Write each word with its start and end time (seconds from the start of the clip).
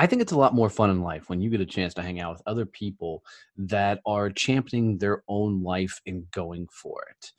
I 0.00 0.06
think 0.06 0.22
it's 0.22 0.32
a 0.32 0.38
lot 0.38 0.54
more 0.54 0.70
fun 0.70 0.88
in 0.88 1.02
life 1.02 1.28
when 1.28 1.42
you 1.42 1.50
get 1.50 1.60
a 1.60 1.66
chance 1.66 1.92
to 1.92 2.02
hang 2.02 2.20
out 2.20 2.32
with 2.32 2.42
other 2.46 2.64
people 2.64 3.22
that 3.58 4.00
are 4.06 4.30
championing 4.30 4.96
their 4.96 5.22
own 5.28 5.62
life 5.62 6.00
and 6.06 6.24
going 6.30 6.68
for 6.72 7.04
it. 7.10 7.32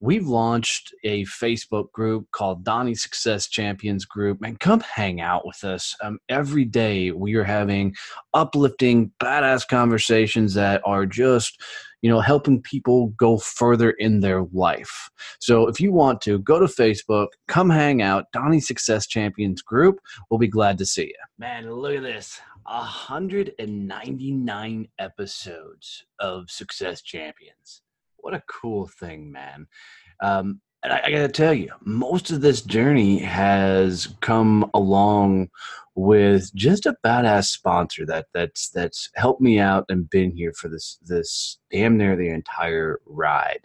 We've 0.00 0.26
launched 0.26 0.92
a 1.04 1.24
Facebook 1.26 1.92
group 1.92 2.28
called 2.32 2.64
Donnie 2.64 2.96
Success 2.96 3.46
Champions 3.46 4.06
Group. 4.06 4.42
And 4.42 4.58
come 4.58 4.80
hang 4.80 5.20
out 5.20 5.46
with 5.46 5.62
us. 5.62 5.94
Um, 6.02 6.18
every 6.28 6.64
day 6.64 7.12
we 7.12 7.36
are 7.36 7.44
having 7.44 7.94
uplifting, 8.34 9.12
badass 9.20 9.68
conversations 9.68 10.54
that 10.54 10.82
are 10.84 11.06
just 11.06 11.62
you 12.02 12.10
know, 12.10 12.20
helping 12.20 12.60
people 12.62 13.08
go 13.18 13.38
further 13.38 13.90
in 13.90 14.20
their 14.20 14.44
life. 14.52 15.10
So 15.38 15.66
if 15.66 15.80
you 15.80 15.92
want 15.92 16.20
to, 16.22 16.38
go 16.38 16.58
to 16.58 16.64
Facebook, 16.66 17.28
come 17.48 17.68
hang 17.70 18.02
out, 18.02 18.26
Donnie 18.32 18.60
Success 18.60 19.06
Champions 19.06 19.62
Group. 19.62 20.00
We'll 20.30 20.38
be 20.38 20.48
glad 20.48 20.78
to 20.78 20.86
see 20.86 21.06
you. 21.06 21.14
Man, 21.38 21.70
look 21.70 21.96
at 21.96 22.02
this 22.02 22.40
199 22.64 24.88
episodes 24.98 26.04
of 26.18 26.50
Success 26.50 27.02
Champions. 27.02 27.82
What 28.16 28.34
a 28.34 28.42
cool 28.48 28.86
thing, 28.86 29.30
man. 29.32 29.66
Um, 30.22 30.60
and 30.82 30.92
I, 30.92 31.02
I 31.04 31.10
got 31.10 31.18
to 31.18 31.28
tell 31.28 31.54
you, 31.54 31.70
most 31.84 32.30
of 32.30 32.40
this 32.40 32.62
journey 32.62 33.18
has 33.18 34.08
come 34.20 34.70
along 34.74 35.50
with 35.94 36.54
just 36.54 36.86
a 36.86 36.96
badass 37.04 37.46
sponsor 37.46 38.06
that 38.06 38.26
that's 38.32 38.70
that's 38.70 39.10
helped 39.16 39.40
me 39.40 39.58
out 39.58 39.84
and 39.88 40.08
been 40.08 40.34
here 40.34 40.52
for 40.52 40.68
this 40.68 40.98
this 41.02 41.58
damn 41.70 41.96
near 41.96 42.16
the 42.16 42.30
entire 42.30 43.00
ride. 43.06 43.60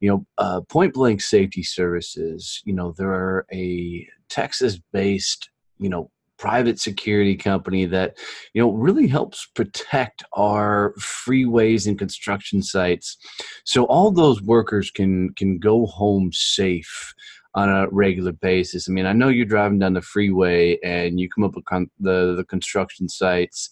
You 0.00 0.08
know, 0.08 0.26
uh, 0.38 0.62
Point 0.62 0.94
Blank 0.94 1.20
Safety 1.20 1.62
Services. 1.62 2.62
You 2.64 2.72
know, 2.72 2.94
they're 2.96 3.44
a 3.52 4.08
Texas-based 4.28 5.50
you 5.78 5.88
know 5.88 6.10
private 6.40 6.80
security 6.80 7.36
company 7.36 7.84
that 7.84 8.16
you 8.54 8.62
know 8.62 8.72
really 8.72 9.06
helps 9.06 9.46
protect 9.54 10.24
our 10.32 10.94
freeways 10.98 11.86
and 11.86 11.98
construction 11.98 12.62
sites. 12.62 13.16
So 13.64 13.84
all 13.84 14.10
those 14.10 14.42
workers 14.42 14.90
can 14.90 15.34
can 15.34 15.58
go 15.58 15.86
home 15.86 16.30
safe 16.32 17.14
on 17.54 17.68
a 17.68 17.88
regular 17.90 18.32
basis. 18.32 18.88
I 18.88 18.92
mean 18.92 19.06
i 19.06 19.12
know 19.12 19.28
you're 19.28 19.44
driving 19.44 19.78
down 19.78 19.92
the 19.94 20.02
freeway 20.02 20.78
and 20.82 21.20
you 21.20 21.28
come 21.28 21.44
up 21.44 21.54
with 21.54 21.66
con- 21.66 21.90
the 22.00 22.34
the 22.34 22.44
construction 22.44 23.08
sites 23.08 23.70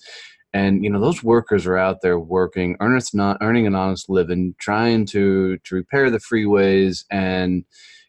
and 0.52 0.83
you 0.83 0.91
know 0.91 1.00
those 1.00 1.22
workers 1.22 1.66
are 1.66 1.77
out 1.77 1.98
there 2.02 2.19
working 2.19 2.77
earning 2.80 3.02
not 3.14 3.39
earning 3.41 3.66
an 3.66 3.74
honest 3.74 4.08
living 4.08 4.55
trying 4.58 5.05
to 5.06 5.58
to 5.58 5.74
repair 5.74 6.11
the 6.11 6.19
freeways 6.19 7.05
and 7.11 7.64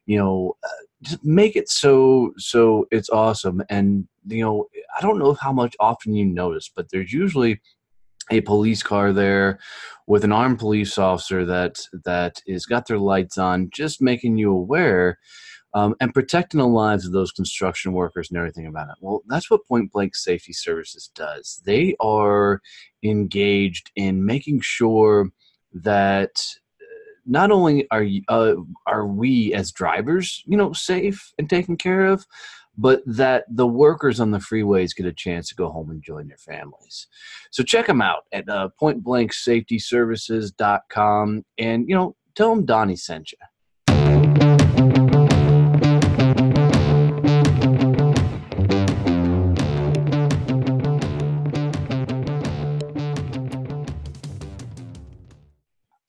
you 0.05 0.17
know 0.17 0.55
uh, 0.63 0.83
just 1.01 1.23
make 1.23 1.55
it 1.55 1.69
so 1.69 2.33
so 2.37 2.85
it's 2.91 3.09
awesome 3.09 3.61
and 3.69 4.07
you 4.27 4.43
know 4.43 4.67
i 4.97 5.01
don't 5.01 5.19
know 5.19 5.33
how 5.33 5.53
much 5.53 5.75
often 5.79 6.13
you 6.13 6.25
notice 6.25 6.69
but 6.73 6.87
there's 6.91 7.13
usually 7.13 7.59
a 8.31 8.41
police 8.41 8.83
car 8.83 9.11
there 9.11 9.59
with 10.07 10.23
an 10.23 10.31
armed 10.31 10.59
police 10.59 10.97
officer 10.97 11.45
that 11.45 11.79
that 12.05 12.41
is 12.45 12.65
got 12.65 12.87
their 12.87 12.99
lights 12.99 13.37
on 13.37 13.69
just 13.73 14.01
making 14.01 14.37
you 14.37 14.51
aware 14.51 15.17
um, 15.73 15.95
and 15.99 16.13
protecting 16.13 16.59
the 16.59 16.67
lives 16.67 17.05
of 17.05 17.11
those 17.11 17.31
construction 17.31 17.93
workers 17.93 18.29
and 18.29 18.37
everything 18.37 18.65
about 18.65 18.89
it. 18.89 18.95
Well, 19.01 19.21
that's 19.27 19.51
what 19.51 19.67
Point 19.67 19.91
Blank 19.91 20.15
Safety 20.15 20.53
Services 20.53 21.11
does. 21.13 21.61
They 21.63 21.95
are 21.99 22.61
engaged 23.03 23.91
in 23.95 24.25
making 24.25 24.61
sure 24.61 25.29
that 25.73 26.43
not 27.29 27.51
only 27.51 27.87
are 27.91 28.05
uh, 28.27 28.55
are 28.87 29.07
we 29.07 29.53
as 29.53 29.71
drivers, 29.71 30.43
you 30.45 30.57
know, 30.57 30.73
safe 30.73 31.31
and 31.37 31.49
taken 31.49 31.77
care 31.77 32.07
of, 32.07 32.25
but 32.77 33.01
that 33.05 33.45
the 33.49 33.67
workers 33.67 34.19
on 34.19 34.31
the 34.31 34.39
freeways 34.39 34.93
get 34.95 35.05
a 35.05 35.13
chance 35.13 35.47
to 35.49 35.55
go 35.55 35.69
home 35.69 35.91
and 35.91 36.03
join 36.03 36.27
their 36.27 36.37
families. 36.37 37.07
So 37.51 37.63
check 37.63 37.87
them 37.87 38.01
out 38.01 38.23
at 38.31 38.49
uh, 38.49 38.69
pointblanksafetyservices.com 38.81 41.45
and 41.57 41.87
you 41.87 41.95
know, 41.95 42.15
tell 42.35 42.55
them 42.55 42.65
Donnie 42.65 42.95
sent 42.95 43.31
you. 43.31 43.37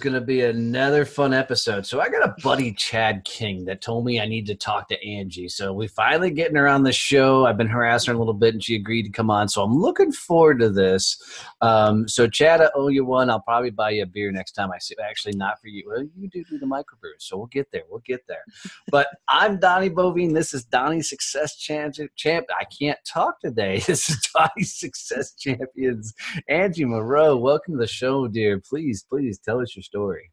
Going 0.00 0.14
to 0.14 0.20
be 0.20 0.40
another 0.40 1.04
fun 1.04 1.32
episode. 1.32 1.86
So 1.86 2.00
I 2.00 2.08
got 2.08 2.28
a 2.28 2.34
buddy, 2.42 2.72
Chad 2.72 3.24
King, 3.24 3.64
that 3.66 3.82
told 3.82 4.04
me 4.04 4.20
I 4.20 4.26
need 4.26 4.46
to 4.46 4.54
talk 4.54 4.88
to 4.88 5.06
Angie. 5.06 5.48
So 5.48 5.72
we 5.72 5.86
finally 5.86 6.30
getting 6.30 6.56
her 6.56 6.66
on 6.66 6.82
the 6.82 6.92
show. 6.92 7.46
I've 7.46 7.58
been 7.58 7.68
harassing 7.68 8.12
her 8.12 8.16
a 8.16 8.18
little 8.18 8.34
bit, 8.34 8.54
and 8.54 8.64
she 8.64 8.74
agreed 8.74 9.04
to 9.04 9.10
come 9.10 9.30
on. 9.30 9.48
So 9.48 9.62
I'm 9.62 9.74
looking 9.74 10.10
forward 10.10 10.58
to 10.60 10.70
this. 10.70 11.20
Um, 11.60 12.08
so 12.08 12.26
Chad, 12.26 12.60
I 12.60 12.70
owe 12.74 12.88
you 12.88 13.04
one. 13.04 13.30
I'll 13.30 13.40
probably 13.40 13.70
buy 13.70 13.90
you 13.90 14.02
a 14.02 14.06
beer 14.06 14.32
next 14.32 14.52
time 14.52 14.72
I 14.72 14.78
see. 14.78 14.96
Actually, 15.02 15.34
not 15.36 15.60
for 15.60 15.68
you. 15.68 15.84
Well, 15.86 16.04
you 16.16 16.28
do 16.28 16.42
do 16.44 16.58
the 16.58 16.66
microbrew, 16.66 17.12
so 17.18 17.36
we'll 17.36 17.46
get 17.46 17.70
there. 17.70 17.82
We'll 17.88 18.02
get 18.04 18.26
there. 18.26 18.44
But 18.90 19.08
I'm 19.28 19.58
Donnie 19.58 19.90
Boivin. 19.90 20.34
This 20.34 20.54
is 20.54 20.64
Donnie 20.64 21.02
Success 21.02 21.56
Champ. 21.56 21.94
Champ. 22.16 22.46
I 22.58 22.64
can't 22.64 22.98
talk 23.06 23.40
today. 23.40 23.82
This 23.90 24.08
is 24.08 24.30
Donnie 24.32 24.64
Success 24.64 25.32
Champions. 25.34 26.14
Angie 26.48 26.84
Moreau, 26.84 27.36
welcome 27.36 27.74
to 27.74 27.78
the 27.78 27.88
show, 27.88 28.28
dear. 28.28 28.60
Please, 28.60 29.02
please 29.02 29.38
tell 29.38 29.60
us 29.60 29.74
your 29.74 29.82
story. 29.90 30.30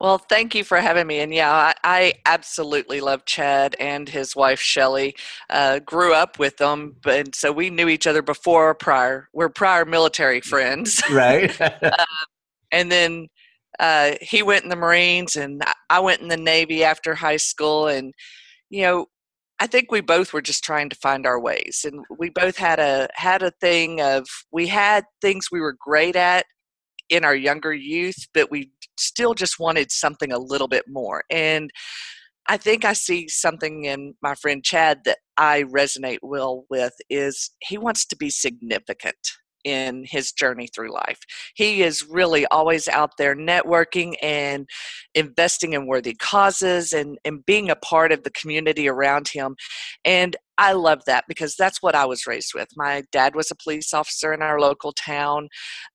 Well, 0.00 0.18
thank 0.18 0.54
you 0.54 0.64
for 0.64 0.78
having 0.78 1.06
me. 1.06 1.20
And 1.20 1.32
yeah, 1.32 1.52
I, 1.52 1.74
I 1.84 2.14
absolutely 2.26 3.00
love 3.00 3.24
Chad 3.24 3.76
and 3.80 4.08
his 4.08 4.36
wife 4.36 4.60
Shelly. 4.60 5.16
Uh, 5.50 5.78
grew 5.80 6.14
up 6.14 6.38
with 6.38 6.56
them, 6.58 6.96
and 7.06 7.34
so 7.34 7.52
we 7.52 7.70
knew 7.70 7.88
each 7.88 8.06
other 8.06 8.22
before 8.22 8.74
prior. 8.74 9.28
We're 9.32 9.48
prior 9.48 9.84
military 9.84 10.40
friends, 10.40 11.02
right? 11.10 11.58
uh, 11.60 12.04
and 12.72 12.92
then 12.92 13.28
uh, 13.78 14.12
he 14.20 14.42
went 14.42 14.64
in 14.64 14.70
the 14.70 14.76
Marines, 14.76 15.36
and 15.36 15.62
I 15.90 16.00
went 16.00 16.20
in 16.20 16.28
the 16.28 16.36
Navy 16.36 16.84
after 16.84 17.14
high 17.14 17.36
school. 17.36 17.88
And 17.88 18.12
you 18.70 18.82
know, 18.82 19.06
I 19.58 19.66
think 19.66 19.90
we 19.90 20.00
both 20.00 20.32
were 20.32 20.42
just 20.42 20.62
trying 20.62 20.90
to 20.90 20.96
find 20.96 21.26
our 21.26 21.40
ways, 21.40 21.84
and 21.84 22.04
we 22.18 22.30
both 22.30 22.56
had 22.56 22.78
a 22.78 23.08
had 23.14 23.42
a 23.42 23.52
thing 23.60 24.00
of 24.00 24.26
we 24.52 24.66
had 24.66 25.04
things 25.22 25.48
we 25.50 25.60
were 25.60 25.76
great 25.78 26.16
at 26.16 26.46
in 27.10 27.24
our 27.24 27.34
younger 27.34 27.72
youth, 27.72 28.26
but 28.34 28.50
we 28.50 28.70
still 28.98 29.34
just 29.34 29.58
wanted 29.58 29.90
something 29.90 30.32
a 30.32 30.38
little 30.38 30.68
bit 30.68 30.84
more. 30.88 31.24
And 31.30 31.70
I 32.46 32.56
think 32.56 32.84
I 32.84 32.94
see 32.94 33.28
something 33.28 33.84
in 33.84 34.14
my 34.22 34.34
friend 34.34 34.64
Chad 34.64 35.00
that 35.04 35.18
I 35.36 35.64
resonate 35.64 36.18
well 36.22 36.64
with 36.70 36.94
is 37.10 37.50
he 37.60 37.76
wants 37.76 38.06
to 38.06 38.16
be 38.16 38.30
significant 38.30 39.16
in 39.64 40.04
his 40.06 40.32
journey 40.32 40.68
through 40.74 40.92
life. 40.92 41.18
He 41.54 41.82
is 41.82 42.06
really 42.08 42.46
always 42.46 42.88
out 42.88 43.12
there 43.18 43.34
networking 43.34 44.14
and 44.22 44.68
investing 45.14 45.72
in 45.72 45.86
worthy 45.86 46.14
causes 46.14 46.92
and, 46.92 47.18
and 47.24 47.44
being 47.46 47.70
a 47.70 47.76
part 47.76 48.12
of 48.12 48.22
the 48.22 48.30
community 48.30 48.88
around 48.88 49.28
him. 49.28 49.56
And 50.04 50.36
I 50.58 50.72
love 50.72 51.02
that 51.06 51.24
because 51.28 51.54
that's 51.56 51.82
what 51.82 51.94
I 51.94 52.04
was 52.04 52.26
raised 52.26 52.52
with. 52.54 52.68
My 52.76 53.04
dad 53.12 53.34
was 53.36 53.50
a 53.50 53.56
police 53.56 53.94
officer 53.94 54.32
in 54.32 54.42
our 54.42 54.60
local 54.60 54.92
town. 54.92 55.48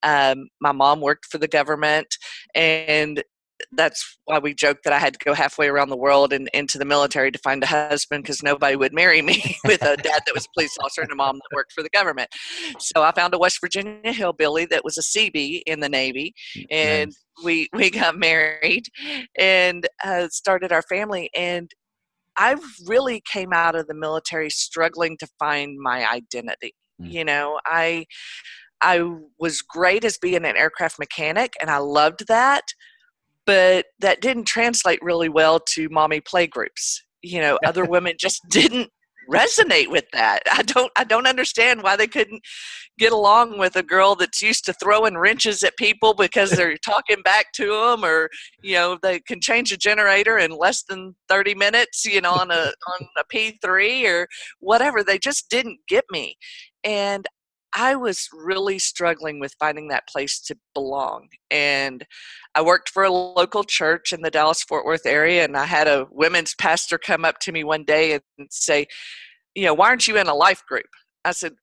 Um, 0.04 0.48
my 0.62 0.72
mom 0.72 1.02
worked 1.02 1.26
for 1.26 1.38
the 1.38 1.50
government, 1.50 2.08
and 2.56 3.24
that's 3.72 4.18
why 4.26 4.40
we 4.40 4.54
joked 4.54 4.84
that 4.84 4.94
I 4.94 5.00
had 5.00 5.14
to 5.14 5.20
go 5.24 5.34
halfway 5.34 5.68
around 5.68 5.90
the 5.90 5.98
world 5.98 6.34
and 6.34 6.50
into 6.54 6.78
the 6.78 6.86
military 6.86 7.32
to 7.32 7.40
find 7.40 7.64
a 7.64 7.68
husband 7.68 8.24
because 8.24 8.44
nobody 8.44 8.76
would 8.76 8.94
marry 8.94 9.22
me 9.22 9.56
with 9.66 9.82
a 9.82 9.98
dad 9.98 10.22
that 10.26 10.34
was 10.34 10.46
a 10.46 10.54
police 10.54 10.78
officer 10.80 11.02
and 11.02 11.12
a 11.12 11.16
mom 11.16 11.36
that 11.36 11.56
worked 11.56 11.74
for 11.74 11.84
the 11.84 11.90
government. 11.90 12.30
So 12.80 13.04
I 13.04 13.12
found 13.12 13.34
a 13.34 13.40
West 13.40 13.60
Virginia 13.62 14.14
hillbilly 14.14 14.66
that 14.66 14.84
was 14.84 14.98
a 14.98 15.02
CB 15.02 15.62
in 15.66 15.80
the 15.80 15.90
Navy, 15.90 16.34
and 16.70 17.10
nice. 17.10 17.44
we 17.46 17.70
we 17.74 17.90
got 17.90 18.18
married 18.18 18.86
and 19.38 19.88
uh, 20.04 20.28
started 20.30 20.72
our 20.72 20.84
family. 20.84 21.30
And 21.36 21.70
I 22.38 22.56
really 22.86 23.22
came 23.32 23.54
out 23.54 23.76
of 23.76 23.88
the 23.88 23.94
military 23.94 24.50
struggling 24.50 25.18
to 25.18 25.28
find 25.40 25.78
my 25.80 26.10
identity. 26.10 26.74
Mm. 27.02 27.12
You 27.12 27.26
know, 27.26 27.60
I 27.66 28.06
I 28.82 29.10
was 29.40 29.62
great 29.62 30.04
as 30.04 30.18
being 30.18 30.46
an 30.46 30.58
aircraft 30.58 31.00
mechanic, 31.00 31.54
and 31.62 31.70
I 31.70 31.78
loved 31.78 32.28
that 32.28 32.64
but 33.46 33.86
that 34.00 34.22
didn't 34.22 34.46
translate 34.46 35.00
really 35.02 35.30
well 35.30 35.60
to 35.74 35.90
mommy 35.90 36.22
playgroups. 36.22 36.98
You 37.22 37.42
know, 37.42 37.60
other 37.66 37.86
women 37.86 38.16
just 38.20 38.42
didn't 38.50 38.90
resonate 39.30 39.90
with 39.90 40.06
that. 40.14 40.42
I 40.52 40.64
don't 40.64 40.92
I 40.96 41.04
don't 41.04 41.28
understand 41.28 41.82
why 41.82 41.96
they 41.96 42.08
couldn't 42.08 42.42
get 42.98 43.12
along 43.12 43.58
with 43.58 43.76
a 43.76 43.84
girl 43.84 44.16
that's 44.16 44.42
used 44.42 44.66
to 44.66 44.74
throwing 44.74 45.18
wrenches 45.18 45.64
at 45.64 45.78
people 45.78 46.14
because 46.14 46.52
they're 46.58 46.78
talking 46.78 47.22
back 47.24 47.48
to 47.54 47.68
them 47.68 48.04
or 48.04 48.30
you 48.62 48.74
know 48.76 48.98
they 49.02 49.20
can 49.20 49.40
change 49.42 49.72
a 49.72 49.78
generator 49.78 50.38
in 50.38 50.52
less 50.52 50.84
than 50.84 51.16
30 51.30 51.56
minutes, 51.56 52.06
you 52.06 52.22
know, 52.22 52.34
on 52.34 52.52
a 52.52 52.72
on 52.88 53.08
a 53.18 53.24
P3 53.34 54.06
or 54.06 54.28
whatever. 54.60 55.04
They 55.04 55.18
just 55.18 55.50
didn't 55.50 55.80
get 55.88 56.06
me. 56.12 56.36
And 56.84 57.26
I 57.76 57.96
was 57.96 58.30
really 58.32 58.78
struggling 58.78 59.40
with 59.40 59.56
finding 59.60 59.88
that 59.88 60.08
place 60.08 60.40
to 60.42 60.58
belong. 60.74 61.28
And 61.50 62.06
I 62.56 62.62
worked 62.62 62.90
for 62.90 63.04
a 63.04 63.12
local 63.12 63.64
church 63.64 64.14
in 64.14 64.22
the 64.22 64.30
Dallas 64.30 64.64
Fort 64.64 64.86
Worth 64.86 65.06
area, 65.06 65.44
and 65.44 65.58
I 65.58 65.66
had 65.66 65.88
a 65.88 66.08
women's 66.12 66.54
pastor 66.56 66.98
come 66.98 67.26
up 67.26 67.40
to 67.40 67.52
me 67.52 67.64
one 67.64 67.84
day 67.84 68.14
and 68.14 68.48
say, 68.52 68.88
You 69.56 69.66
know, 69.66 69.74
why 69.74 69.90
aren't 69.90 70.08
you 70.08 70.18
in 70.18 70.28
a 70.28 70.36
life 70.36 70.64
group? 70.68 70.86
I 71.26 71.32
said, 71.32 71.54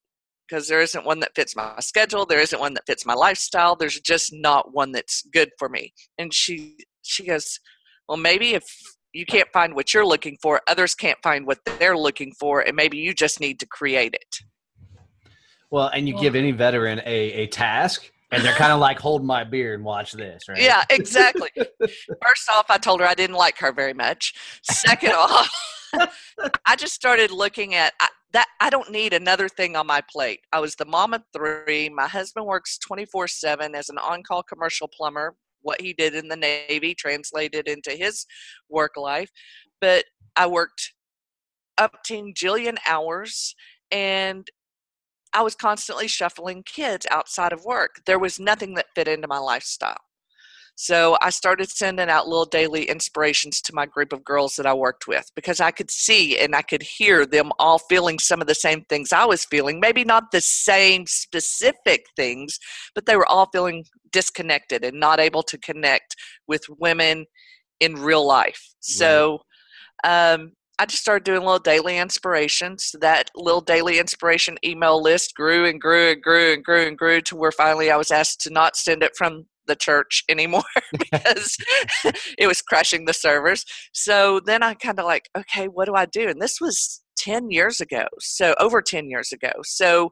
Because 0.48 0.68
there 0.68 0.80
isn't 0.80 1.06
one 1.06 1.20
that 1.20 1.34
fits 1.36 1.54
my 1.54 1.74
schedule, 1.80 2.26
there 2.26 2.40
isn't 2.40 2.60
one 2.60 2.74
that 2.74 2.86
fits 2.86 3.06
my 3.06 3.14
lifestyle, 3.14 3.76
there's 3.76 4.00
just 4.00 4.32
not 4.32 4.74
one 4.74 4.92
that's 4.92 5.22
good 5.32 5.50
for 5.58 5.68
me. 5.68 5.92
And 6.18 6.34
she 6.34 6.76
she 7.02 7.26
goes, 7.26 7.60
Well, 8.08 8.18
maybe 8.18 8.54
if 8.54 8.64
you 9.12 9.26
can't 9.26 9.48
find 9.52 9.74
what 9.74 9.94
you're 9.94 10.06
looking 10.06 10.38
for, 10.42 10.60
others 10.68 10.94
can't 10.94 11.18
find 11.22 11.46
what 11.46 11.58
they're 11.78 11.96
looking 11.96 12.32
for, 12.38 12.60
and 12.60 12.74
maybe 12.74 12.98
you 12.98 13.14
just 13.14 13.40
need 13.40 13.60
to 13.60 13.66
create 13.66 14.14
it. 14.14 14.36
Well, 15.70 15.88
and 15.88 16.08
you 16.08 16.19
give 16.19 16.34
any 16.34 16.50
veteran 16.50 17.00
a, 17.06 17.32
a 17.32 17.46
task, 17.46 18.11
and 18.32 18.44
they're 18.44 18.55
kind 18.55 18.72
of 18.72 18.81
like, 18.81 18.99
hold 18.99 19.25
my 19.25 19.44
beer 19.44 19.75
and 19.75 19.84
watch 19.84 20.12
this, 20.12 20.49
right? 20.49 20.61
Yeah, 20.61 20.82
exactly. 20.90 21.50
First 21.56 22.50
off, 22.52 22.67
I 22.69 22.78
told 22.78 23.00
her 23.00 23.06
I 23.06 23.14
didn't 23.14 23.37
like 23.37 23.58
her 23.58 23.72
very 23.72 23.94
much. 23.94 24.34
Second 24.62 25.12
off, 25.17 25.50
I 26.67 26.76
just 26.76 26.94
started 26.94 27.31
looking 27.31 27.75
at 27.75 27.93
I, 28.00 28.08
that. 28.32 28.46
I 28.61 28.70
don't 28.70 28.90
need 28.90 29.12
another 29.12 29.49
thing 29.49 29.76
on 29.76 29.87
my 29.87 30.02
plate. 30.11 30.40
I 30.52 30.58
was 30.58 30.75
the 30.75 30.84
mom 30.84 31.14
of 31.14 31.22
three. 31.32 31.88
My 31.88 32.08
husband 32.08 32.46
works 32.46 32.78
24 32.78 33.28
7 33.28 33.75
as 33.75 33.88
an 33.88 33.99
on 33.99 34.22
call 34.22 34.43
commercial 34.43 34.88
plumber. 34.88 35.37
What 35.62 35.81
he 35.81 35.93
did 35.93 36.14
in 36.14 36.28
the 36.28 36.37
Navy 36.37 36.94
translated 36.94 37.69
into 37.69 37.93
his 37.93 38.26
work 38.69 38.96
life. 38.96 39.31
But 39.81 40.05
I 40.37 40.46
worked 40.46 40.94
up 41.78 42.02
to 42.05 42.32
jillion 42.34 42.76
hours 42.87 43.55
and 43.90 44.46
I 45.32 45.43
was 45.43 45.55
constantly 45.55 46.09
shuffling 46.09 46.62
kids 46.65 47.06
outside 47.11 47.53
of 47.53 47.65
work. 47.65 48.00
There 48.06 48.19
was 48.19 48.41
nothing 48.41 48.75
that 48.75 48.87
fit 48.94 49.09
into 49.09 49.29
my 49.29 49.38
lifestyle. 49.38 50.00
So 50.82 51.19
I 51.21 51.29
started 51.29 51.69
sending 51.69 52.09
out 52.09 52.27
little 52.27 52.47
daily 52.47 52.85
inspirations 52.85 53.61
to 53.62 53.75
my 53.75 53.85
group 53.85 54.15
of 54.15 54.25
girls 54.25 54.56
that 54.56 54.65
I 54.65 54.73
worked 54.73 55.06
with 55.06 55.31
because 55.37 55.61
I 55.61 55.73
could 55.73 55.91
see 55.91 56.38
and 56.38 56.56
I 56.56 56.62
could 56.62 56.82
hear 56.82 57.27
them 57.27 57.53
all 57.59 57.79
feeling 57.79 58.19
some 58.19 58.41
of 58.41 58.47
the 58.47 58.55
same 58.55 58.82
things 58.88 59.12
I 59.12 59.27
was 59.27 59.44
feeling. 59.44 59.79
Maybe 59.79 60.05
not 60.05 60.31
the 60.31 60.41
same 60.41 61.06
specific 61.06 62.06
things, 62.17 62.59
but 62.94 63.05
they 63.05 63.17
were 63.17 63.27
all 63.27 63.50
feeling 63.53 63.85
disconnected 64.11 64.82
and 64.82 64.99
not 64.99 65.21
able 65.21 65.43
to 65.43 65.59
connect 65.59 66.17
with 66.49 66.62
women 66.79 67.27
in 67.81 67.94
real 67.94 68.27
life. 68.27 68.75
So 68.81 69.41
um, 70.05 70.53
I 70.81 70.87
just 70.87 71.03
started 71.03 71.25
doing 71.25 71.41
little 71.43 71.59
daily 71.59 71.99
inspirations. 71.99 72.97
That 73.03 73.31
little 73.37 73.61
daily 73.61 73.99
inspiration 73.99 74.56
email 74.65 75.03
list 75.03 75.35
grew 75.35 75.67
and 75.67 75.79
grew 75.79 76.12
and 76.12 76.23
grew 76.23 76.55
and 76.55 76.65
grew 76.65 76.87
and 76.87 76.97
grew 76.97 77.21
to 77.21 77.37
where 77.37 77.53
finally 77.53 77.91
I 77.91 77.99
was 77.99 78.11
asked 78.11 78.41
to 78.43 78.50
not 78.50 78.77
send 78.77 79.03
it 79.03 79.12
from 79.15 79.44
the 79.67 79.77
church 79.77 80.25
anymore 80.31 80.62
because 80.99 81.59
it 82.38 82.47
was 82.47 82.62
crushing 82.62 83.05
the 83.05 83.12
servers. 83.12 83.67
So 83.93 84.41
then 84.41 84.62
I 84.62 84.73
kind 84.73 84.99
of 84.99 85.05
like, 85.05 85.29
okay, 85.37 85.67
what 85.67 85.85
do 85.85 85.94
I 85.94 86.06
do? 86.06 86.31
And 86.31 86.41
this 86.41 86.62
was 86.62 87.03
10 87.19 87.50
years 87.50 87.82
ago. 87.82 88.06
So 88.19 88.55
over 88.59 88.81
10 88.81 89.11
years 89.11 89.32
ago. 89.32 89.53
So 89.62 90.11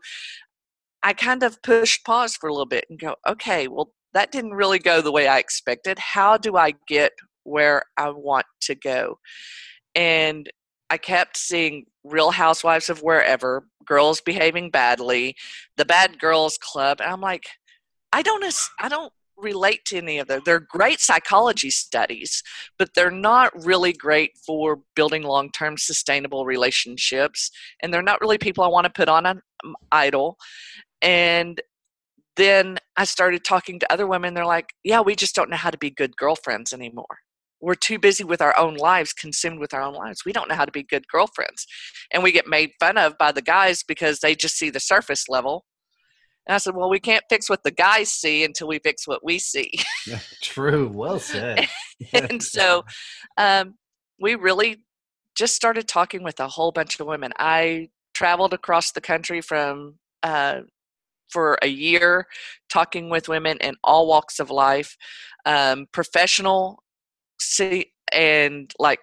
I 1.03 1.15
kind 1.15 1.45
of 1.45 1.63
pushed 1.63 2.05
pause 2.05 2.37
for 2.37 2.51
a 2.51 2.53
little 2.53 2.67
bit 2.67 2.85
and 2.91 3.01
go, 3.01 3.15
okay, 3.27 3.69
well, 3.69 3.95
that 4.13 4.33
didn't 4.33 4.53
really 4.53 4.81
go 4.81 5.01
the 5.01 5.13
way 5.13 5.29
I 5.29 5.39
expected. 5.39 5.99
How 5.99 6.37
do 6.37 6.59
I 6.59 6.75
get 6.87 7.13
where 7.45 7.85
I 7.97 8.11
want 8.11 8.45
to 8.63 8.75
go? 8.75 9.19
And 9.95 10.51
I 10.91 10.97
kept 10.97 11.37
seeing 11.37 11.87
Real 12.05 12.31
Housewives 12.31 12.89
of 12.89 13.03
Wherever, 13.03 13.65
girls 13.85 14.21
behaving 14.21 14.71
badly, 14.71 15.37
the 15.77 15.85
Bad 15.85 16.19
Girls 16.19 16.59
Club, 16.59 17.01
and 17.01 17.11
I'm 17.11 17.21
like, 17.21 17.47
I 18.13 18.23
don't, 18.23 18.45
I 18.81 18.89
don't 18.89 19.13
relate 19.37 19.85
to 19.87 19.99
any 19.99 20.19
of 20.19 20.29
them. 20.29 20.43
They're 20.45 20.61
great 20.61 21.01
psychology 21.01 21.71
studies, 21.71 22.43
but 22.79 22.95
they're 22.95 23.11
not 23.11 23.53
really 23.65 23.93
great 23.93 24.33
for 24.45 24.81
building 24.95 25.23
long-term 25.23 25.79
sustainable 25.79 26.45
relationships, 26.45 27.51
and 27.83 27.93
they're 27.93 28.03
not 28.03 28.21
really 28.21 28.39
people 28.39 28.65
I 28.65 28.69
want 28.69 28.85
to 28.85 28.93
put 28.93 29.09
on 29.09 29.27
an 29.27 29.41
um, 29.65 29.77
idol. 29.93 30.37
And 31.03 31.61
then 32.37 32.79
I 32.97 33.05
started 33.05 33.45
talking 33.45 33.79
to 33.81 33.93
other 33.93 34.07
women. 34.07 34.35
They're 34.35 34.47
like, 34.47 34.75
"Yeah, 34.85 35.01
we 35.01 35.17
just 35.17 35.35
don't 35.35 35.51
know 35.51 35.57
how 35.57 35.71
to 35.71 35.79
be 35.79 35.91
good 35.91 36.17
girlfriends 36.17 36.73
anymore." 36.73 37.19
We're 37.61 37.75
too 37.75 37.99
busy 37.99 38.25
with 38.25 38.41
our 38.41 38.57
own 38.57 38.75
lives, 38.77 39.13
consumed 39.13 39.59
with 39.59 39.75
our 39.75 39.83
own 39.83 39.95
lives. 39.95 40.25
We 40.25 40.33
don't 40.33 40.49
know 40.49 40.55
how 40.55 40.65
to 40.65 40.73
be 40.73 40.83
good 40.83 41.09
girlfriends. 41.09 41.67
And 42.13 42.23
we 42.23 42.33
get 42.33 42.47
made 42.47 42.71
fun 42.79 42.97
of 42.97 43.19
by 43.19 43.33
the 43.33 43.43
guys 43.43 43.83
because 43.83 44.21
they 44.21 44.35
just 44.35 44.57
see 44.57 44.71
the 44.71 44.81
surface 44.81 45.29
level. 45.29 45.65
And 46.47 46.55
I 46.55 46.59
said, 46.59 46.75
Well, 46.75 46.89
we 46.89 47.01
can't 47.01 47.25
fix 47.29 47.51
what 47.51 47.63
the 47.65 47.71
guys 47.71 48.11
see 48.11 48.45
until 48.45 48.69
we 48.69 48.79
fix 48.79 49.07
what 49.07 49.25
we 49.25 49.39
see. 49.39 49.73
True. 50.43 50.89
Well 50.89 51.19
said. 51.19 51.69
and 52.13 52.43
so 52.43 52.85
um, 53.37 53.75
we 54.21 54.35
really 54.35 54.85
just 55.37 55.55
started 55.55 55.87
talking 55.87 56.23
with 56.23 56.41
a 56.41 56.49
whole 56.49 56.73
bunch 56.73 56.99
of 56.99 57.07
women. 57.07 57.33
I 57.39 57.89
traveled 58.15 58.55
across 58.55 58.93
the 58.93 59.01
country 59.01 59.41
from 59.41 59.97
uh, 60.23 60.61
for 61.31 61.59
a 61.63 61.69
year 61.69 62.27
talking 62.71 63.11
with 63.11 63.29
women 63.29 63.59
in 63.61 63.75
all 63.85 64.07
walks 64.07 64.41
of 64.41 64.51
life 64.51 64.97
um, 65.45 65.87
professional 65.93 66.83
see 67.41 67.93
and 68.13 68.73
like 68.79 69.01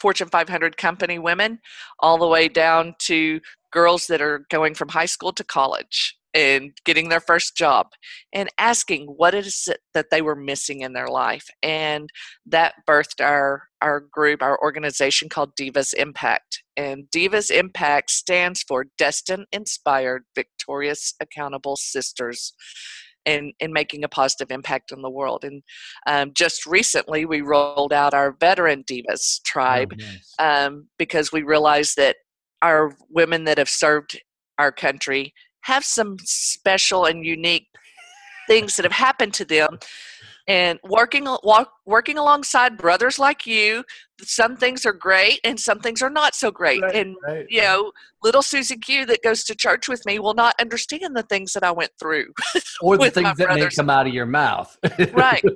Fortune 0.00 0.28
500 0.28 0.76
company 0.76 1.18
women, 1.18 1.60
all 2.00 2.18
the 2.18 2.28
way 2.28 2.48
down 2.48 2.94
to 3.00 3.40
girls 3.72 4.06
that 4.06 4.20
are 4.20 4.46
going 4.50 4.74
from 4.74 4.88
high 4.88 5.06
school 5.06 5.32
to 5.32 5.44
college 5.44 6.16
and 6.34 6.72
getting 6.84 7.08
their 7.08 7.20
first 7.20 7.56
job 7.56 7.86
and 8.32 8.48
asking 8.58 9.06
what 9.06 9.34
it 9.34 9.46
is 9.46 9.68
that 9.94 10.10
they 10.10 10.20
were 10.20 10.34
missing 10.34 10.80
in 10.80 10.92
their 10.92 11.08
life 11.08 11.48
and 11.62 12.10
that 12.44 12.74
birthed 12.88 13.24
our 13.24 13.68
our 13.80 14.00
group 14.00 14.42
our 14.42 14.60
organization 14.60 15.28
called 15.28 15.56
divas 15.56 15.94
impact 15.94 16.62
and 16.76 17.04
divas 17.14 17.50
impact 17.50 18.10
stands 18.10 18.62
for 18.62 18.86
destined 18.98 19.46
inspired 19.52 20.24
victorious 20.34 21.14
accountable 21.20 21.76
sisters 21.76 22.52
in, 23.26 23.52
in 23.60 23.72
making 23.72 24.04
a 24.04 24.08
positive 24.08 24.50
impact 24.50 24.92
in 24.92 25.02
the 25.02 25.10
world. 25.10 25.44
And 25.44 25.62
um, 26.06 26.32
just 26.34 26.66
recently, 26.66 27.24
we 27.24 27.40
rolled 27.40 27.92
out 27.92 28.14
our 28.14 28.36
Veteran 28.38 28.84
Divas 28.84 29.42
tribe 29.44 29.92
oh, 29.92 30.04
nice. 30.04 30.34
um, 30.38 30.88
because 30.98 31.32
we 31.32 31.42
realized 31.42 31.96
that 31.96 32.16
our 32.62 32.96
women 33.10 33.44
that 33.44 33.58
have 33.58 33.68
served 33.68 34.20
our 34.58 34.72
country 34.72 35.32
have 35.62 35.84
some 35.84 36.16
special 36.20 37.06
and 37.06 37.24
unique 37.24 37.66
things 38.46 38.76
that 38.76 38.84
have 38.84 38.92
happened 38.92 39.34
to 39.34 39.44
them 39.44 39.78
and 40.46 40.78
working 40.84 41.24
walk, 41.42 41.70
working 41.86 42.18
alongside 42.18 42.76
brothers 42.76 43.18
like 43.18 43.46
you 43.46 43.84
some 44.22 44.56
things 44.56 44.86
are 44.86 44.92
great 44.92 45.40
and 45.44 45.58
some 45.58 45.80
things 45.80 46.02
are 46.02 46.10
not 46.10 46.34
so 46.34 46.50
great. 46.50 46.82
Right, 46.82 46.94
and 46.94 47.16
right, 47.26 47.46
you 47.48 47.60
know 47.60 47.92
little 48.24 48.42
susie 48.42 48.76
q 48.78 49.04
that 49.04 49.22
goes 49.22 49.44
to 49.44 49.54
church 49.54 49.86
with 49.86 50.04
me 50.06 50.18
will 50.18 50.34
not 50.34 50.54
understand 50.58 51.14
the 51.14 51.22
things 51.24 51.52
that 51.52 51.62
i 51.62 51.70
went 51.70 51.90
through 52.00 52.32
or 52.80 52.96
the 52.96 53.10
things 53.10 53.36
that 53.36 53.54
may 53.54 53.68
come 53.68 53.90
out 53.90 54.06
of 54.06 54.14
your 54.14 54.26
mouth. 54.26 54.76
Right. 55.12 55.44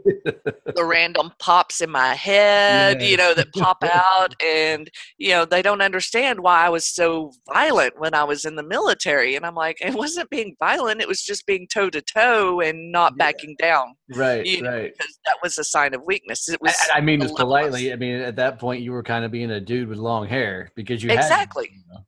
The 0.75 0.85
random 0.85 1.33
pops 1.39 1.81
in 1.81 1.91
my 1.91 2.15
head 2.15 3.03
you 3.03 3.17
know 3.17 3.35
that 3.35 3.53
pop 3.55 3.83
out 3.83 4.35
and 4.45 4.89
you 5.17 5.31
know 5.31 5.45
they 5.45 5.63
don't 5.63 5.81
understand 5.81 6.41
why 6.41 6.67
i 6.67 6.69
was 6.69 6.85
so 6.85 7.33
violent 7.53 7.99
when 7.99 8.15
i 8.15 8.23
was 8.23 8.45
in 8.45 8.55
the 8.55 8.63
military. 8.63 9.35
And 9.35 9.47
i'm 9.47 9.55
like 9.55 9.79
it 9.81 9.95
wasn't 9.95 10.31
being 10.31 10.55
violent 10.61 11.01
it 11.01 11.09
was 11.09 11.23
just 11.23 11.47
being 11.47 11.67
toe 11.73 11.91
to 11.91 12.03
toe 12.03 12.61
and 12.61 12.93
not 12.93 13.15
yeah. 13.15 13.25
backing 13.25 13.57
down 13.59 13.95
right 14.15 14.45
you 14.45 14.63
know, 14.63 14.71
right. 14.71 14.93
because 14.97 15.19
that 15.25 15.37
was 15.43 15.59
a 15.59 15.65
sign 15.65 15.95
of 15.95 16.03
weakness. 16.07 16.49
It 16.49 16.61
was 16.61 16.77
i, 16.95 16.99
I 16.99 17.01
mean 17.01 17.23
as 17.23 17.33
politely 17.33 17.93
i 17.93 17.97
mean 17.97 18.17
at 18.17 18.37
that 18.37 18.48
point 18.57 18.83
you 18.83 18.93
were 18.93 19.03
kind 19.03 19.25
of 19.25 19.31
being 19.31 19.51
a 19.51 19.61
dude 19.61 19.89
with 19.89 19.99
long 19.99 20.27
hair 20.27 20.71
because 20.75 21.03
you 21.03 21.11
exactly. 21.11 21.67
Had, 21.67 21.77
you 21.77 21.83
know, 21.93 22.05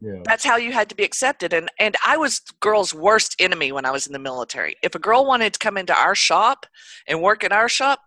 yeah. 0.00 0.22
That's 0.24 0.44
how 0.44 0.56
you 0.56 0.72
had 0.72 0.88
to 0.90 0.94
be 0.94 1.04
accepted. 1.04 1.52
And 1.52 1.70
and 1.78 1.96
I 2.04 2.16
was 2.16 2.40
girls' 2.60 2.92
worst 2.92 3.36
enemy 3.38 3.72
when 3.72 3.86
I 3.86 3.90
was 3.90 4.06
in 4.06 4.12
the 4.12 4.18
military. 4.18 4.76
If 4.82 4.94
a 4.94 4.98
girl 4.98 5.24
wanted 5.24 5.54
to 5.54 5.58
come 5.58 5.76
into 5.76 5.94
our 5.94 6.14
shop 6.14 6.66
and 7.06 7.22
work 7.22 7.44
in 7.44 7.52
our 7.52 7.68
shop, 7.68 8.00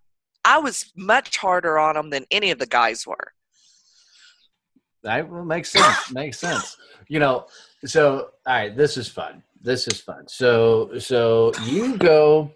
I 0.45 0.59
was 0.59 0.91
much 0.95 1.38
harder 1.38 1.79
on 1.79 1.95
them 1.95 2.09
than 2.09 2.25
any 2.29 2.51
of 2.51 2.59
the 2.59 2.67
guys 2.67 3.07
were. 3.07 3.33
That 5.03 5.31
makes 5.31 5.71
sense. 5.71 6.12
makes 6.13 6.38
sense. 6.38 6.77
You 7.07 7.19
know, 7.19 7.48
so 7.86 8.29
all 8.45 8.53
right, 8.53 8.75
this 8.75 8.98
is 8.98 9.07
fun. 9.07 9.43
This 9.62 9.88
is 9.88 10.00
fun. 10.00 10.27
So 10.27 10.91
so 11.00 11.53
you 11.63 11.98
go 11.98 12.51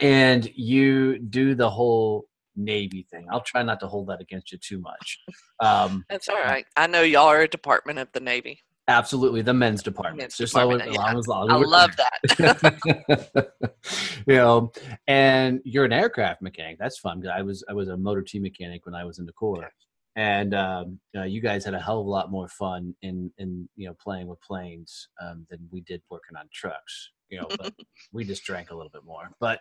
and 0.00 0.48
you 0.54 1.18
do 1.18 1.54
the 1.54 1.70
whole 1.70 2.26
Navy 2.56 3.06
thing. 3.10 3.26
I'll 3.30 3.42
try 3.42 3.62
not 3.62 3.80
to 3.80 3.86
hold 3.86 4.08
that 4.08 4.20
against 4.20 4.52
you 4.52 4.58
too 4.58 4.78
much. 4.80 5.20
Um, 5.60 6.04
That's 6.10 6.28
all 6.28 6.36
right. 6.40 6.66
I 6.76 6.86
know 6.86 7.02
y'all 7.02 7.26
are 7.28 7.40
a 7.42 7.48
department 7.48 7.98
of 7.98 8.08
the 8.12 8.20
Navy. 8.20 8.60
Absolutely, 8.88 9.42
the 9.42 9.54
men's 9.54 9.80
department. 9.82 10.18
Men's 10.18 10.36
Just 10.36 10.54
department, 10.54 10.82
so 10.82 10.88
it- 10.90 10.94
yeah. 10.94 11.16
as- 11.18 11.28
long 11.28 11.50
I 11.50 11.54
as 11.54 11.60
we're 11.60 11.66
love 11.66 11.90
that. 11.96 13.52
you 14.26 14.34
know, 14.34 14.72
and 15.06 15.60
you're 15.64 15.84
an 15.84 15.92
aircraft 15.92 16.42
mechanic. 16.42 16.78
That's 16.78 16.98
fun 16.98 17.20
because 17.20 17.32
I 17.36 17.42
was 17.42 17.64
I 17.68 17.72
was 17.74 17.88
a 17.88 17.96
motor 17.96 18.22
T 18.22 18.38
mechanic 18.40 18.84
when 18.84 18.94
I 18.94 19.04
was 19.04 19.18
in 19.20 19.26
the 19.26 19.32
Corps, 19.32 19.70
and 20.16 20.52
um, 20.54 20.98
uh, 21.16 21.22
you 21.22 21.40
guys 21.40 21.64
had 21.64 21.74
a 21.74 21.80
hell 21.80 22.00
of 22.00 22.06
a 22.06 22.10
lot 22.10 22.30
more 22.30 22.48
fun 22.48 22.94
in 23.02 23.30
in 23.38 23.68
you 23.76 23.86
know 23.86 23.94
playing 24.02 24.26
with 24.26 24.40
planes 24.42 25.08
um, 25.20 25.46
than 25.48 25.60
we 25.70 25.80
did 25.82 26.02
working 26.10 26.36
on 26.36 26.48
trucks. 26.52 27.10
You 27.28 27.40
know, 27.40 27.46
but 27.56 27.72
we 28.12 28.24
just 28.24 28.42
drank 28.44 28.72
a 28.72 28.74
little 28.74 28.90
bit 28.90 29.04
more. 29.04 29.30
But 29.40 29.60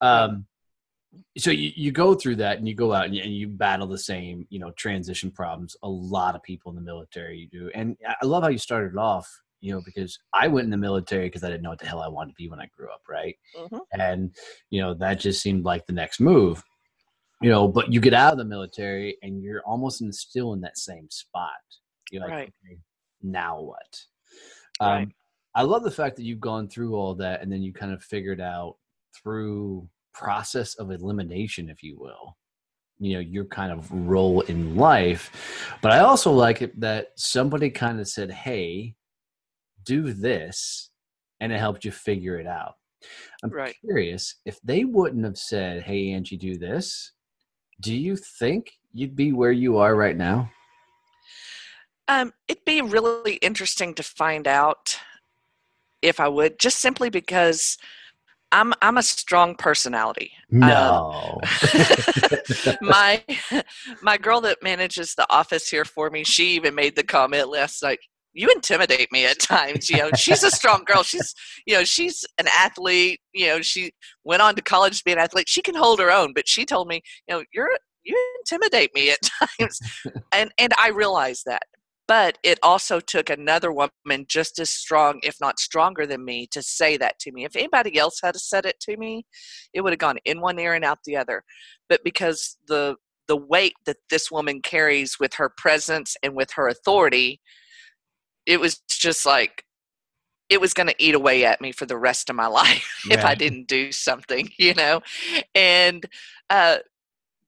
um, 0.00 0.44
so 1.38 1.50
you, 1.50 1.70
you 1.76 1.92
go 1.92 2.14
through 2.14 2.36
that 2.36 2.58
and 2.58 2.66
you 2.68 2.74
go 2.74 2.92
out 2.92 3.04
and 3.06 3.14
you, 3.14 3.22
and 3.22 3.34
you 3.34 3.48
battle 3.48 3.86
the 3.86 3.98
same 3.98 4.46
you 4.50 4.58
know 4.58 4.70
transition 4.72 5.30
problems 5.30 5.76
a 5.82 5.88
lot 5.88 6.34
of 6.34 6.42
people 6.42 6.70
in 6.70 6.76
the 6.76 6.82
military 6.82 7.48
do 7.52 7.70
and 7.74 7.96
i 8.20 8.24
love 8.24 8.42
how 8.42 8.48
you 8.48 8.58
started 8.58 8.96
off 8.98 9.28
you 9.60 9.72
know 9.72 9.80
because 9.84 10.18
i 10.32 10.46
went 10.48 10.64
in 10.64 10.70
the 10.70 10.76
military 10.76 11.26
because 11.26 11.44
i 11.44 11.48
didn't 11.48 11.62
know 11.62 11.70
what 11.70 11.78
the 11.78 11.86
hell 11.86 12.00
i 12.00 12.08
wanted 12.08 12.30
to 12.30 12.36
be 12.36 12.48
when 12.48 12.60
i 12.60 12.68
grew 12.76 12.90
up 12.90 13.02
right 13.08 13.36
Mhm. 13.56 13.80
and 13.92 14.34
you 14.70 14.80
know 14.80 14.94
that 14.94 15.20
just 15.20 15.42
seemed 15.42 15.64
like 15.64 15.86
the 15.86 15.92
next 15.92 16.20
move 16.20 16.62
you 17.42 17.50
know 17.50 17.68
but 17.68 17.92
you 17.92 18.00
get 18.00 18.14
out 18.14 18.32
of 18.32 18.38
the 18.38 18.44
military 18.44 19.16
and 19.22 19.42
you're 19.42 19.62
almost 19.66 20.00
in, 20.00 20.12
still 20.12 20.52
in 20.54 20.60
that 20.62 20.78
same 20.78 21.08
spot 21.10 21.50
you're 22.10 22.22
like 22.22 22.30
Right. 22.32 22.52
okay, 22.64 22.78
now 23.22 23.60
what 23.60 24.04
um, 24.80 24.92
Right. 24.92 25.08
i 25.54 25.62
love 25.62 25.82
the 25.82 25.90
fact 25.90 26.16
that 26.16 26.22
you've 26.24 26.40
gone 26.40 26.68
through 26.68 26.94
all 26.94 27.14
that 27.16 27.42
and 27.42 27.50
then 27.52 27.62
you 27.62 27.72
kind 27.72 27.92
of 27.92 28.02
figured 28.02 28.40
out 28.40 28.76
through 29.14 29.88
process 30.16 30.74
of 30.76 30.90
elimination 30.90 31.68
if 31.68 31.82
you 31.82 31.96
will 31.98 32.36
you 32.98 33.14
know 33.14 33.20
your 33.20 33.44
kind 33.44 33.70
of 33.70 33.90
role 33.92 34.40
in 34.42 34.74
life. 34.76 35.76
But 35.82 35.92
i 35.92 35.98
also 35.98 36.32
like 36.32 36.62
it 36.62 36.78
that 36.80 37.08
somebody 37.16 37.70
kind 37.70 38.00
of 38.00 38.08
said 38.08 38.30
hey 38.30 38.94
do 39.84 40.12
this 40.12 40.90
and 41.40 41.52
it 41.52 41.58
helped 41.58 41.84
you 41.84 41.92
figure 41.92 42.40
it 42.40 42.46
out. 42.46 42.74
I'm 43.44 43.50
Right. 43.50 43.76
curious 43.84 44.36
if 44.46 44.58
they 44.62 44.84
wouldn't 44.84 45.24
have 45.24 45.36
said 45.36 45.82
hey 45.82 46.12
angie 46.12 46.38
do 46.38 46.56
this 46.56 47.12
do 47.80 47.94
you 47.94 48.16
think 48.16 48.72
you'd 48.92 49.14
be 49.14 49.32
where 49.32 49.52
you 49.52 49.76
are 49.76 49.94
right 49.94 50.16
now? 50.16 50.50
Um, 52.08 52.32
it'd 52.48 52.64
be 52.64 52.80
really 52.80 53.34
interesting 53.34 53.92
to 53.94 54.02
find 54.02 54.48
out 54.48 54.98
if 56.00 56.20
I 56.20 56.28
would, 56.28 56.58
just 56.58 56.78
simply 56.78 57.10
because 57.10 57.76
I'm 58.52 58.72
I'm 58.80 58.96
a 58.96 59.02
strong 59.02 59.54
personality. 59.56 60.32
Um, 60.52 60.60
no 60.60 61.40
my 62.80 63.22
my 64.02 64.16
girl 64.16 64.40
that 64.42 64.58
manages 64.62 65.14
the 65.14 65.26
office 65.30 65.68
here 65.68 65.84
for 65.84 66.10
me, 66.10 66.24
she 66.24 66.54
even 66.54 66.74
made 66.74 66.96
the 66.96 67.02
comment 67.02 67.48
last 67.48 67.82
night. 67.82 67.98
You 68.32 68.50
intimidate 68.50 69.10
me 69.12 69.24
at 69.24 69.38
times. 69.40 69.88
You 69.88 69.96
know, 69.96 70.10
she's 70.14 70.44
a 70.44 70.50
strong 70.50 70.84
girl. 70.84 71.02
She's, 71.02 71.34
you 71.66 71.74
know, 71.74 71.84
she's 71.84 72.22
an 72.38 72.46
athlete. 72.48 73.20
You 73.32 73.46
know, 73.46 73.62
she 73.62 73.92
went 74.24 74.42
on 74.42 74.54
to 74.56 74.62
college 74.62 74.98
to 74.98 75.04
be 75.04 75.12
an 75.12 75.18
athlete. 75.18 75.48
She 75.48 75.62
can 75.62 75.74
hold 75.74 76.00
her 76.00 76.12
own. 76.12 76.34
But 76.34 76.46
she 76.46 76.66
told 76.66 76.86
me, 76.86 77.00
you 77.26 77.34
know, 77.34 77.44
you're 77.54 77.70
you 78.04 78.36
intimidate 78.40 78.94
me 78.94 79.10
at 79.10 79.18
times, 79.58 79.80
and 80.32 80.52
and 80.58 80.72
I 80.78 80.88
realize 80.88 81.42
that. 81.46 81.62
But 82.08 82.38
it 82.44 82.58
also 82.62 83.00
took 83.00 83.30
another 83.30 83.72
woman 83.72 84.26
just 84.28 84.58
as 84.60 84.70
strong, 84.70 85.18
if 85.24 85.36
not 85.40 85.58
stronger 85.58 86.06
than 86.06 86.24
me, 86.24 86.46
to 86.52 86.62
say 86.62 86.96
that 86.98 87.18
to 87.20 87.32
me. 87.32 87.44
If 87.44 87.56
anybody 87.56 87.98
else 87.98 88.20
had 88.22 88.36
said 88.36 88.64
it 88.64 88.78
to 88.82 88.96
me, 88.96 89.26
it 89.74 89.80
would 89.80 89.92
have 89.92 89.98
gone 89.98 90.18
in 90.24 90.40
one 90.40 90.58
ear 90.58 90.74
and 90.74 90.84
out 90.84 90.98
the 91.04 91.16
other. 91.16 91.42
But 91.88 92.04
because 92.04 92.56
the 92.68 92.96
the 93.28 93.36
weight 93.36 93.74
that 93.86 93.96
this 94.08 94.30
woman 94.30 94.62
carries 94.62 95.18
with 95.18 95.34
her 95.34 95.50
presence 95.56 96.16
and 96.22 96.36
with 96.36 96.52
her 96.52 96.68
authority, 96.68 97.40
it 98.46 98.60
was 98.60 98.80
just 98.88 99.26
like 99.26 99.64
it 100.48 100.60
was 100.60 100.72
going 100.72 100.86
to 100.86 100.94
eat 100.98 101.14
away 101.14 101.44
at 101.44 101.60
me 101.60 101.72
for 101.72 101.86
the 101.86 101.98
rest 101.98 102.30
of 102.30 102.36
my 102.36 102.46
life 102.62 103.02
if 103.10 103.24
I 103.24 103.34
didn't 103.34 103.68
do 103.68 103.92
something, 103.92 104.48
you 104.58 104.74
know. 104.74 105.00
And 105.54 106.06
uh, 106.50 106.78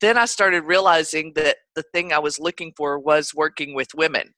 then 0.00 0.18
I 0.18 0.24
started 0.24 0.64
realizing 0.64 1.32
that 1.34 1.56
the 1.74 1.84
thing 1.94 2.12
I 2.12 2.18
was 2.18 2.38
looking 2.38 2.72
for 2.76 2.98
was 2.98 3.34
working 3.34 3.74
with 3.74 3.94
women, 3.94 4.34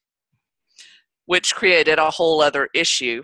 which 1.31 1.55
created 1.55 2.01
a 2.01 2.11
whole 2.11 2.43
other 2.43 2.69
issue 2.75 3.23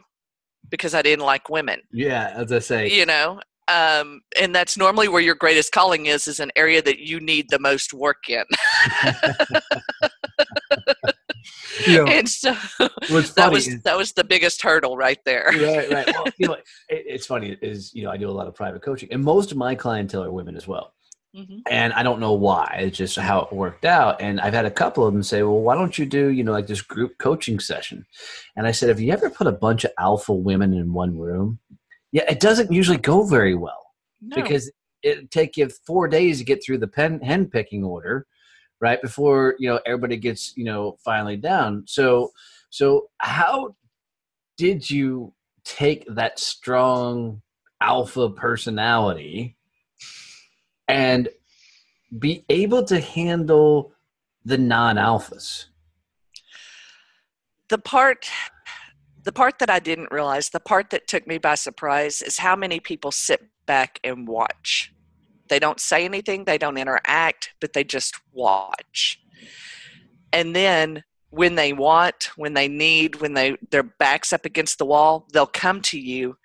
because 0.70 0.94
I 0.94 1.02
didn't 1.02 1.24
like 1.24 1.50
women 1.50 1.80
yeah 1.92 2.32
as 2.36 2.52
i 2.52 2.60
say 2.60 2.88
you 2.88 3.04
know 3.04 3.40
um, 3.68 4.20
and 4.40 4.54
that's 4.54 4.76
normally 4.76 5.08
where 5.08 5.20
your 5.20 5.34
greatest 5.34 5.72
calling 5.72 6.06
is 6.06 6.28
is 6.28 6.38
an 6.38 6.52
area 6.54 6.80
that 6.82 7.00
you 7.00 7.18
need 7.18 7.50
the 7.50 7.58
most 7.58 7.92
work 7.92 8.28
in 8.28 8.44
you 11.86 11.98
know, 11.98 12.06
and 12.06 12.28
so 12.28 12.54
that 13.34 13.50
was 13.50 13.66
is- 13.66 13.82
that 13.82 13.96
was 13.96 14.12
the 14.12 14.22
biggest 14.22 14.62
hurdle 14.62 14.96
right 14.96 15.18
there 15.24 15.50
right, 15.60 15.90
right. 15.90 16.06
Well, 16.14 16.26
you 16.38 16.46
know, 16.46 16.54
it, 16.54 16.64
it's 16.88 17.26
funny 17.26 17.58
is 17.60 17.92
you 17.92 18.04
know 18.04 18.10
I 18.10 18.16
do 18.16 18.28
a 18.28 18.30
lot 18.30 18.46
of 18.46 18.54
private 18.54 18.82
coaching, 18.82 19.08
and 19.12 19.22
most 19.22 19.50
of 19.50 19.56
my 19.56 19.74
clientele 19.74 20.22
are 20.22 20.30
women 20.30 20.56
as 20.56 20.68
well. 20.68 20.94
Mhm. 21.36 21.62
And 21.70 21.92
I 21.92 22.02
don't 22.02 22.20
know 22.20 22.32
why. 22.32 22.78
It's 22.80 22.96
just 22.96 23.16
how 23.18 23.40
it 23.40 23.52
worked 23.52 23.84
out. 23.84 24.20
And 24.22 24.40
I've 24.40 24.54
had 24.54 24.64
a 24.64 24.70
couple 24.70 25.06
of 25.06 25.12
them 25.12 25.22
say, 25.22 25.42
"Well, 25.42 25.60
why 25.60 25.74
don't 25.74 25.98
you 25.98 26.06
do 26.06 26.30
you 26.30 26.42
know 26.42 26.52
like 26.52 26.66
this 26.66 26.80
group 26.80 27.18
coaching 27.18 27.60
session?" 27.60 28.06
And 28.56 28.66
I 28.66 28.70
said, 28.72 28.88
"Have 28.88 29.00
you 29.00 29.12
ever 29.12 29.28
put 29.28 29.46
a 29.46 29.52
bunch 29.52 29.84
of 29.84 29.92
alpha 29.98 30.32
women 30.32 30.72
in 30.72 30.94
one 30.94 31.18
room? 31.18 31.58
Yeah, 32.12 32.24
it 32.30 32.40
doesn't 32.40 32.72
usually 32.72 32.96
go 32.98 33.24
very 33.24 33.54
well 33.54 33.84
no. 34.22 34.36
because 34.36 34.70
it'd 35.02 35.30
take 35.30 35.56
you 35.58 35.68
four 35.86 36.08
days 36.08 36.38
to 36.38 36.44
get 36.44 36.64
through 36.64 36.78
the 36.78 36.88
pen 36.88 37.20
hen 37.20 37.46
picking 37.50 37.84
order, 37.84 38.26
right 38.80 39.02
before 39.02 39.56
you 39.58 39.68
know 39.68 39.80
everybody 39.86 40.16
gets 40.16 40.56
you 40.56 40.64
know 40.64 40.96
finally 41.04 41.36
down. 41.36 41.84
So, 41.86 42.30
so 42.70 43.10
how 43.18 43.76
did 44.56 44.88
you 44.88 45.34
take 45.64 46.06
that 46.08 46.38
strong 46.38 47.42
alpha 47.82 48.30
personality 48.30 49.55
and 50.88 51.28
be 52.18 52.44
able 52.48 52.84
to 52.84 53.00
handle 53.00 53.92
the 54.44 54.58
non-alphas? 54.58 55.66
the 57.68 57.78
part 57.78 58.26
the 59.24 59.32
part 59.32 59.58
that 59.58 59.70
I 59.70 59.80
didn't 59.80 60.12
realize, 60.12 60.50
the 60.50 60.60
part 60.60 60.90
that 60.90 61.08
took 61.08 61.26
me 61.26 61.38
by 61.38 61.56
surprise 61.56 62.22
is 62.22 62.38
how 62.38 62.54
many 62.54 62.78
people 62.78 63.10
sit 63.10 63.42
back 63.66 63.98
and 64.04 64.28
watch. 64.28 64.92
They 65.48 65.58
don't 65.58 65.80
say 65.80 66.04
anything, 66.04 66.44
they 66.44 66.58
don't 66.58 66.78
interact, 66.78 67.52
but 67.60 67.72
they 67.72 67.82
just 67.82 68.14
watch. 68.32 69.20
And 70.32 70.54
then 70.54 71.02
when 71.30 71.56
they 71.56 71.72
want, 71.72 72.30
when 72.36 72.54
they 72.54 72.68
need, 72.68 73.20
when 73.20 73.34
they 73.34 73.56
their 73.70 73.82
backs 73.82 74.32
up 74.32 74.44
against 74.44 74.78
the 74.78 74.86
wall, 74.86 75.26
they'll 75.32 75.46
come 75.46 75.80
to 75.82 75.98
you 75.98 76.36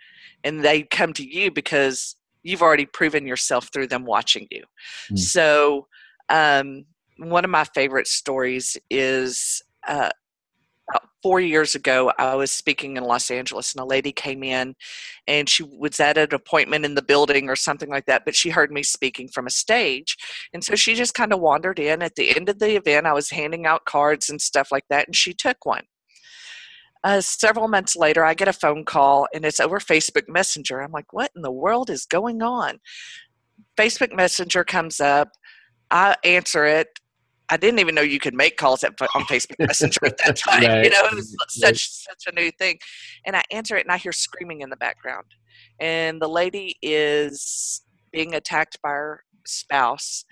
and 0.43 0.63
they 0.63 0.81
come 0.81 1.13
to 1.13 1.23
you 1.23 1.51
because 1.51 2.15
you've 2.43 2.61
already 2.61 2.85
proven 2.85 3.25
yourself 3.25 3.69
through 3.71 3.87
them 3.87 4.05
watching 4.05 4.47
you. 4.51 4.63
Mm. 5.11 5.19
So 5.19 5.87
um, 6.29 6.85
one 7.17 7.45
of 7.45 7.51
my 7.51 7.63
favorite 7.63 8.07
stories 8.07 8.77
is 8.89 9.61
uh, 9.87 10.09
about 10.89 11.09
four 11.23 11.39
years 11.39 11.75
ago, 11.75 12.11
I 12.17 12.35
was 12.35 12.51
speaking 12.51 12.97
in 12.97 13.03
Los 13.03 13.31
Angeles, 13.31 13.73
and 13.73 13.81
a 13.81 13.85
lady 13.85 14.11
came 14.11 14.43
in, 14.43 14.75
and 15.27 15.47
she 15.47 15.63
was 15.63 15.99
at 15.99 16.17
an 16.17 16.33
appointment 16.33 16.85
in 16.85 16.95
the 16.95 17.01
building 17.01 17.49
or 17.49 17.55
something 17.55 17.89
like 17.89 18.05
that. 18.05 18.23
But 18.25 18.35
she 18.35 18.49
heard 18.49 18.71
me 18.71 18.83
speaking 18.83 19.27
from 19.27 19.47
a 19.47 19.51
stage, 19.51 20.17
and 20.53 20.63
so 20.63 20.75
she 20.75 20.93
just 20.93 21.13
kind 21.13 21.33
of 21.33 21.39
wandered 21.39 21.79
in. 21.79 22.01
At 22.01 22.15
the 22.15 22.35
end 22.35 22.49
of 22.49 22.59
the 22.59 22.75
event, 22.75 23.05
I 23.07 23.13
was 23.13 23.29
handing 23.29 23.65
out 23.65 23.85
cards 23.85 24.29
and 24.29 24.41
stuff 24.41 24.71
like 24.71 24.85
that, 24.89 25.07
and 25.07 25.15
she 25.15 25.33
took 25.33 25.65
one. 25.65 25.83
Uh, 27.03 27.19
several 27.21 27.67
months 27.67 27.95
later, 27.95 28.23
I 28.23 28.33
get 28.33 28.47
a 28.47 28.53
phone 28.53 28.85
call, 28.85 29.27
and 29.33 29.43
it's 29.43 29.59
over 29.59 29.79
Facebook 29.79 30.27
Messenger. 30.29 30.81
I'm 30.81 30.91
like, 30.91 31.11
"What 31.13 31.31
in 31.35 31.41
the 31.41 31.51
world 31.51 31.89
is 31.89 32.05
going 32.05 32.41
on?" 32.41 32.79
Facebook 33.77 34.13
Messenger 34.15 34.63
comes 34.63 34.99
up. 34.99 35.29
I 35.89 36.15
answer 36.23 36.65
it. 36.65 36.87
I 37.49 37.57
didn't 37.57 37.79
even 37.79 37.95
know 37.95 38.01
you 38.01 38.19
could 38.19 38.33
make 38.33 38.55
calls 38.55 38.81
at, 38.83 38.93
on 39.13 39.23
Facebook 39.23 39.59
Messenger 39.59 39.99
at 40.05 40.17
that 40.19 40.35
time. 40.37 40.63
Right. 40.63 40.85
You 40.85 40.89
know, 40.91 41.05
it 41.05 41.15
was 41.15 41.35
Right. 41.63 41.75
such 41.75 41.89
such 41.89 42.27
a 42.27 42.31
new 42.39 42.51
thing. 42.51 42.77
And 43.25 43.35
I 43.35 43.43
answer 43.51 43.75
it, 43.77 43.85
and 43.85 43.91
I 43.91 43.97
hear 43.97 44.11
screaming 44.13 44.61
in 44.61 44.69
the 44.69 44.77
background. 44.77 45.25
And 45.79 46.21
the 46.21 46.29
lady 46.29 46.75
is 46.81 47.81
being 48.13 48.35
attacked 48.35 48.77
by 48.83 48.89
her 48.89 49.23
spouse. 49.45 50.23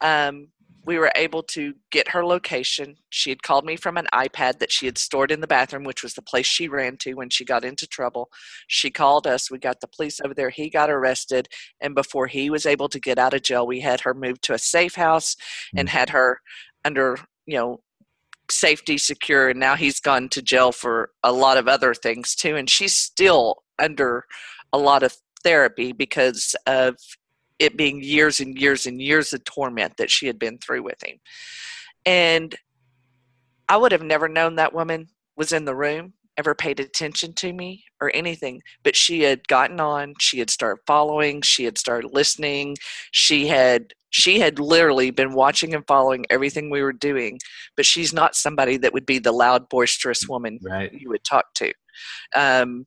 Um, 0.00 0.48
we 0.84 0.98
were 0.98 1.12
able 1.14 1.42
to 1.42 1.74
get 1.90 2.08
her 2.08 2.24
location. 2.24 2.96
She 3.10 3.30
had 3.30 3.42
called 3.42 3.64
me 3.64 3.76
from 3.76 3.96
an 3.96 4.06
iPad 4.12 4.58
that 4.58 4.72
she 4.72 4.86
had 4.86 4.98
stored 4.98 5.30
in 5.30 5.40
the 5.40 5.46
bathroom, 5.46 5.84
which 5.84 6.02
was 6.02 6.14
the 6.14 6.22
place 6.22 6.46
she 6.46 6.68
ran 6.68 6.96
to 6.98 7.14
when 7.14 7.30
she 7.30 7.44
got 7.44 7.64
into 7.64 7.86
trouble. 7.86 8.30
She 8.66 8.90
called 8.90 9.26
us. 9.26 9.50
We 9.50 9.58
got 9.58 9.80
the 9.80 9.88
police 9.88 10.20
over 10.20 10.34
there. 10.34 10.50
He 10.50 10.70
got 10.70 10.90
arrested. 10.90 11.48
And 11.80 11.94
before 11.94 12.26
he 12.26 12.48
was 12.48 12.66
able 12.66 12.88
to 12.88 13.00
get 13.00 13.18
out 13.18 13.34
of 13.34 13.42
jail, 13.42 13.66
we 13.66 13.80
had 13.80 14.00
her 14.00 14.14
moved 14.14 14.42
to 14.44 14.54
a 14.54 14.58
safe 14.58 14.94
house 14.94 15.36
and 15.76 15.88
mm. 15.88 15.92
had 15.92 16.10
her 16.10 16.40
under, 16.84 17.18
you 17.46 17.58
know, 17.58 17.80
safety 18.50 18.98
secure. 18.98 19.50
And 19.50 19.60
now 19.60 19.74
he's 19.74 20.00
gone 20.00 20.28
to 20.30 20.42
jail 20.42 20.72
for 20.72 21.10
a 21.22 21.32
lot 21.32 21.58
of 21.58 21.68
other 21.68 21.92
things 21.92 22.34
too. 22.34 22.56
And 22.56 22.70
she's 22.70 22.96
still 22.96 23.62
under 23.78 24.24
a 24.72 24.78
lot 24.78 25.02
of 25.02 25.16
therapy 25.42 25.92
because 25.92 26.54
of 26.66 26.96
it 27.58 27.76
being 27.76 28.02
years 28.02 28.40
and 28.40 28.58
years 28.58 28.86
and 28.86 29.00
years 29.00 29.32
of 29.32 29.44
torment 29.44 29.96
that 29.96 30.10
she 30.10 30.26
had 30.26 30.38
been 30.38 30.58
through 30.58 30.82
with 30.82 31.02
him. 31.04 31.18
And 32.06 32.54
I 33.68 33.76
would 33.76 33.92
have 33.92 34.02
never 34.02 34.28
known 34.28 34.56
that 34.56 34.72
woman 34.74 35.08
was 35.36 35.52
in 35.52 35.64
the 35.64 35.74
room, 35.74 36.14
ever 36.36 36.54
paid 36.54 36.80
attention 36.80 37.32
to 37.34 37.52
me 37.52 37.84
or 38.00 38.10
anything, 38.14 38.62
but 38.84 38.96
she 38.96 39.22
had 39.22 39.46
gotten 39.48 39.80
on, 39.80 40.14
she 40.20 40.38
had 40.38 40.50
started 40.50 40.80
following, 40.86 41.42
she 41.42 41.64
had 41.64 41.76
started 41.76 42.10
listening, 42.12 42.76
she 43.10 43.46
had 43.46 43.92
she 44.10 44.40
had 44.40 44.58
literally 44.58 45.10
been 45.10 45.34
watching 45.34 45.74
and 45.74 45.86
following 45.86 46.24
everything 46.30 46.70
we 46.70 46.80
were 46.80 46.94
doing, 46.94 47.38
but 47.76 47.84
she's 47.84 48.12
not 48.12 48.34
somebody 48.34 48.78
that 48.78 48.94
would 48.94 49.04
be 49.04 49.18
the 49.18 49.32
loud, 49.32 49.68
boisterous 49.68 50.26
woman 50.26 50.58
Right. 50.62 50.90
you 50.92 51.10
would 51.10 51.24
talk 51.24 51.52
to. 51.56 51.72
Um, 52.34 52.86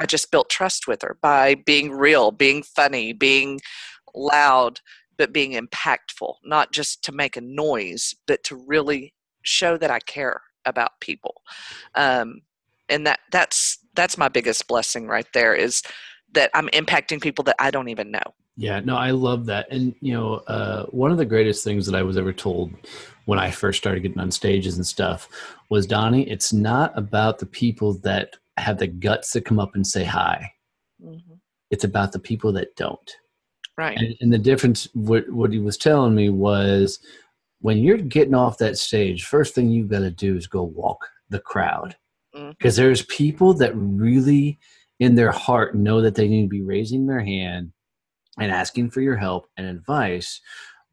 I 0.00 0.06
just 0.06 0.30
built 0.30 0.48
trust 0.48 0.88
with 0.88 1.02
her 1.02 1.18
by 1.20 1.56
being 1.56 1.90
real, 1.90 2.30
being 2.30 2.62
funny, 2.62 3.12
being 3.12 3.60
loud, 4.16 4.80
but 5.16 5.32
being 5.32 5.52
impactful, 5.52 6.34
not 6.44 6.72
just 6.72 7.04
to 7.04 7.12
make 7.12 7.36
a 7.36 7.40
noise, 7.40 8.14
but 8.26 8.42
to 8.44 8.56
really 8.56 9.14
show 9.42 9.76
that 9.76 9.90
I 9.90 10.00
care 10.00 10.42
about 10.64 11.00
people. 11.00 11.42
Um, 11.94 12.42
and 12.88 13.06
that 13.06 13.20
that's 13.30 13.78
that's 13.94 14.18
my 14.18 14.28
biggest 14.28 14.66
blessing 14.68 15.06
right 15.06 15.26
there 15.32 15.54
is 15.54 15.82
that 16.32 16.50
I'm 16.54 16.68
impacting 16.68 17.20
people 17.20 17.44
that 17.44 17.56
I 17.58 17.70
don't 17.70 17.88
even 17.88 18.10
know. 18.10 18.34
Yeah, 18.56 18.80
no, 18.80 18.96
I 18.96 19.10
love 19.10 19.46
that. 19.46 19.70
And, 19.70 19.94
you 20.00 20.14
know, 20.14 20.36
uh, 20.46 20.86
one 20.86 21.10
of 21.10 21.18
the 21.18 21.26
greatest 21.26 21.62
things 21.62 21.84
that 21.86 21.94
I 21.94 22.02
was 22.02 22.16
ever 22.16 22.32
told 22.32 22.72
when 23.26 23.38
I 23.38 23.50
first 23.50 23.78
started 23.78 24.00
getting 24.00 24.20
on 24.20 24.30
stages 24.30 24.76
and 24.76 24.86
stuff 24.86 25.28
was 25.68 25.86
Donnie, 25.86 26.28
it's 26.28 26.52
not 26.52 26.96
about 26.96 27.38
the 27.38 27.46
people 27.46 27.94
that 27.98 28.36
have 28.56 28.78
the 28.78 28.86
guts 28.86 29.32
to 29.32 29.40
come 29.42 29.58
up 29.58 29.74
and 29.74 29.86
say 29.86 30.04
hi, 30.04 30.52
Mhm. 31.04 31.40
it's 31.70 31.84
about 31.84 32.12
the 32.12 32.18
people 32.18 32.52
that 32.52 32.74
don't. 32.76 33.16
Right. 33.76 33.98
And, 33.98 34.16
and 34.20 34.32
the 34.32 34.38
difference, 34.38 34.88
what, 34.94 35.28
what 35.30 35.52
he 35.52 35.58
was 35.58 35.76
telling 35.76 36.14
me 36.14 36.30
was 36.30 36.98
when 37.60 37.78
you're 37.78 37.98
getting 37.98 38.34
off 38.34 38.58
that 38.58 38.78
stage, 38.78 39.24
first 39.24 39.54
thing 39.54 39.70
you've 39.70 39.90
got 39.90 40.00
to 40.00 40.10
do 40.10 40.36
is 40.36 40.46
go 40.46 40.62
walk 40.62 41.08
the 41.28 41.40
crowd. 41.40 41.96
Mm-hmm. 42.34 42.50
Because 42.50 42.76
there's 42.76 43.02
people 43.02 43.54
that 43.54 43.72
really, 43.74 44.58
in 45.00 45.14
their 45.14 45.32
heart, 45.32 45.74
know 45.74 46.00
that 46.00 46.14
they 46.14 46.28
need 46.28 46.42
to 46.42 46.48
be 46.48 46.62
raising 46.62 47.06
their 47.06 47.20
hand 47.20 47.72
and 48.38 48.52
asking 48.52 48.90
for 48.90 49.00
your 49.00 49.16
help 49.16 49.46
and 49.56 49.66
advice, 49.66 50.40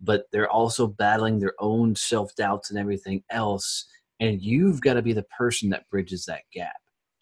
but 0.02 0.26
they're 0.32 0.50
also 0.50 0.88
battling 0.88 1.40
their 1.40 1.54
own 1.60 1.96
self 1.96 2.36
doubts 2.36 2.70
and 2.70 2.80
everything 2.80 3.24
else. 3.30 3.86
And 4.20 4.42
you've 4.42 4.82
got 4.82 4.94
to 4.94 5.02
be 5.02 5.14
the 5.14 5.24
person 5.24 5.70
that 5.70 5.90
bridges 5.90 6.26
that 6.26 6.44
gap. 6.54 6.76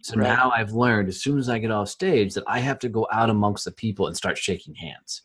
So 0.04 0.16
Right. 0.16 0.28
now 0.28 0.52
I've 0.52 0.74
learned 0.74 1.10
as 1.10 1.22
soon 1.22 1.38
as 1.38 1.50
I 1.50 1.60
get 1.60 1.72
off 1.72 1.90
stage 1.90 2.34
that 2.34 2.44
I 2.48 2.60
have 2.60 2.80
to 2.80 2.90
go 2.90 3.08
out 3.12 3.30
amongst 3.30 3.66
the 3.66 3.72
people 3.72 4.08
and 4.08 4.18
start 4.18 4.38
shaking 4.38 4.76
hands. 4.76 5.22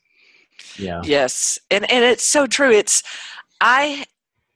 Yeah. 0.79 1.03
Yes, 1.05 1.59
and 1.71 1.91
and 1.91 2.05
it's 2.05 2.25
so 2.25 2.47
true. 2.47 2.71
It's 2.71 3.03
I 3.61 4.05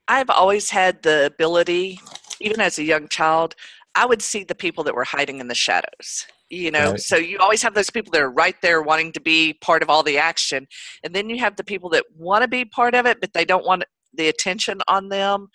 I've 0.09 0.31
always 0.31 0.71
had 0.71 1.03
the 1.03 1.27
ability, 1.27 2.01
even 2.41 2.61
as 2.61 2.79
a 2.79 2.85
young 2.85 3.09
child, 3.09 3.55
I 3.95 4.07
would 4.07 4.23
see 4.23 4.45
the 4.45 4.55
people 4.55 4.85
that 4.85 4.95
were 4.95 5.05
hiding 5.05 5.41
in 5.41 5.49
the 5.49 5.55
shadows. 5.55 6.27
You 6.49 6.73
know, 6.73 6.91
Right. 6.91 7.01
so 7.01 7.17
you 7.17 7.39
always 7.39 7.63
have 7.63 7.75
those 7.75 7.91
people 7.91 8.11
that 8.13 8.23
are 8.23 8.31
right 8.31 8.57
there 8.61 8.83
wanting 8.83 9.13
to 9.13 9.21
be 9.21 9.53
part 9.61 9.83
of 9.85 9.89
all 9.91 10.03
the 10.03 10.19
action, 10.19 10.67
and 11.05 11.15
then 11.15 11.31
you 11.31 11.39
have 11.39 11.55
the 11.57 11.65
people 11.65 11.89
that 11.91 12.05
want 12.17 12.43
to 12.43 12.49
be 12.49 12.65
part 12.65 12.95
of 12.95 13.07
it, 13.07 13.19
but 13.21 13.33
they 13.33 13.45
don't 13.45 13.65
want 13.65 13.85
the 14.15 14.29
attention 14.29 14.81
on 14.89 15.09
them, 15.11 15.47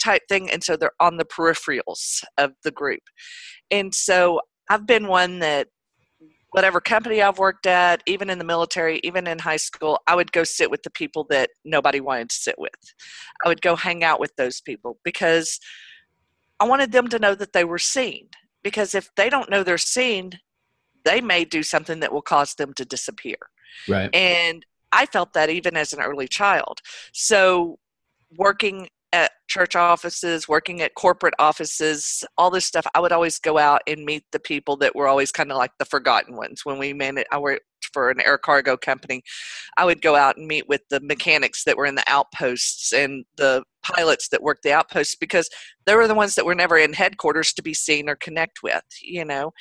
type 0.00 0.22
thing, 0.28 0.48
and 0.50 0.62
so 0.62 0.76
they're 0.76 0.92
on 1.00 1.16
the 1.16 1.24
peripherals 1.24 2.22
of 2.38 2.52
the 2.62 2.70
group. 2.70 3.02
And 3.72 3.92
so 3.92 4.40
I've 4.70 4.86
been 4.86 5.08
one 5.08 5.40
that 5.40 5.66
whatever 6.50 6.80
company 6.80 7.20
I've 7.20 7.38
worked 7.38 7.66
at, 7.66 8.02
even 8.06 8.30
in 8.30 8.38
the 8.38 8.44
military, 8.44 9.00
even 9.02 9.26
in 9.26 9.38
high 9.38 9.56
school, 9.56 10.00
I 10.06 10.14
would 10.14 10.32
go 10.32 10.44
sit 10.44 10.70
with 10.70 10.82
the 10.82 10.90
people 10.90 11.26
that 11.30 11.50
nobody 11.64 12.00
wanted 12.00 12.30
to 12.30 12.36
sit 12.36 12.58
with. 12.58 12.70
I 13.44 13.48
would 13.48 13.62
go 13.62 13.76
hang 13.76 14.04
out 14.04 14.20
with 14.20 14.34
those 14.36 14.60
people 14.60 14.98
because 15.04 15.58
I 16.60 16.64
wanted 16.64 16.92
them 16.92 17.08
to 17.08 17.18
know 17.18 17.34
that 17.34 17.52
they 17.52 17.64
were 17.64 17.78
seen. 17.78 18.28
Because 18.62 18.94
if 18.94 19.10
they 19.16 19.30
don't 19.30 19.50
know 19.50 19.62
they're 19.62 19.78
seen, 19.78 20.40
they 21.04 21.20
may 21.20 21.44
do 21.44 21.62
something 21.62 22.00
that 22.00 22.12
will 22.12 22.22
cause 22.22 22.54
them 22.54 22.72
to 22.74 22.84
disappear. 22.84 23.36
Right. 23.88 24.12
And 24.14 24.64
I 24.92 25.06
felt 25.06 25.34
that 25.34 25.50
even 25.50 25.76
as 25.76 25.92
an 25.92 26.00
early 26.00 26.26
child. 26.26 26.80
So, 27.12 27.78
working 28.36 28.88
at 29.12 29.32
church 29.48 29.76
offices, 29.76 30.48
working 30.48 30.82
at 30.82 30.94
corporate 30.94 31.34
offices, 31.38 32.24
all 32.36 32.50
this 32.50 32.66
stuff, 32.66 32.86
I 32.94 33.00
would 33.00 33.12
always 33.12 33.38
go 33.38 33.58
out 33.58 33.82
and 33.86 34.04
meet 34.04 34.24
the 34.32 34.40
people 34.40 34.76
that 34.78 34.94
were 34.94 35.08
always 35.08 35.30
kind 35.30 35.50
of 35.50 35.58
like 35.58 35.72
the 35.78 35.84
forgotten 35.84 36.36
ones. 36.36 36.64
When 36.64 36.78
we 36.78 36.92
managed, 36.92 37.28
I 37.30 37.38
worked 37.38 37.64
for 37.92 38.10
an 38.10 38.20
air 38.20 38.36
cargo 38.36 38.76
company. 38.76 39.22
I 39.76 39.84
would 39.84 40.02
go 40.02 40.16
out 40.16 40.36
and 40.36 40.46
meet 40.46 40.68
with 40.68 40.82
the 40.90 41.00
mechanics 41.00 41.64
that 41.64 41.76
were 41.76 41.86
in 41.86 41.94
the 41.94 42.04
outposts 42.06 42.92
and 42.92 43.24
the 43.36 43.62
pilots 43.82 44.28
that 44.28 44.42
worked 44.42 44.64
the 44.64 44.72
outposts 44.72 45.14
because 45.14 45.48
they 45.86 45.94
were 45.94 46.08
the 46.08 46.14
ones 46.14 46.34
that 46.34 46.44
were 46.44 46.54
never 46.54 46.76
in 46.76 46.92
headquarters 46.92 47.52
to 47.54 47.62
be 47.62 47.74
seen 47.74 48.08
or 48.08 48.16
connect 48.16 48.62
with, 48.62 48.84
you 49.00 49.24
know. 49.24 49.52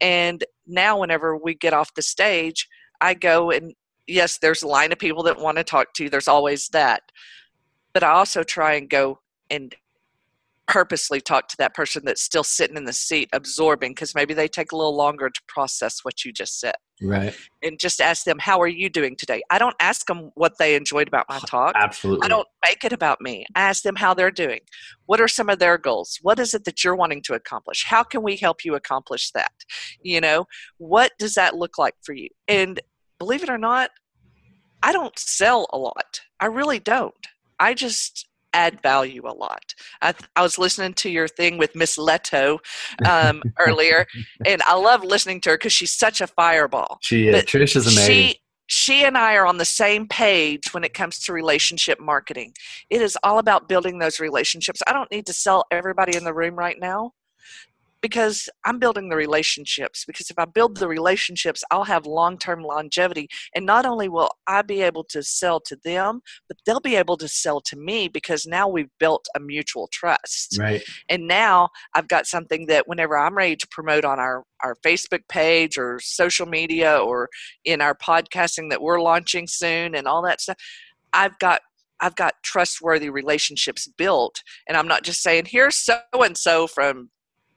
And 0.00 0.44
now, 0.66 0.98
whenever 1.00 1.36
we 1.36 1.54
get 1.54 1.72
off 1.72 1.94
the 1.94 2.02
stage, 2.02 2.68
I 3.00 3.14
go 3.14 3.50
and 3.50 3.74
yes, 4.06 4.38
there's 4.38 4.62
a 4.62 4.68
line 4.68 4.92
of 4.92 4.98
people 4.98 5.22
that 5.24 5.40
want 5.40 5.56
to 5.56 5.64
talk 5.64 5.94
to 5.94 6.04
you. 6.04 6.10
There's 6.10 6.28
always 6.28 6.68
that. 6.68 7.02
But 7.92 8.02
I 8.02 8.10
also 8.10 8.42
try 8.42 8.74
and 8.74 8.88
go 8.88 9.20
and 9.50 9.74
purposely 10.70 11.20
talk 11.20 11.48
to 11.48 11.56
that 11.56 11.74
person 11.74 12.04
that's 12.04 12.22
still 12.22 12.44
sitting 12.44 12.76
in 12.76 12.84
the 12.84 12.92
seat 12.92 13.28
absorbing 13.32 13.90
because 13.90 14.14
maybe 14.14 14.32
they 14.32 14.46
take 14.46 14.70
a 14.70 14.76
little 14.76 14.94
longer 14.94 15.28
to 15.28 15.40
process 15.48 16.04
what 16.04 16.24
you 16.24 16.32
just 16.32 16.60
said. 16.60 16.76
Right. 17.02 17.34
and 17.62 17.78
just 17.80 17.98
ask 17.98 18.24
them 18.24 18.38
how 18.38 18.60
are 18.60 18.68
you 18.68 18.90
doing 18.90 19.16
today? 19.16 19.40
I 19.48 19.58
don't 19.58 19.74
ask 19.80 20.06
them 20.06 20.30
what 20.34 20.58
they 20.58 20.74
enjoyed 20.74 21.08
about 21.08 21.24
my 21.30 21.38
talk. 21.46 21.72
Absolutely. 21.74 22.26
i 22.26 22.28
don't 22.28 22.46
make 22.62 22.84
it 22.84 22.92
about 22.92 23.22
me. 23.22 23.46
I 23.54 23.62
ask 23.62 23.82
them 23.82 23.96
how 23.96 24.12
they're 24.12 24.30
doing. 24.30 24.60
What 25.06 25.18
are 25.18 25.26
some 25.26 25.48
of 25.48 25.58
their 25.58 25.78
goals? 25.78 26.18
What 26.20 26.38
is 26.38 26.52
it 26.52 26.64
that 26.66 26.84
you're 26.84 26.94
wanting 26.94 27.22
to 27.22 27.34
accomplish? 27.34 27.86
How 27.86 28.02
can 28.02 28.22
we 28.22 28.36
help 28.36 28.66
you 28.66 28.74
accomplish 28.74 29.30
that? 29.32 29.52
You 30.02 30.20
know 30.20 30.44
what 30.76 31.12
does 31.18 31.34
that 31.34 31.56
look 31.56 31.78
like 31.78 31.94
for 32.02 32.12
you? 32.12 32.28
And 32.48 32.80
believe 33.18 33.42
it 33.42 33.50
or 33.50 33.58
not 33.58 33.90
i 34.82 34.92
don't 34.92 35.18
sell 35.18 35.66
a 35.72 35.78
lot. 35.78 36.20
I 36.38 36.46
really 36.46 36.78
don't 36.78 37.14
i 37.60 37.74
just 37.74 38.26
add 38.52 38.82
value 38.82 39.22
a 39.26 39.32
lot 39.32 39.74
i, 40.02 40.12
I 40.34 40.42
was 40.42 40.58
listening 40.58 40.94
to 40.94 41.10
your 41.10 41.28
thing 41.28 41.56
with 41.56 41.76
miss 41.76 41.96
leto 41.96 42.58
um, 43.04 43.42
earlier 43.60 44.06
and 44.44 44.60
i 44.66 44.74
love 44.74 45.04
listening 45.04 45.40
to 45.42 45.50
her 45.50 45.56
because 45.56 45.72
she's 45.72 45.92
such 45.94 46.20
a 46.20 46.26
fireball 46.26 46.98
She 47.00 47.28
is. 47.28 47.36
but 47.36 47.46
Trish 47.46 47.76
is 47.76 47.86
amazing. 47.86 48.04
she 48.04 48.40
she 48.72 49.04
and 49.04 49.18
I 49.18 49.34
are 49.34 49.46
on 49.46 49.56
the 49.58 49.64
same 49.64 50.06
page 50.06 50.72
when 50.72 50.84
it 50.84 50.94
comes 50.94 51.18
to 51.24 51.32
relationship 51.32 51.98
marketing. 51.98 52.52
It 52.88 53.02
is 53.02 53.18
all 53.24 53.40
about 53.40 53.68
building 53.68 53.98
those 53.98 54.20
relationships. 54.20 54.80
I 54.86 54.92
don't 54.92 55.10
need 55.10 55.26
to 55.26 55.32
sell 55.32 55.64
everybody 55.72 56.16
in 56.16 56.22
the 56.22 56.32
room 56.32 56.54
right 56.54 56.78
now 56.78 57.10
because 58.02 58.48
I'm 58.64 58.78
building 58.78 59.08
the 59.08 59.16
relationships. 59.16 60.04
Because 60.06 60.30
if 60.30 60.38
I 60.38 60.44
build 60.44 60.76
the 60.76 60.88
relationships, 60.88 61.62
I'll 61.70 61.84
have 61.84 62.06
long 62.06 62.38
term 62.38 62.62
longevity. 62.62 63.28
And 63.54 63.66
not 63.66 63.86
only 63.86 64.08
will 64.08 64.30
I 64.46 64.62
be 64.62 64.82
able 64.82 65.04
to 65.04 65.22
sell 65.22 65.60
to 65.60 65.76
them, 65.84 66.20
but 66.48 66.56
they'll 66.64 66.80
be 66.80 66.96
able 66.96 67.16
to 67.16 67.28
sell 67.28 67.60
to 67.60 67.76
me 67.76 68.08
because 68.08 68.46
now 68.46 68.68
we've 68.68 68.90
built 68.98 69.26
a 69.36 69.40
mutual 69.40 69.88
trust 69.92 70.56
right. 70.58 70.82
and 71.08 71.26
now 71.26 71.68
i've 71.94 72.08
got 72.08 72.26
something 72.26 72.66
that 72.66 72.86
whenever 72.88 73.16
i'm 73.16 73.36
ready 73.36 73.56
to 73.56 73.66
promote 73.70 74.04
on 74.04 74.18
our, 74.18 74.44
our 74.62 74.74
facebook 74.84 75.20
page 75.28 75.78
or 75.78 75.98
social 76.00 76.46
media 76.46 76.98
or 76.98 77.28
in 77.64 77.80
our 77.80 77.94
podcasting 77.94 78.70
that 78.70 78.82
we're 78.82 79.00
launching 79.00 79.46
soon 79.46 79.94
and 79.94 80.06
all 80.06 80.22
that 80.22 80.40
stuff 80.40 80.56
i've 81.12 81.38
got 81.38 81.60
i've 82.00 82.16
got 82.16 82.34
trustworthy 82.42 83.10
relationships 83.10 83.88
built 83.98 84.42
and 84.68 84.76
i'm 84.76 84.88
not 84.88 85.02
just 85.02 85.22
saying 85.22 85.44
here's 85.46 85.76
so 85.76 85.98
and 86.14 86.36
so 86.36 86.66
from 86.66 87.10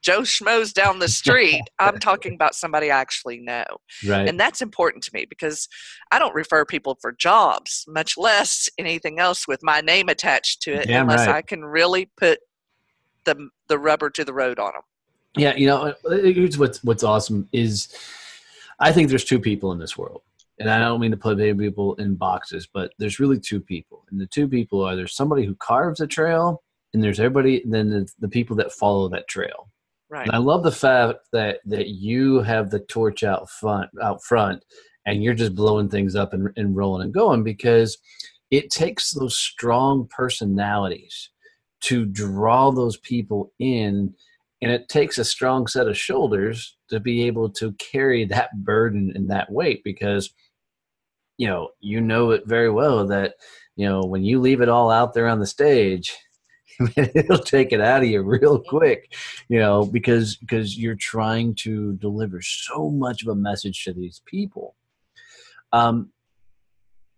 joe 0.04 0.22
schmoes 0.22 0.74
down 0.74 1.00
the 1.00 1.08
street 1.08 1.62
i'm 1.80 1.98
talking 1.98 2.34
about 2.34 2.54
somebody 2.54 2.92
i 2.92 3.00
actually 3.00 3.40
know 3.40 3.64
Right. 4.08 4.28
and 4.28 4.40
that's 4.40 4.62
important 4.62 5.04
to 5.06 5.12
me 5.14 5.26
because 5.30 5.68
I 6.12 6.20
don't 6.20 6.36
refer 6.36 6.64
people 6.64 6.98
for 7.02 7.12
jobs, 7.12 7.86
much 7.88 8.18
less 8.18 8.70
anything 8.78 9.20
else 9.20 9.48
with 9.48 9.62
my 9.64 9.82
name 9.82 10.10
attached 10.10 10.62
to 10.64 10.74
it, 10.74 10.88
Damn 10.88 11.10
unless 11.10 11.28
right. 11.28 11.38
I 11.38 11.42
can 11.42 11.66
really 11.66 12.12
put 12.18 12.40
the 13.26 13.50
the 13.68 13.80
rubber 13.80 14.10
to 14.12 14.24
the 14.24 14.34
road 14.34 14.60
on 14.60 14.74
them. 14.74 14.84
Yeah, 15.36 15.56
you 15.56 15.66
know, 15.66 15.94
uh, 16.08 16.18
here's 16.18 16.58
what's 16.60 16.84
what's 16.84 17.04
awesome 17.04 17.50
is 17.52 17.96
I 18.80 18.92
think 18.92 19.10
there's 19.10 19.24
two 19.24 19.40
people 19.40 19.72
in 19.72 19.80
this 19.80 19.98
world. 19.98 20.22
And 20.60 20.70
I 20.70 20.78
don't 20.78 21.00
mean 21.00 21.10
to 21.12 21.18
put 21.18 21.40
people 21.58 21.96
in 21.96 22.14
boxes, 22.14 22.68
but 22.72 22.94
there's 23.00 23.20
really 23.20 23.40
two 23.40 23.60
people. 23.60 24.06
And 24.12 24.22
the 24.22 24.28
two 24.28 24.48
people 24.48 24.84
are 24.84 24.96
there's 24.96 25.16
somebody 25.16 25.46
who 25.46 25.56
carves 25.56 26.00
a 26.00 26.06
trail 26.06 26.62
and 26.94 27.04
there's 27.04 27.20
everybody 27.20 27.64
and 27.64 27.74
then 27.74 27.90
the, 27.90 28.08
the 28.20 28.28
people 28.28 28.56
that 28.58 28.72
follow 28.72 29.10
that 29.10 29.28
trail. 29.28 29.72
Right. 30.14 30.28
And 30.28 30.36
I 30.36 30.38
love 30.38 30.62
the 30.62 30.72
fact 30.72 31.22
that 31.32 31.62
that 31.66 31.88
you 31.88 32.42
have 32.42 32.70
the 32.70 32.82
torch 32.82 33.24
out 33.24 33.50
front 33.50 33.90
out 34.00 34.24
front 34.24 34.64
and 35.08 35.24
you're 35.24 35.34
just 35.34 35.56
blowing 35.56 35.90
things 35.90 36.16
up 36.16 36.34
and, 36.34 36.50
and 36.56 36.76
rolling 36.76 37.06
and 37.06 37.12
going 37.12 37.44
because 37.44 37.98
it 38.52 38.70
takes 38.70 39.10
those 39.10 39.36
strong 39.36 40.08
personalities 40.08 41.32
to 41.82 42.06
draw 42.06 42.70
those 42.70 42.98
people 42.98 43.54
in 43.58 44.14
and 44.62 44.72
it 44.72 44.88
takes 44.88 45.18
a 45.18 45.26
strong 45.26 45.66
set 45.66 45.88
of 45.88 45.98
shoulders 45.98 46.78
to 46.90 47.00
be 47.00 47.24
able 47.24 47.50
to 47.50 47.72
carry 47.74 48.24
that 48.24 48.52
burden 48.64 49.12
and 49.16 49.32
that 49.32 49.52
weight 49.52 49.84
because 49.84 50.32
you 51.40 51.48
know, 51.48 51.70
you 51.80 52.00
know 52.00 52.30
it 52.30 52.44
very 52.46 52.70
well 52.70 53.08
that, 53.08 53.34
you 53.76 53.90
know, 53.90 54.02
when 54.02 54.24
you 54.24 54.40
leave 54.40 54.62
it 54.62 54.70
all 54.70 54.92
out 54.92 55.16
there 55.16 55.28
on 55.28 55.40
the 55.40 55.48
stage, 55.48 56.16
it'll 56.98 57.40
take 57.40 57.72
it 57.72 57.82
out 57.82 58.04
of 58.04 58.10
you 58.10 58.22
real 58.22 58.60
quick, 58.60 59.14
you 59.50 59.60
know, 59.60 59.86
because 59.86 60.36
because 60.38 60.78
you're 60.78 60.96
trying 60.96 61.56
to 61.56 61.94
deliver 61.94 62.42
so 62.42 62.90
much 62.90 63.22
of 63.22 63.30
a 63.30 63.36
message 63.36 63.84
to 63.84 63.94
these 63.94 64.22
people. 64.26 64.76
Um, 65.72 66.12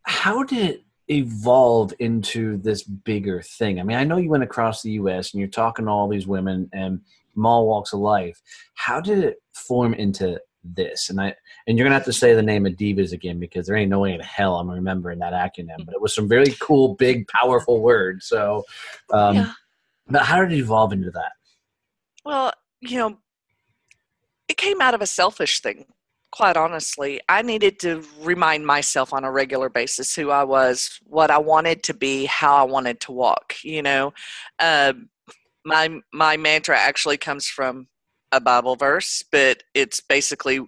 how 0.04 0.44
did 0.44 0.70
it 0.70 0.86
evolve 1.08 1.94
into 2.00 2.58
this 2.58 2.84
bigger 2.84 3.42
thing? 3.42 3.80
I 3.80 3.84
mean, 3.84 3.98
I 3.98 4.04
know 4.04 4.18
you 4.18 4.30
went 4.30 4.44
across 4.44 4.82
the 4.82 4.92
U.S. 4.92 5.34
and 5.34 5.40
you're 5.40 5.50
talking 5.50 5.86
to 5.86 5.92
all 5.92 6.08
these 6.08 6.28
women 6.28 6.70
and 6.74 7.02
from 7.34 7.46
all 7.46 7.68
walks 7.68 7.94
of 7.94 8.00
life. 8.00 8.42
How 8.76 9.02
did 9.02 9.20
it 9.20 9.38
form 9.54 9.94
into 9.94 10.40
this? 10.74 11.10
And 11.10 11.20
I 11.20 11.36
and 11.68 11.78
you're 11.78 11.86
gonna 11.86 11.96
have 11.96 12.06
to 12.06 12.14
say 12.14 12.34
the 12.34 12.42
name 12.42 12.66
of 12.66 12.74
Divas 12.74 13.12
again 13.12 13.40
because 13.40 13.68
there 13.68 13.76
ain't 13.76 13.90
no 13.90 14.00
way 14.00 14.14
in 14.14 14.20
hell 14.20 14.56
I'm 14.56 14.70
remembering 14.70 15.20
that 15.20 15.34
acronym. 15.34 15.86
But 15.86 15.96
it 15.96 16.02
was 16.02 16.14
some 16.16 16.28
very 16.28 16.56
cool, 16.60 16.96
big, 16.96 17.28
powerful 17.28 17.82
words. 17.82 18.28
So, 18.28 18.64
um, 19.12 19.36
yeah. 19.36 19.52
but 20.08 20.24
how 20.24 20.42
did 20.42 20.52
it 20.52 20.60
evolve 20.60 20.94
into 20.94 21.12
that? 21.12 21.34
Well, 22.26 22.54
you 22.82 22.98
know, 22.98 23.18
it 24.48 24.58
came 24.58 24.82
out 24.82 24.94
of 24.94 25.02
a 25.02 25.08
selfish 25.08 25.62
thing. 25.62 25.86
Quite 26.32 26.58
honestly, 26.58 27.22
I 27.30 27.44
needed 27.44 27.80
to 27.80 28.04
remind 28.22 28.66
myself 28.66 29.14
on 29.14 29.24
a 29.24 29.32
regular 29.32 29.70
basis 29.70 30.14
who 30.16 30.32
I 30.32 30.44
was, 30.44 31.00
what 31.06 31.32
I 31.32 31.38
wanted 31.38 31.84
to 31.84 31.94
be, 31.94 32.26
how 32.26 32.56
I 32.56 32.64
wanted 32.64 33.00
to 33.02 33.14
walk. 33.14 33.56
You 33.64 33.82
know, 33.82 34.14
um, 34.60 35.10
my 35.64 36.00
my 36.14 36.38
mantra 36.38 36.78
actually 36.78 37.18
comes 37.18 37.48
from 37.48 37.88
a 38.36 38.42
Bible 38.42 38.76
verse, 38.76 39.24
but 39.32 39.64
it's 39.74 40.00
basically 40.00 40.60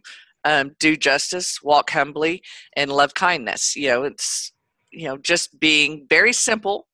um, 0.46 0.76
do 0.80 0.96
justice, 0.96 1.62
walk 1.62 1.92
humbly, 1.92 2.42
and 2.76 2.92
love 2.92 3.14
kindness. 3.14 3.76
You 3.76 3.90
know, 3.90 4.04
it's 4.04 4.52
you 4.92 5.08
know 5.08 5.18
just 5.18 5.60
being 5.60 6.06
very 6.10 6.34
simple. 6.34 6.88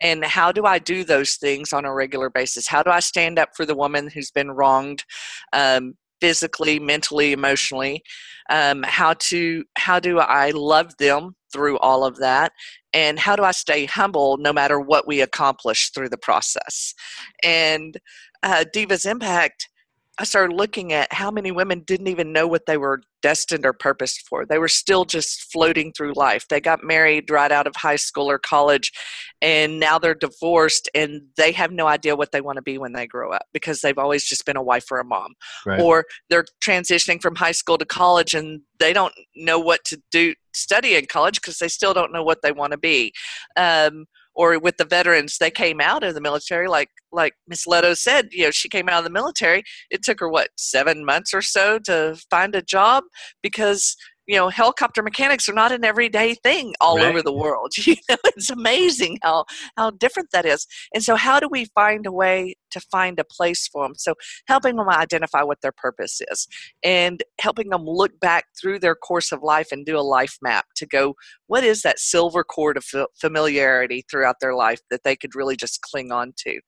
And 0.00 0.24
how 0.24 0.50
do 0.50 0.64
I 0.64 0.78
do 0.78 1.04
those 1.04 1.36
things 1.36 1.72
on 1.72 1.84
a 1.84 1.94
regular 1.94 2.28
basis? 2.28 2.66
How 2.66 2.82
do 2.82 2.90
I 2.90 3.00
stand 3.00 3.38
up 3.38 3.50
for 3.56 3.64
the 3.64 3.76
woman 3.76 4.08
who's 4.08 4.32
been 4.32 4.50
wronged, 4.50 5.04
um, 5.52 5.94
physically, 6.20 6.80
mentally, 6.80 7.32
emotionally? 7.32 8.02
Um, 8.50 8.82
how 8.82 9.14
to 9.14 9.64
how 9.76 10.00
do 10.00 10.18
I 10.18 10.50
love 10.50 10.96
them 10.98 11.36
through 11.52 11.78
all 11.78 12.04
of 12.04 12.16
that? 12.18 12.52
and 12.92 13.18
how 13.18 13.36
do 13.36 13.42
I 13.42 13.52
stay 13.52 13.86
humble 13.86 14.36
no 14.36 14.52
matter 14.52 14.78
what 14.78 15.06
we 15.06 15.20
accomplish 15.20 15.90
through 15.90 16.10
the 16.10 16.18
process? 16.18 16.94
And 17.42 17.98
uh, 18.42 18.64
Divas 18.74 19.08
Impact 19.10 19.68
I 20.18 20.24
started 20.24 20.54
looking 20.54 20.92
at 20.92 21.10
how 21.12 21.30
many 21.30 21.50
women 21.50 21.80
didn't 21.80 22.08
even 22.08 22.32
know 22.32 22.46
what 22.46 22.66
they 22.66 22.76
were 22.76 23.00
destined 23.22 23.64
or 23.64 23.72
purposed 23.72 24.28
for. 24.28 24.44
They 24.44 24.58
were 24.58 24.68
still 24.68 25.06
just 25.06 25.50
floating 25.50 25.90
through 25.92 26.12
life. 26.14 26.46
They 26.48 26.60
got 26.60 26.84
married 26.84 27.30
right 27.30 27.50
out 27.50 27.66
of 27.66 27.74
high 27.76 27.96
school 27.96 28.30
or 28.30 28.38
college, 28.38 28.92
and 29.40 29.80
now 29.80 29.98
they're 29.98 30.14
divorced 30.14 30.90
and 30.94 31.22
they 31.36 31.52
have 31.52 31.72
no 31.72 31.86
idea 31.86 32.14
what 32.14 32.30
they 32.30 32.42
want 32.42 32.56
to 32.56 32.62
be 32.62 32.76
when 32.76 32.92
they 32.92 33.06
grow 33.06 33.32
up 33.32 33.46
because 33.54 33.80
they've 33.80 33.98
always 33.98 34.24
just 34.24 34.44
been 34.44 34.56
a 34.56 34.62
wife 34.62 34.90
or 34.90 34.98
a 34.98 35.04
mom. 35.04 35.34
Right. 35.64 35.80
Or 35.80 36.04
they're 36.28 36.44
transitioning 36.62 37.22
from 37.22 37.34
high 37.34 37.52
school 37.52 37.78
to 37.78 37.86
college 37.86 38.34
and 38.34 38.60
they 38.78 38.92
don't 38.92 39.14
know 39.34 39.58
what 39.58 39.84
to 39.86 40.02
do 40.10 40.34
study 40.54 40.94
in 40.94 41.06
college 41.06 41.40
because 41.40 41.58
they 41.58 41.68
still 41.68 41.94
don't 41.94 42.12
know 42.12 42.22
what 42.22 42.42
they 42.42 42.52
want 42.52 42.72
to 42.72 42.78
be. 42.78 43.12
Um, 43.56 44.06
or 44.34 44.58
with 44.58 44.76
the 44.76 44.84
veterans 44.84 45.38
they 45.38 45.50
came 45.50 45.80
out 45.80 46.02
of 46.02 46.14
the 46.14 46.20
military 46.20 46.68
like 46.68 46.88
like 47.10 47.34
miss 47.46 47.66
leto 47.66 47.94
said 47.94 48.28
you 48.30 48.44
know 48.44 48.50
she 48.50 48.68
came 48.68 48.88
out 48.88 48.98
of 48.98 49.04
the 49.04 49.10
military 49.10 49.62
it 49.90 50.02
took 50.02 50.20
her 50.20 50.28
what 50.28 50.48
seven 50.56 51.04
months 51.04 51.32
or 51.34 51.42
so 51.42 51.78
to 51.78 52.16
find 52.30 52.54
a 52.54 52.62
job 52.62 53.04
because 53.42 53.96
you 54.26 54.36
know 54.36 54.48
helicopter 54.48 55.02
mechanics 55.02 55.48
are 55.48 55.54
not 55.54 55.72
an 55.72 55.84
everyday 55.84 56.34
thing 56.34 56.74
all 56.80 56.96
right. 56.96 57.06
over 57.06 57.22
the 57.22 57.32
world 57.32 57.72
you 57.76 57.96
know 58.08 58.16
it's 58.24 58.50
amazing 58.50 59.18
how 59.22 59.44
how 59.76 59.90
different 59.90 60.28
that 60.32 60.46
is 60.46 60.66
and 60.94 61.02
so 61.02 61.16
how 61.16 61.40
do 61.40 61.48
we 61.50 61.66
find 61.74 62.06
a 62.06 62.12
way 62.12 62.54
to 62.72 62.80
find 62.90 63.18
a 63.18 63.24
place 63.24 63.68
for 63.68 63.84
them 63.84 63.94
so 63.96 64.14
helping 64.48 64.76
them 64.76 64.88
identify 64.88 65.42
what 65.42 65.60
their 65.62 65.72
purpose 65.72 66.20
is 66.30 66.48
and 66.82 67.22
helping 67.40 67.70
them 67.70 67.84
look 67.84 68.18
back 68.20 68.46
through 68.60 68.78
their 68.78 68.94
course 68.94 69.32
of 69.32 69.42
life 69.42 69.68
and 69.70 69.86
do 69.86 69.96
a 69.96 70.00
life 70.00 70.36
map 70.42 70.66
to 70.74 70.86
go 70.86 71.14
what 71.52 71.64
is 71.64 71.82
that 71.82 71.98
silver 71.98 72.42
cord 72.42 72.78
of 72.78 72.84
familiarity 73.20 74.04
throughout 74.10 74.36
their 74.40 74.54
life 74.54 74.80
that 74.90 75.02
they 75.04 75.14
could 75.14 75.34
really 75.34 75.54
just 75.54 75.82
cling 75.82 76.10
on 76.10 76.32
to? 76.38 76.58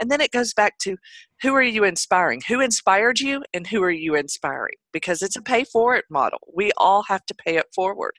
And 0.00 0.12
then 0.12 0.20
it 0.20 0.30
goes 0.30 0.54
back 0.54 0.78
to 0.82 0.96
who 1.42 1.54
are 1.54 1.62
you 1.62 1.82
inspiring? 1.82 2.42
Who 2.46 2.60
inspired 2.60 3.18
you 3.18 3.42
and 3.52 3.66
who 3.66 3.82
are 3.82 3.90
you 3.90 4.14
inspiring? 4.14 4.76
Because 4.92 5.22
it's 5.22 5.36
a 5.36 5.42
pay 5.42 5.64
for 5.64 5.96
it 5.96 6.04
model. 6.08 6.38
We 6.54 6.70
all 6.76 7.02
have 7.04 7.26
to 7.26 7.34
pay 7.34 7.56
it 7.56 7.66
forward. 7.74 8.12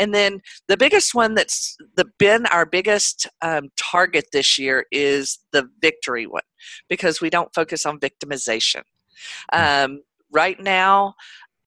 And 0.00 0.12
then 0.12 0.40
the 0.66 0.76
biggest 0.76 1.14
one 1.14 1.34
that's 1.34 1.76
the, 1.96 2.06
been 2.18 2.46
our 2.46 2.66
biggest 2.66 3.28
um, 3.40 3.68
target 3.76 4.26
this 4.32 4.58
year 4.58 4.86
is 4.90 5.38
the 5.52 5.68
victory 5.80 6.26
one 6.26 6.42
because 6.88 7.20
we 7.20 7.30
don't 7.30 7.54
focus 7.54 7.86
on 7.86 7.98
victimization 7.98 8.82
hmm. 9.52 9.60
um, 9.60 10.02
right 10.30 10.60
now 10.60 11.14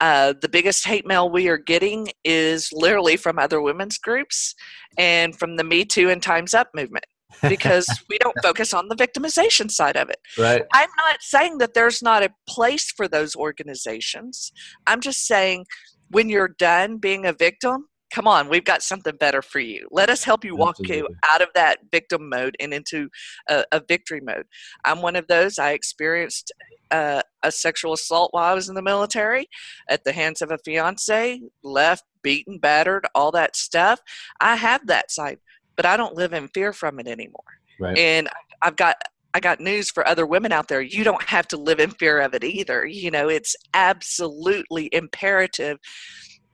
uh, 0.00 0.34
the 0.42 0.48
biggest 0.48 0.86
hate 0.86 1.06
mail 1.06 1.30
we 1.30 1.48
are 1.48 1.56
getting 1.56 2.08
is 2.24 2.70
literally 2.72 3.16
from 3.16 3.38
other 3.38 3.62
women's 3.62 3.98
groups 3.98 4.54
and 4.98 5.34
from 5.38 5.56
the 5.56 5.64
Me 5.64 5.84
Too 5.84 6.10
and 6.10 6.22
Time's 6.22 6.52
Up 6.52 6.68
movement 6.74 7.06
because 7.48 7.86
we 8.10 8.18
don't 8.18 8.36
focus 8.42 8.74
on 8.74 8.88
the 8.88 8.94
victimization 8.94 9.70
side 9.70 9.96
of 9.96 10.10
it. 10.10 10.18
Right. 10.38 10.62
I'm 10.72 10.90
not 10.98 11.22
saying 11.22 11.58
that 11.58 11.74
there's 11.74 12.02
not 12.02 12.22
a 12.22 12.30
place 12.48 12.90
for 12.90 13.08
those 13.08 13.34
organizations. 13.34 14.52
I'm 14.86 15.00
just 15.00 15.26
saying 15.26 15.66
when 16.10 16.28
you're 16.28 16.54
done 16.58 16.98
being 16.98 17.24
a 17.24 17.32
victim, 17.32 17.86
come 18.16 18.26
on, 18.26 18.48
we've 18.48 18.64
got 18.64 18.82
something 18.82 19.14
better 19.16 19.42
for 19.42 19.60
you. 19.60 19.86
Let 19.90 20.08
us 20.08 20.24
help 20.24 20.44
you 20.44 20.56
walk 20.56 20.76
Absolutely. 20.80 20.96
you 20.96 21.08
out 21.28 21.42
of 21.42 21.48
that 21.54 21.78
victim 21.92 22.28
mode 22.28 22.56
and 22.58 22.72
into 22.72 23.08
a, 23.48 23.64
a, 23.72 23.82
victory 23.86 24.20
mode. 24.20 24.46
I'm 24.84 25.02
one 25.02 25.16
of 25.16 25.26
those. 25.28 25.58
I 25.58 25.72
experienced 25.72 26.50
uh, 26.90 27.20
a 27.42 27.52
sexual 27.52 27.92
assault 27.92 28.32
while 28.32 28.50
I 28.50 28.54
was 28.54 28.68
in 28.70 28.74
the 28.74 28.82
military 28.82 29.48
at 29.90 30.02
the 30.04 30.12
hands 30.12 30.40
of 30.40 30.50
a 30.50 30.58
fiance, 30.64 31.42
left, 31.62 32.04
beaten, 32.22 32.58
battered, 32.58 33.06
all 33.14 33.30
that 33.32 33.54
stuff. 33.54 34.00
I 34.40 34.56
have 34.56 34.86
that 34.86 35.10
side 35.10 35.38
but 35.76 35.86
I 35.86 35.96
don't 35.96 36.16
live 36.16 36.32
in 36.32 36.48
fear 36.48 36.72
from 36.72 36.98
it 36.98 37.06
anymore. 37.06 37.44
Right. 37.78 37.96
And 37.96 38.28
I've 38.62 38.76
got 38.76 38.96
I 39.34 39.40
got 39.40 39.60
news 39.60 39.90
for 39.90 40.08
other 40.08 40.24
women 40.24 40.50
out 40.50 40.66
there. 40.66 40.80
You 40.80 41.04
don't 41.04 41.22
have 41.24 41.46
to 41.48 41.58
live 41.58 41.78
in 41.78 41.90
fear 41.90 42.20
of 42.20 42.32
it 42.32 42.42
either. 42.42 42.86
You 42.86 43.10
know, 43.10 43.28
it's 43.28 43.54
absolutely 43.74 44.88
imperative 44.92 45.76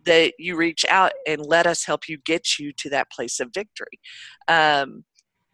that 0.05 0.35
you 0.39 0.57
reach 0.57 0.85
out 0.89 1.13
and 1.27 1.45
let 1.45 1.67
us 1.67 1.85
help 1.85 2.09
you 2.09 2.19
get 2.19 2.59
you 2.59 2.73
to 2.73 2.91
that 2.91 3.11
place 3.11 3.41
of 3.41 3.51
victory. 3.55 4.01
Um, 4.49 5.05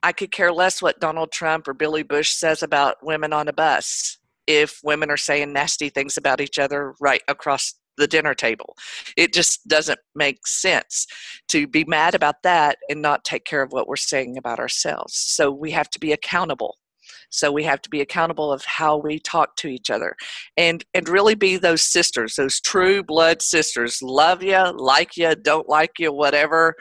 I 0.02 0.12
could 0.12 0.30
care 0.30 0.52
less 0.52 0.80
what 0.80 1.00
Donald 1.00 1.32
Trump 1.32 1.66
or 1.66 1.74
Billy 1.74 2.02
Bush 2.02 2.30
says 2.30 2.62
about 2.62 2.96
women 3.02 3.32
on 3.32 3.48
a 3.48 3.52
bus 3.52 4.18
if 4.46 4.80
women 4.82 5.10
are 5.10 5.16
saying 5.16 5.52
nasty 5.52 5.88
things 5.88 6.16
about 6.16 6.40
each 6.40 6.58
other 6.58 6.94
right 7.00 7.22
across 7.28 7.74
the 7.98 8.06
dinner 8.06 8.34
table. 8.34 8.76
It 9.16 9.34
just 9.34 9.66
doesn't 9.68 9.98
make 10.14 10.46
sense 10.46 11.06
to 11.48 11.66
be 11.66 11.84
mad 11.84 12.14
about 12.14 12.42
that 12.44 12.78
and 12.88 13.02
not 13.02 13.24
take 13.24 13.44
care 13.44 13.60
of 13.60 13.72
what 13.72 13.88
we're 13.88 13.96
saying 13.96 14.38
about 14.38 14.60
ourselves. 14.60 15.14
So 15.14 15.50
we 15.50 15.72
have 15.72 15.90
to 15.90 15.98
be 15.98 16.12
accountable. 16.12 16.76
So 17.30 17.52
we 17.52 17.64
have 17.64 17.82
to 17.82 17.90
be 17.90 18.00
accountable 18.00 18.52
of 18.52 18.64
how 18.64 18.96
we 18.96 19.18
talk 19.18 19.56
to 19.56 19.68
each 19.68 19.90
other 19.90 20.16
and 20.56 20.84
and 20.94 21.08
really 21.08 21.34
be 21.34 21.56
those 21.56 21.82
sisters, 21.82 22.36
those 22.36 22.60
true 22.60 23.02
blood 23.02 23.42
sisters. 23.42 24.00
Love 24.02 24.42
you, 24.42 24.72
like 24.76 25.16
you, 25.16 25.34
don't 25.34 25.68
like 25.68 25.98
you, 25.98 26.12
whatever. 26.12 26.74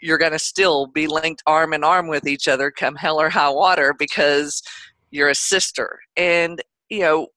You're 0.00 0.18
going 0.18 0.32
to 0.32 0.38
still 0.38 0.86
be 0.86 1.06
linked 1.06 1.42
arm 1.46 1.74
in 1.74 1.84
arm 1.84 2.08
with 2.08 2.26
each 2.26 2.48
other 2.48 2.70
come 2.70 2.96
hell 2.96 3.20
or 3.20 3.28
high 3.28 3.50
water 3.50 3.94
because 3.98 4.62
you're 5.10 5.28
a 5.28 5.34
sister. 5.34 5.98
And 6.16 6.62
you 6.88 7.00
know, 7.00 7.28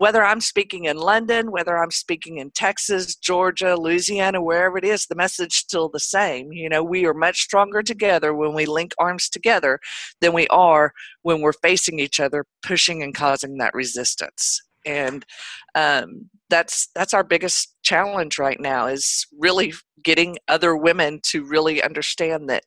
whether 0.00 0.24
I'm 0.24 0.40
speaking 0.40 0.86
in 0.86 0.96
London, 0.96 1.50
whether 1.50 1.76
I'm 1.76 1.90
speaking 1.90 2.38
in 2.38 2.52
Texas, 2.52 3.14
Georgia, 3.16 3.76
Louisiana, 3.76 4.42
wherever 4.42 4.78
it 4.78 4.84
is, 4.84 5.04
the 5.04 5.14
message 5.14 5.52
still 5.52 5.90
the 5.90 6.00
same. 6.00 6.50
You 6.52 6.70
know, 6.70 6.82
we 6.82 7.04
are 7.04 7.12
much 7.12 7.42
stronger 7.42 7.82
together 7.82 8.32
when 8.32 8.54
we 8.54 8.64
link 8.64 8.94
arms 8.98 9.28
together 9.28 9.78
than 10.22 10.32
we 10.32 10.48
are 10.48 10.94
when 11.20 11.42
we're 11.42 11.52
facing 11.52 11.98
each 11.98 12.18
other, 12.18 12.46
pushing 12.62 13.02
and 13.02 13.14
causing 13.14 13.58
that 13.58 13.74
resistance. 13.74 14.62
And 14.86 15.26
um, 15.74 16.30
that's 16.48 16.88
that's 16.94 17.12
our 17.12 17.22
biggest 17.22 17.76
challenge 17.82 18.38
right 18.38 18.58
now 18.58 18.86
is 18.86 19.26
really 19.38 19.74
getting 20.02 20.38
other 20.48 20.74
women 20.74 21.20
to 21.24 21.44
really 21.44 21.82
understand 21.82 22.48
that 22.48 22.64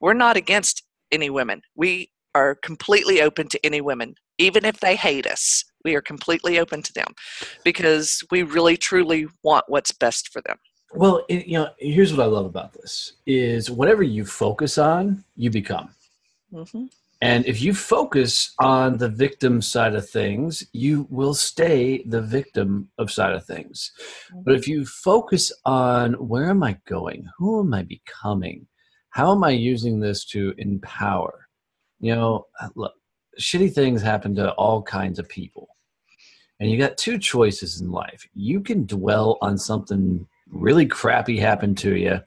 we're 0.00 0.14
not 0.14 0.38
against 0.38 0.82
any 1.12 1.28
women. 1.28 1.60
We 1.74 2.10
are 2.34 2.54
completely 2.54 3.20
open 3.20 3.48
to 3.48 3.66
any 3.66 3.82
women, 3.82 4.14
even 4.38 4.64
if 4.64 4.80
they 4.80 4.96
hate 4.96 5.26
us 5.26 5.62
we 5.84 5.94
are 5.94 6.02
completely 6.02 6.58
open 6.58 6.82
to 6.82 6.92
them 6.92 7.14
because 7.64 8.22
we 8.30 8.42
really 8.42 8.76
truly 8.76 9.26
want 9.42 9.64
what's 9.68 9.92
best 9.92 10.32
for 10.32 10.40
them 10.42 10.58
well 10.94 11.24
it, 11.28 11.46
you 11.46 11.58
know 11.58 11.68
here's 11.78 12.12
what 12.12 12.22
i 12.22 12.26
love 12.26 12.46
about 12.46 12.72
this 12.72 13.14
is 13.26 13.70
whatever 13.70 14.02
you 14.02 14.24
focus 14.24 14.78
on 14.78 15.24
you 15.36 15.50
become 15.50 15.90
mm-hmm. 16.52 16.86
And 17.22 17.44
if 17.44 17.60
you 17.60 17.74
focus 17.74 18.54
on 18.60 18.96
the 18.96 19.08
victim 19.08 19.60
side 19.60 19.94
of 19.94 20.08
things, 20.08 20.66
you 20.72 21.06
will 21.10 21.34
stay 21.34 22.02
the 22.06 22.22
victim 22.22 22.88
of 22.96 23.10
side 23.10 23.34
of 23.34 23.44
things. 23.44 23.92
But 24.42 24.54
if 24.54 24.66
you 24.66 24.86
focus 24.86 25.52
on 25.66 26.14
where 26.14 26.48
am 26.48 26.62
I 26.62 26.78
going? 26.86 27.28
Who 27.36 27.60
am 27.60 27.74
I 27.74 27.82
becoming? 27.82 28.66
How 29.10 29.32
am 29.32 29.44
I 29.44 29.50
using 29.50 30.00
this 30.00 30.24
to 30.26 30.54
empower? 30.56 31.46
You 31.98 32.14
know, 32.14 32.46
look, 32.74 32.94
shitty 33.40 33.72
things 33.72 34.02
happen 34.02 34.34
to 34.36 34.52
all 34.52 34.82
kinds 34.82 35.18
of 35.18 35.28
people. 35.28 35.68
And 36.60 36.70
you 36.70 36.78
got 36.78 36.98
two 36.98 37.18
choices 37.18 37.80
in 37.80 37.90
life. 37.90 38.28
You 38.34 38.60
can 38.60 38.84
dwell 38.84 39.38
on 39.40 39.56
something 39.56 40.26
really 40.50 40.86
crappy 40.86 41.38
happened 41.38 41.78
to 41.78 41.96
you 41.96 42.20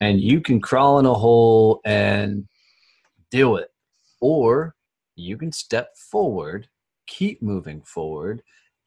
and 0.00 0.20
you 0.20 0.40
can 0.40 0.60
crawl 0.60 0.98
in 0.98 1.06
a 1.06 1.14
hole 1.14 1.80
and 1.84 2.46
deal 3.30 3.52
with 3.52 3.62
it 3.62 3.70
or 4.20 4.74
you 5.16 5.36
can 5.36 5.52
step 5.52 5.96
forward, 5.96 6.68
keep 7.06 7.42
moving 7.42 7.82
forward, 7.82 8.42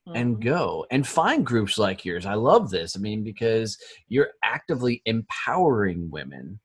mm-hmm. 0.08 0.18
and 0.18 0.42
go 0.42 0.86
and 0.92 1.08
find 1.08 1.46
groups 1.46 1.78
like 1.78 2.06
yours. 2.06 2.26
I 2.26 2.36
love 2.36 2.70
this. 2.70 2.96
I 2.96 3.00
mean, 3.00 3.24
because 3.24 3.78
you're 4.08 4.32
actively 4.44 5.02
empowering 5.06 6.10
women 6.10 6.60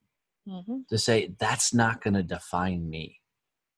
mm-hmm. 0.48 0.78
to 0.88 0.98
say, 0.98 1.34
that's 1.38 1.74
not 1.74 2.02
going 2.02 2.14
to 2.14 2.22
define 2.22 2.88
me. 2.88 3.20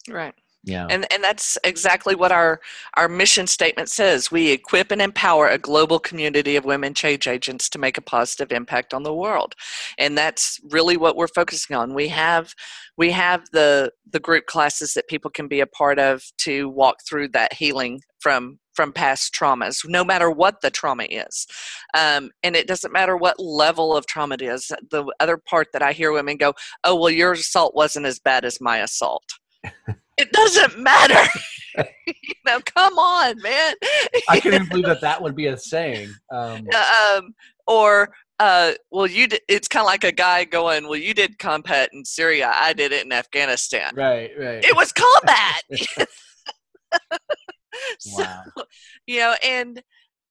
Right. 0.08 0.34
Yeah. 0.64 0.86
And 0.90 1.10
and 1.12 1.22
that's 1.22 1.56
exactly 1.64 2.14
what 2.14 2.32
our 2.32 2.60
our 2.96 3.08
mission 3.08 3.46
statement 3.46 3.88
says. 3.88 4.30
We 4.30 4.50
equip 4.50 4.90
and 4.90 5.00
empower 5.00 5.48
a 5.48 5.58
global 5.58 5.98
community 5.98 6.56
of 6.56 6.64
women 6.64 6.94
change 6.94 7.26
agents 7.28 7.68
to 7.70 7.78
make 7.78 7.96
a 7.96 8.02
positive 8.02 8.52
impact 8.52 8.92
on 8.92 9.04
the 9.04 9.14
world. 9.14 9.54
And 9.98 10.18
that's 10.18 10.60
really 10.70 10.96
what 10.96 11.16
we're 11.16 11.28
focusing 11.28 11.76
on. 11.76 11.94
We 11.94 12.08
have 12.08 12.54
we 12.96 13.12
have 13.12 13.44
the 13.52 13.92
the 14.10 14.20
group 14.20 14.46
classes 14.46 14.94
that 14.94 15.08
people 15.08 15.30
can 15.30 15.48
be 15.48 15.60
a 15.60 15.66
part 15.66 15.98
of 15.98 16.24
to 16.38 16.68
walk 16.68 16.98
through 17.08 17.28
that 17.28 17.52
healing 17.52 18.02
from 18.20 18.58
from 18.74 18.92
past 18.92 19.34
traumas, 19.34 19.88
no 19.88 20.04
matter 20.04 20.30
what 20.30 20.60
the 20.60 20.70
trauma 20.70 21.04
is. 21.10 21.48
Um, 21.94 22.30
and 22.44 22.54
it 22.54 22.68
doesn't 22.68 22.92
matter 22.92 23.16
what 23.16 23.40
level 23.40 23.96
of 23.96 24.06
trauma 24.06 24.34
it 24.34 24.42
is. 24.42 24.70
The 24.90 25.12
other 25.18 25.36
part 25.36 25.68
that 25.72 25.82
I 25.82 25.92
hear 25.92 26.12
women 26.12 26.36
go, 26.36 26.54
oh, 26.84 26.94
well, 26.94 27.10
your 27.10 27.32
assault 27.32 27.74
wasn't 27.74 28.06
as 28.06 28.20
bad 28.20 28.44
as 28.44 28.60
my 28.60 28.78
assault. 28.78 29.24
it 30.18 30.32
doesn't 30.32 30.78
matter. 30.78 31.28
you 32.06 32.34
know, 32.44 32.60
come 32.60 32.98
on, 32.98 33.40
man. 33.40 33.74
I 34.28 34.40
can't 34.40 34.54
even 34.54 34.68
believe 34.68 34.86
that 34.86 35.00
that 35.00 35.22
would 35.22 35.36
be 35.36 35.46
a 35.46 35.56
saying. 35.56 36.10
Um, 36.30 36.68
um, 37.14 37.34
or, 37.66 38.10
uh, 38.38 38.72
well, 38.90 39.06
you. 39.06 39.28
Did, 39.28 39.40
it's 39.48 39.68
kind 39.68 39.82
of 39.82 39.86
like 39.86 40.04
a 40.04 40.12
guy 40.12 40.44
going, 40.44 40.84
"Well, 40.84 40.98
you 40.98 41.14
did 41.14 41.38
combat 41.38 41.90
in 41.92 42.04
Syria. 42.04 42.52
I 42.54 42.72
did 42.72 42.92
it 42.92 43.04
in 43.04 43.12
Afghanistan." 43.12 43.94
Right, 43.94 44.30
right. 44.38 44.64
It 44.64 44.76
was 44.76 44.92
combat. 44.92 45.62
so, 47.98 48.22
wow. 48.22 48.44
You 49.06 49.20
know, 49.20 49.34
and 49.44 49.82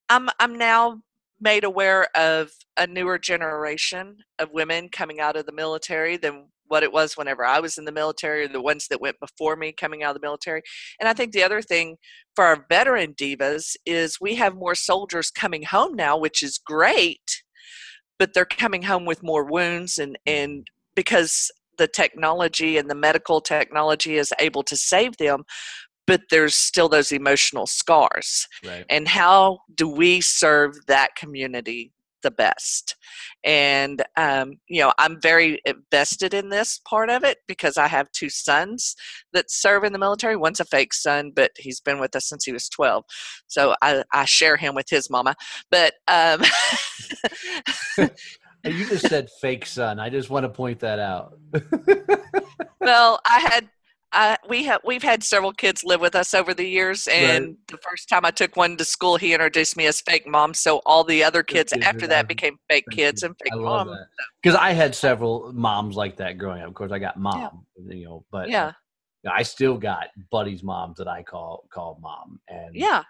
I'm 0.10 0.30
I'm 0.40 0.58
now 0.58 1.02
made 1.40 1.64
aware 1.64 2.08
of 2.16 2.52
a 2.78 2.88
newer 2.88 3.20
generation 3.20 4.18
of 4.40 4.52
women 4.52 4.90
coming 4.90 5.20
out 5.20 5.36
of 5.36 5.46
the 5.46 5.52
military 5.52 6.18
than 6.18 6.48
what 6.68 6.84
it 6.84 6.92
was 6.92 7.18
whenever 7.18 7.46
I 7.46 7.60
was 7.60 7.78
in 7.78 7.86
the 7.86 7.92
military, 7.92 8.46
or 8.46 8.48
the 8.48 8.62
ones 8.62 8.88
that 8.90 9.02
went 9.02 9.20
before 9.20 9.56
me 9.56 9.72
coming 9.72 10.04
out 10.04 10.16
of 10.16 10.22
the 10.22 10.26
military. 10.26 10.62
And 11.00 11.08
I 11.08 11.14
think 11.14 11.32
the 11.32 11.44
other 11.44 11.62
thing 11.62 11.98
for 12.36 12.46
our 12.46 12.66
veteran 12.70 13.14
divas 13.14 13.76
is 13.86 14.20
we 14.22 14.36
have 14.36 14.56
more 14.56 14.76
soldiers 14.76 15.32
coming 15.32 15.64
home 15.64 15.96
now, 15.96 16.18
which 16.18 16.44
is 16.44 16.58
great, 16.58 17.44
but 18.20 18.34
they're 18.34 18.46
coming 18.46 18.84
home 18.84 19.06
with 19.06 19.24
more 19.24 19.44
wounds 19.44 19.98
and, 19.98 20.18
and 20.26 20.68
because 20.96 21.52
the 21.78 21.88
technology 21.88 22.78
and 22.78 22.90
the 22.90 22.96
medical 22.96 23.40
technology 23.40 24.18
is 24.18 24.34
able 24.40 24.64
to 24.64 24.76
save 24.76 25.18
them, 25.18 25.44
but 26.08 26.22
there's 26.32 26.56
still 26.56 26.90
those 26.90 27.12
emotional 27.12 27.68
scars. 27.68 28.48
Right. 28.66 28.86
And 28.90 29.08
how 29.08 29.60
do 29.76 29.88
we 29.88 30.22
serve 30.22 30.74
that 30.88 31.16
community 31.16 31.92
the 32.28 32.32
best. 32.32 32.98
And, 33.46 34.04
um, 34.18 34.58
you 34.68 34.82
know, 34.82 34.92
I'm 34.98 35.22
very 35.22 35.62
invested 35.66 36.34
in 36.34 36.50
this 36.50 36.80
part 36.80 37.10
of 37.10 37.24
it 37.24 37.38
because 37.48 37.78
I 37.78 37.88
have 37.88 38.12
two 38.12 38.30
sons 38.30 38.96
that 39.32 39.50
serve 39.50 39.86
in 39.86 39.94
the 39.94 40.00
military. 40.00 40.36
One's 40.36 40.60
a 40.60 40.66
fake 40.66 40.94
son, 40.94 41.32
but 41.34 41.52
he's 41.58 41.80
been 41.80 42.00
with 42.00 42.16
us 42.18 42.28
since 42.28 42.44
he 42.44 42.52
was 42.52 42.68
12. 42.68 43.06
So 43.48 43.76
I, 43.82 44.04
I 44.12 44.26
share 44.26 44.58
him 44.58 44.76
with 44.76 44.90
his 44.90 45.10
mama. 45.10 45.36
But, 45.72 45.94
um, 46.10 46.42
you 48.66 48.86
just 48.86 49.08
said 49.08 49.30
fake 49.40 49.66
son. 49.66 49.98
I 49.98 50.10
just 50.10 50.30
want 50.30 50.44
to 50.44 50.50
point 50.50 50.80
that 50.82 51.00
out. 51.00 51.40
well, 52.82 53.22
I 53.26 53.40
had 53.40 53.70
I, 54.14 54.38
we 54.48 54.64
have 54.64 54.82
we've 54.86 55.04
had 55.04 55.24
several 55.24 55.52
kids 55.52 55.84
live 55.84 56.00
with 56.00 56.16
us 56.16 56.34
over 56.34 56.54
the 56.54 56.66
years, 56.66 57.08
and 57.08 57.46
right. 57.46 57.68
the 57.68 57.78
first 57.78 58.08
time 58.08 58.24
I 58.24 58.32
took 58.32 58.56
one 58.56 58.78
to 58.78 58.86
school, 58.86 59.18
he 59.18 59.34
introduced 59.34 59.76
me 59.76 59.86
as 59.86 60.00
fake 60.02 60.26
mom. 60.26 60.54
So 60.54 60.82
all 60.86 61.04
the 61.04 61.24
other 61.24 61.44
kids, 61.44 61.74
after 61.82 62.08
that 62.08 62.28
became 62.28 62.58
fake 62.70 62.86
kids 62.92 63.24
and 63.24 63.36
fake 63.44 63.60
mom. 63.60 63.94
Because 64.42 64.58
I 64.58 64.72
had 64.72 64.96
several 64.96 65.52
moms 65.54 65.96
like 65.96 66.16
that 66.18 66.38
growing 66.38 66.62
up. 66.62 66.70
Of 66.70 66.74
course, 66.74 66.92
I 66.92 67.00
got 67.00 67.18
mom, 67.18 67.66
yeah. 67.78 67.94
you 67.96 68.06
know, 68.06 68.26
but 68.32 68.50
yeah, 68.50 68.72
I 69.30 69.44
still 69.44 69.78
got 69.78 70.08
buddies' 70.32 70.64
moms 70.64 70.98
that 70.98 71.08
I 71.10 71.22
call 71.24 71.68
call 71.70 72.00
mom, 72.02 72.40
and 72.48 72.76
yeah, 72.76 73.04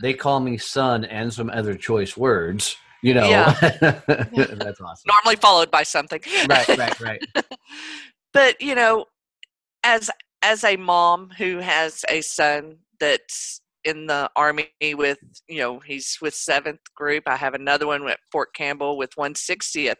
they 0.00 0.14
call 0.14 0.38
me 0.38 0.58
son 0.58 1.04
and 1.04 1.32
some 1.32 1.50
other 1.50 1.74
choice 1.74 2.16
words. 2.16 2.76
You 3.02 3.14
know, 3.14 3.28
yeah. 3.28 3.52
that's 3.60 4.80
awesome. 4.80 5.04
Normally 5.06 5.36
followed 5.36 5.70
by 5.70 5.82
something. 5.82 6.20
right, 6.48 6.68
right, 6.68 7.00
right. 7.00 7.26
but 8.32 8.60
you 8.60 8.74
know, 8.74 9.06
as 9.84 10.10
as 10.46 10.62
a 10.62 10.76
mom 10.76 11.28
who 11.36 11.58
has 11.58 12.04
a 12.08 12.20
son 12.20 12.76
that's 13.00 13.60
in 13.82 14.06
the 14.06 14.30
army 14.36 14.68
with 14.94 15.18
you 15.48 15.58
know 15.58 15.80
he's 15.80 16.18
with 16.22 16.34
seventh 16.34 16.78
group 16.94 17.24
i 17.26 17.34
have 17.34 17.54
another 17.54 17.88
one 17.88 18.08
at 18.08 18.20
fort 18.30 18.54
campbell 18.54 18.96
with 18.96 19.10
160th 19.16 19.96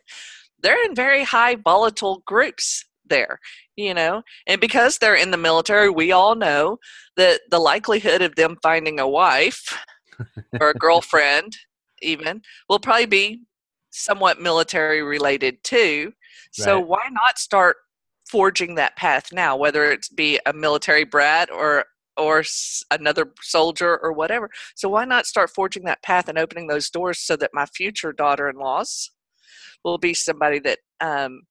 they're 0.63 0.85
in 0.85 0.95
very 0.95 1.25
high 1.25 1.57
volatile 1.57 2.23
groups 2.27 2.85
there 3.05 3.41
you 3.75 3.93
know 3.93 4.23
and 4.47 4.61
because 4.61 4.99
they're 4.99 5.17
in 5.17 5.33
the 5.33 5.37
military 5.37 5.91
we 5.91 6.13
all 6.13 6.37
know 6.37 6.79
that 7.17 7.41
the 7.51 7.59
likelihood 7.59 8.23
of 8.23 8.37
them 8.37 8.57
finding 8.63 9.01
a 9.01 9.09
wife 9.09 9.77
or 10.61 10.71
a 10.71 10.75
girlfriend 10.75 11.57
even 12.03 12.41
will 12.69 12.79
probably 12.79 13.07
be 13.07 13.41
somewhat 13.91 14.41
military 14.41 15.03
related 15.03 15.57
too 15.65 16.13
so 16.53 16.77
right. 16.77 16.87
why 16.87 17.09
not 17.11 17.37
start 17.37 17.77
forging 18.29 18.75
that 18.75 18.97
path 18.97 19.33
now, 19.33 19.57
whether 19.57 19.85
it's 19.85 20.09
be 20.09 20.39
a 20.47 20.53
military 20.53 21.05
brat 21.05 21.51
or 21.51 21.85
or 22.19 22.43
another 22.91 23.31
soldier 23.43 23.99
or 23.99 24.11
whatever. 24.11 24.49
So 24.75 24.89
why 24.89 25.05
not 25.05 25.27
start 25.27 25.51
forging 25.51 25.85
that 25.85 26.03
path 26.03 26.29
and 26.29 26.39
opening 26.39 26.67
those 26.67 26.89
doors 26.89 27.19
so 27.19 27.37
that 27.37 27.51
my 27.53 27.67
future 27.67 28.11
daughter-in-laws 28.11 29.11
will 29.85 29.99
be 29.99 30.15
somebody 30.15 30.59
that 30.61 30.79
um, 31.03 31.43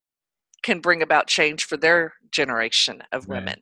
can 0.64 0.80
bring 0.80 1.02
about 1.02 1.28
change 1.28 1.64
for 1.64 1.76
their 1.76 2.14
generation 2.32 3.00
of 3.12 3.28
right. 3.28 3.38
women. 3.38 3.60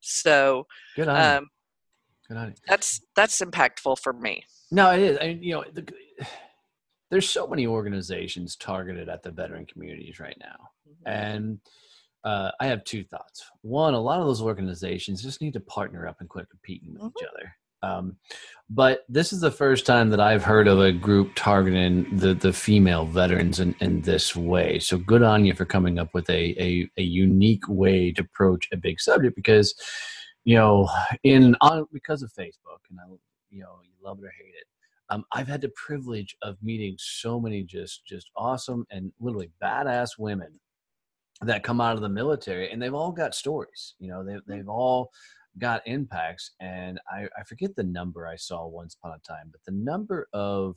So 0.00 0.66
good 0.94 1.08
on 1.08 1.36
um, 1.38 1.50
Good 2.28 2.36
on 2.36 2.54
That's 2.68 3.00
that's 3.14 3.40
impactful 3.40 3.98
for 4.00 4.12
me. 4.12 4.44
No, 4.70 4.90
it 4.90 5.00
is. 5.00 5.18
I 5.20 5.26
mean, 5.28 5.42
you 5.42 5.54
know, 5.54 5.64
the, 5.72 5.86
there's 7.10 7.28
so 7.28 7.46
many 7.46 7.66
organizations 7.66 8.56
targeted 8.56 9.08
at 9.08 9.22
the 9.22 9.30
veteran 9.30 9.66
communities 9.66 10.18
right 10.18 10.36
now, 10.40 10.70
mm-hmm. 10.88 11.08
and 11.08 11.60
uh, 12.26 12.50
I 12.58 12.66
have 12.66 12.82
two 12.82 13.04
thoughts. 13.04 13.44
One, 13.62 13.94
a 13.94 14.00
lot 14.00 14.18
of 14.18 14.26
those 14.26 14.42
organizations 14.42 15.22
just 15.22 15.40
need 15.40 15.52
to 15.52 15.60
partner 15.60 16.08
up 16.08 16.16
and 16.18 16.28
quit 16.28 16.50
competing 16.50 16.94
with 16.94 17.02
mm-hmm. 17.02 17.18
each 17.20 17.28
other. 17.28 17.56
Um, 17.82 18.16
but 18.68 19.04
this 19.08 19.32
is 19.32 19.40
the 19.40 19.50
first 19.50 19.86
time 19.86 20.10
that 20.10 20.18
I've 20.18 20.42
heard 20.42 20.66
of 20.66 20.80
a 20.80 20.90
group 20.90 21.32
targeting 21.36 22.16
the, 22.16 22.34
the 22.34 22.52
female 22.52 23.06
veterans 23.06 23.60
in, 23.60 23.76
in 23.78 24.00
this 24.00 24.34
way. 24.34 24.80
So 24.80 24.98
good 24.98 25.22
on 25.22 25.44
you 25.44 25.54
for 25.54 25.64
coming 25.64 26.00
up 26.00 26.12
with 26.14 26.28
a, 26.28 26.60
a, 26.60 26.90
a 26.96 27.02
unique 27.02 27.68
way 27.68 28.10
to 28.12 28.22
approach 28.22 28.66
a 28.72 28.76
big 28.76 28.98
subject 28.98 29.36
because, 29.36 29.72
you 30.42 30.56
know, 30.56 30.88
in 31.22 31.54
on 31.60 31.86
because 31.92 32.22
of 32.22 32.32
Facebook 32.32 32.80
and 32.90 32.98
I, 32.98 33.04
you 33.50 33.60
know, 33.60 33.78
you 33.84 33.92
love 34.02 34.18
it 34.18 34.24
or 34.24 34.32
hate 34.36 34.54
it. 34.58 34.66
Um, 35.10 35.24
I've 35.32 35.46
had 35.46 35.60
the 35.60 35.70
privilege 35.76 36.36
of 36.42 36.56
meeting 36.60 36.96
so 36.98 37.38
many 37.38 37.62
just 37.62 38.04
just 38.04 38.30
awesome 38.36 38.84
and 38.90 39.12
literally 39.20 39.52
badass 39.62 40.18
women 40.18 40.58
that 41.42 41.62
come 41.62 41.80
out 41.80 41.96
of 41.96 42.02
the 42.02 42.08
military 42.08 42.70
and 42.70 42.80
they've 42.80 42.94
all 42.94 43.12
got 43.12 43.34
stories 43.34 43.94
you 43.98 44.08
know 44.08 44.24
they've, 44.24 44.40
they've 44.46 44.68
all 44.68 45.10
got 45.58 45.82
impacts 45.86 46.52
and 46.60 47.00
I, 47.10 47.28
I 47.38 47.42
forget 47.44 47.74
the 47.76 47.82
number 47.82 48.26
i 48.26 48.36
saw 48.36 48.66
once 48.66 48.94
upon 48.94 49.16
a 49.16 49.26
time 49.26 49.48
but 49.50 49.60
the 49.66 49.72
number 49.72 50.28
of 50.32 50.76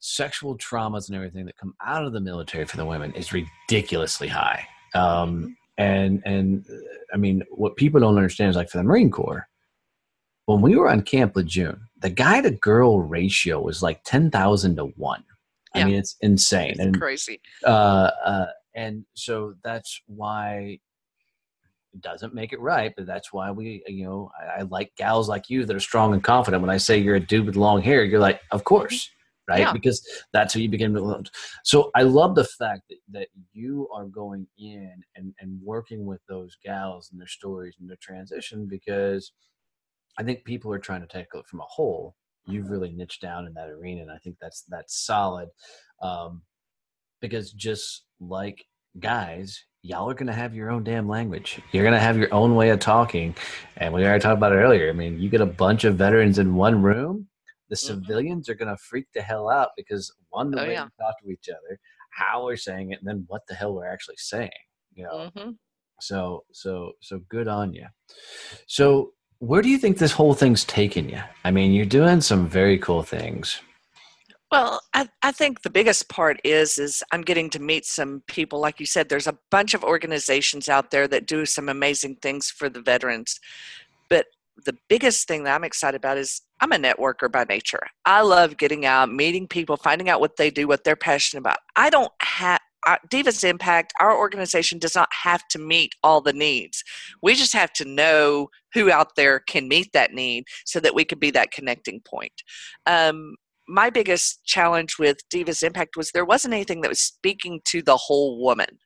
sexual 0.00 0.56
traumas 0.56 1.08
and 1.08 1.16
everything 1.16 1.46
that 1.46 1.56
come 1.56 1.74
out 1.84 2.04
of 2.04 2.12
the 2.12 2.20
military 2.20 2.64
for 2.64 2.76
the 2.76 2.86
women 2.86 3.12
is 3.14 3.32
ridiculously 3.32 4.28
high. 4.28 4.64
Um, 4.94 5.02
mm-hmm. 5.02 5.48
and 5.78 6.22
and 6.24 6.64
i 7.12 7.16
mean 7.16 7.42
what 7.50 7.76
people 7.76 8.00
don't 8.00 8.16
understand 8.16 8.50
is 8.50 8.56
like 8.56 8.70
for 8.70 8.78
the 8.78 8.84
marine 8.84 9.10
corps 9.10 9.46
when 10.46 10.62
we 10.62 10.76
were 10.76 10.88
on 10.88 11.02
camp 11.02 11.36
lejeune 11.36 11.80
the 11.98 12.08
guy 12.08 12.40
to 12.40 12.50
girl 12.50 13.00
ratio 13.00 13.60
was 13.60 13.82
like 13.82 14.02
10000 14.04 14.76
to 14.76 14.84
1 14.84 15.24
yeah. 15.74 15.80
i 15.80 15.84
mean 15.84 15.94
it's 15.96 16.16
insane. 16.20 16.70
It's 16.70 16.80
and 16.80 16.98
crazy. 16.98 17.40
uh, 17.66 18.10
uh, 18.24 18.46
and 18.74 19.04
so 19.14 19.54
that's 19.64 20.00
why 20.06 20.78
It 21.94 22.02
doesn't 22.02 22.34
make 22.34 22.52
it 22.52 22.60
right, 22.60 22.92
but 22.96 23.06
that's 23.06 23.32
why 23.32 23.50
we, 23.50 23.82
you 23.86 24.04
know, 24.04 24.30
I, 24.38 24.60
I, 24.60 24.62
like 24.62 24.92
gals 24.96 25.28
like 25.28 25.48
you 25.48 25.64
that 25.64 25.74
are 25.74 25.80
strong 25.80 26.12
and 26.12 26.22
confident. 26.22 26.60
When 26.60 26.70
I 26.70 26.78
say 26.78 26.98
you're 26.98 27.16
a 27.16 27.20
dude 27.20 27.46
with 27.46 27.56
long 27.56 27.80
hair, 27.82 28.04
you're 28.04 28.20
like, 28.20 28.40
of 28.52 28.64
course, 28.64 29.08
right? 29.48 29.60
Yeah. 29.60 29.72
Because 29.72 30.06
that's 30.34 30.52
who 30.52 30.60
you 30.60 30.68
begin 30.68 30.92
to 30.94 31.00
learn. 31.00 31.24
So 31.64 31.90
I 31.96 32.02
love 32.02 32.34
the 32.34 32.44
fact 32.44 32.82
that, 32.90 32.98
that 33.12 33.28
you 33.54 33.88
are 33.94 34.04
going 34.04 34.46
in 34.58 35.02
and, 35.16 35.32
and 35.40 35.58
working 35.64 36.04
with 36.04 36.20
those 36.28 36.56
gals 36.62 37.08
and 37.10 37.18
their 37.18 37.26
stories 37.26 37.76
and 37.80 37.88
their 37.88 37.98
transition 38.02 38.66
because 38.68 39.32
I 40.18 40.24
think 40.24 40.44
people 40.44 40.70
are 40.72 40.78
trying 40.78 41.00
to 41.00 41.06
tackle 41.06 41.40
it 41.40 41.46
from 41.46 41.60
a 41.60 41.66
whole. 41.66 42.14
You've 42.46 42.70
really 42.70 42.92
niched 42.92 43.22
down 43.22 43.46
in 43.46 43.54
that 43.54 43.70
arena, 43.70 44.02
and 44.02 44.10
I 44.10 44.18
think 44.18 44.36
that's 44.40 44.64
that's 44.68 45.04
solid. 45.06 45.48
Um, 46.02 46.42
because 47.20 47.52
just 47.52 48.04
like 48.20 48.64
guys, 48.98 49.64
y'all 49.82 50.10
are 50.10 50.14
going 50.14 50.26
to 50.26 50.32
have 50.32 50.54
your 50.54 50.70
own 50.70 50.84
damn 50.84 51.08
language. 51.08 51.60
You're 51.72 51.84
going 51.84 51.94
to 51.94 52.00
have 52.00 52.16
your 52.16 52.32
own 52.32 52.54
way 52.54 52.70
of 52.70 52.80
talking. 52.80 53.34
And 53.76 53.94
we 53.94 54.04
already 54.04 54.22
talked 54.22 54.38
about 54.38 54.52
it 54.52 54.56
earlier. 54.56 54.88
I 54.88 54.92
mean, 54.92 55.20
you 55.20 55.28
get 55.28 55.40
a 55.40 55.46
bunch 55.46 55.84
of 55.84 55.96
veterans 55.96 56.38
in 56.38 56.54
one 56.54 56.82
room, 56.82 57.28
the 57.68 57.76
mm-hmm. 57.76 58.00
civilians 58.00 58.48
are 58.48 58.54
going 58.54 58.74
to 58.74 58.76
freak 58.76 59.06
the 59.14 59.22
hell 59.22 59.48
out 59.48 59.70
because 59.76 60.12
one, 60.30 60.50
the 60.50 60.60
oh, 60.60 60.66
way 60.66 60.72
yeah. 60.72 60.84
we 60.84 61.04
talk 61.04 61.20
to 61.22 61.30
each 61.30 61.48
other, 61.48 61.78
how 62.10 62.44
we're 62.44 62.56
saying 62.56 62.92
it, 62.92 62.98
and 63.00 63.08
then 63.08 63.24
what 63.28 63.42
the 63.48 63.54
hell 63.54 63.74
we're 63.74 63.90
actually 63.90 64.16
saying. 64.18 64.50
You 64.94 65.04
know. 65.04 65.30
Mm-hmm. 65.36 65.50
So 66.00 66.44
so 66.52 66.92
so 67.00 67.20
good 67.28 67.48
on 67.48 67.72
you. 67.74 67.86
So 68.66 69.12
where 69.40 69.62
do 69.62 69.68
you 69.68 69.78
think 69.78 69.98
this 69.98 70.12
whole 70.12 70.34
thing's 70.34 70.64
taken 70.64 71.08
you? 71.08 71.20
I 71.44 71.50
mean, 71.50 71.72
you're 71.72 71.86
doing 71.86 72.20
some 72.20 72.48
very 72.48 72.78
cool 72.78 73.02
things. 73.02 73.60
Well, 74.50 74.80
I, 74.94 75.08
I 75.22 75.32
think 75.32 75.60
the 75.60 75.70
biggest 75.70 76.08
part 76.08 76.40
is 76.42 76.78
is 76.78 77.02
I'm 77.12 77.22
getting 77.22 77.50
to 77.50 77.58
meet 77.60 77.84
some 77.84 78.22
people. 78.26 78.60
Like 78.60 78.80
you 78.80 78.86
said, 78.86 79.08
there's 79.08 79.26
a 79.26 79.38
bunch 79.50 79.74
of 79.74 79.84
organizations 79.84 80.68
out 80.68 80.90
there 80.90 81.06
that 81.08 81.26
do 81.26 81.44
some 81.44 81.68
amazing 81.68 82.16
things 82.16 82.50
for 82.50 82.70
the 82.70 82.80
veterans. 82.80 83.40
But 84.08 84.26
the 84.64 84.76
biggest 84.88 85.28
thing 85.28 85.44
that 85.44 85.54
I'm 85.54 85.64
excited 85.64 85.98
about 85.98 86.16
is 86.16 86.40
I'm 86.60 86.72
a 86.72 86.76
networker 86.76 87.30
by 87.30 87.44
nature. 87.44 87.82
I 88.06 88.22
love 88.22 88.56
getting 88.56 88.86
out, 88.86 89.12
meeting 89.12 89.46
people, 89.46 89.76
finding 89.76 90.08
out 90.08 90.20
what 90.20 90.36
they 90.36 90.50
do, 90.50 90.66
what 90.66 90.82
they're 90.82 90.96
passionate 90.96 91.40
about. 91.40 91.58
I 91.76 91.90
don't 91.90 92.12
have 92.20 92.60
Divas 93.10 93.44
Impact, 93.44 93.92
our 94.00 94.16
organization 94.16 94.78
does 94.78 94.94
not 94.94 95.08
have 95.12 95.46
to 95.48 95.58
meet 95.58 95.94
all 96.02 96.20
the 96.20 96.32
needs. 96.32 96.82
We 97.22 97.34
just 97.34 97.52
have 97.52 97.72
to 97.74 97.84
know 97.84 98.48
who 98.72 98.90
out 98.90 99.14
there 99.16 99.40
can 99.40 99.68
meet 99.68 99.92
that 99.92 100.12
need 100.12 100.44
so 100.64 100.80
that 100.80 100.94
we 100.94 101.04
can 101.04 101.18
be 101.18 101.30
that 101.32 101.50
connecting 101.50 102.00
point. 102.00 102.42
Um, 102.86 103.34
my 103.68 103.90
biggest 103.90 104.44
challenge 104.44 104.98
with 104.98 105.28
Divas 105.28 105.62
Impact 105.62 105.96
was 105.96 106.10
there 106.10 106.24
wasn't 106.24 106.54
anything 106.54 106.80
that 106.80 106.88
was 106.88 107.00
speaking 107.00 107.60
to 107.66 107.82
the 107.82 107.96
whole 107.96 108.42
woman. 108.42 108.78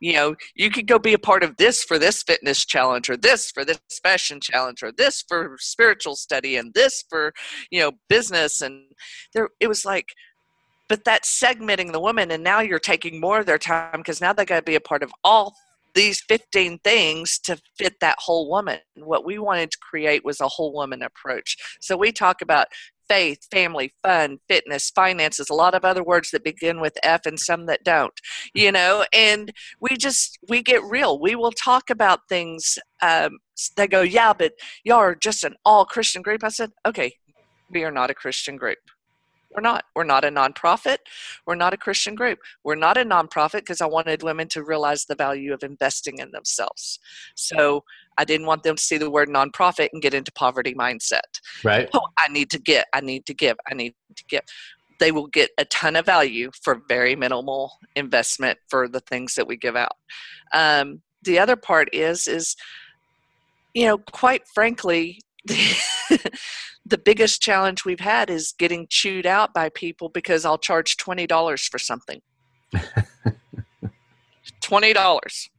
You 0.00 0.14
know, 0.14 0.34
you 0.54 0.70
could 0.70 0.86
go 0.86 0.98
be 0.98 1.12
a 1.12 1.18
part 1.18 1.42
of 1.42 1.56
this 1.56 1.84
for 1.84 1.98
this 1.98 2.22
fitness 2.22 2.64
challenge, 2.64 3.08
or 3.08 3.16
this 3.16 3.50
for 3.50 3.64
this 3.64 3.80
fashion 4.02 4.40
challenge, 4.40 4.82
or 4.82 4.92
this 4.92 5.24
for 5.28 5.56
spiritual 5.58 6.16
study, 6.16 6.56
and 6.56 6.74
this 6.74 7.04
for 7.08 7.32
you 7.70 7.80
know 7.80 7.92
business. 8.08 8.60
And 8.60 8.82
there, 9.32 9.48
it 9.60 9.68
was 9.68 9.84
like, 9.84 10.06
but 10.88 11.04
that's 11.04 11.40
segmenting 11.40 11.92
the 11.92 12.00
woman, 12.00 12.30
and 12.30 12.42
now 12.42 12.60
you're 12.60 12.78
taking 12.78 13.20
more 13.20 13.40
of 13.40 13.46
their 13.46 13.58
time 13.58 14.00
because 14.00 14.20
now 14.20 14.32
they 14.32 14.44
got 14.44 14.56
to 14.56 14.62
be 14.62 14.74
a 14.74 14.80
part 14.80 15.02
of 15.02 15.12
all 15.24 15.54
these 15.94 16.22
15 16.22 16.78
things 16.78 17.38
to 17.40 17.58
fit 17.78 17.94
that 18.00 18.16
whole 18.18 18.48
woman. 18.48 18.78
What 18.96 19.24
we 19.24 19.38
wanted 19.38 19.70
to 19.72 19.78
create 19.78 20.24
was 20.24 20.40
a 20.40 20.48
whole 20.48 20.72
woman 20.72 21.02
approach. 21.02 21.56
So 21.80 21.96
we 21.96 22.12
talk 22.12 22.42
about 22.42 22.66
faith, 23.12 23.46
family, 23.50 23.92
fun, 24.02 24.38
fitness, 24.48 24.88
finances, 24.88 25.50
a 25.50 25.54
lot 25.54 25.74
of 25.74 25.84
other 25.84 26.02
words 26.02 26.30
that 26.30 26.42
begin 26.42 26.80
with 26.80 26.96
F 27.02 27.26
and 27.26 27.38
some 27.38 27.66
that 27.66 27.84
don't, 27.84 28.18
you 28.54 28.72
know, 28.72 29.04
and 29.12 29.52
we 29.82 29.98
just, 29.98 30.38
we 30.48 30.62
get 30.62 30.82
real. 30.84 31.20
We 31.20 31.34
will 31.34 31.52
talk 31.52 31.90
about 31.90 32.20
things. 32.30 32.78
Um, 33.02 33.36
they 33.76 33.86
go, 33.86 34.00
yeah, 34.00 34.32
but 34.32 34.52
y'all 34.82 34.96
are 34.96 35.14
just 35.14 35.44
an 35.44 35.56
all 35.66 35.84
Christian 35.84 36.22
group. 36.22 36.42
I 36.42 36.48
said, 36.48 36.70
okay, 36.86 37.12
we 37.68 37.84
are 37.84 37.90
not 37.90 38.10
a 38.10 38.14
Christian 38.14 38.56
group. 38.56 38.78
We're 39.54 39.62
not. 39.62 39.84
We're 39.94 40.04
not 40.04 40.24
a 40.24 40.28
nonprofit. 40.28 40.98
We're 41.46 41.54
not 41.54 41.74
a 41.74 41.76
Christian 41.76 42.14
group. 42.14 42.38
We're 42.64 42.74
not 42.74 42.96
a 42.96 43.04
nonprofit 43.04 43.60
because 43.60 43.80
I 43.80 43.86
wanted 43.86 44.22
women 44.22 44.48
to 44.48 44.62
realize 44.62 45.04
the 45.04 45.14
value 45.14 45.52
of 45.52 45.62
investing 45.62 46.18
in 46.18 46.30
themselves. 46.30 46.98
So 47.34 47.84
I 48.18 48.24
didn't 48.24 48.46
want 48.46 48.62
them 48.62 48.76
to 48.76 48.82
see 48.82 48.98
the 48.98 49.10
word 49.10 49.28
nonprofit 49.28 49.88
and 49.92 50.02
get 50.02 50.14
into 50.14 50.32
poverty 50.32 50.74
mindset. 50.74 51.40
Right. 51.64 51.88
Oh, 51.94 52.06
I 52.18 52.28
need 52.28 52.50
to 52.50 52.58
get, 52.58 52.86
I 52.92 53.00
need 53.00 53.26
to 53.26 53.34
give, 53.34 53.56
I 53.70 53.74
need 53.74 53.94
to 54.16 54.24
give. 54.28 54.42
They 54.98 55.12
will 55.12 55.26
get 55.26 55.50
a 55.58 55.64
ton 55.66 55.96
of 55.96 56.06
value 56.06 56.50
for 56.62 56.82
very 56.88 57.16
minimal 57.16 57.72
investment 57.96 58.58
for 58.68 58.88
the 58.88 59.00
things 59.00 59.34
that 59.34 59.46
we 59.46 59.56
give 59.56 59.76
out. 59.76 59.96
Um, 60.52 61.02
the 61.22 61.38
other 61.38 61.56
part 61.56 61.88
is, 61.92 62.26
is, 62.28 62.56
you 63.74 63.86
know, 63.86 63.98
quite 63.98 64.46
frankly, 64.46 65.20
the 65.46 66.98
biggest 67.04 67.40
challenge 67.42 67.84
we've 67.84 68.00
had 68.00 68.30
is 68.30 68.54
getting 68.58 68.86
chewed 68.88 69.26
out 69.26 69.52
by 69.54 69.68
people 69.70 70.08
because 70.08 70.44
I'll 70.44 70.58
charge 70.58 70.96
twenty 70.96 71.26
dollars 71.26 71.66
for 71.66 71.78
something. 71.78 72.20
twenty 74.60 74.92
dollars. 74.92 75.50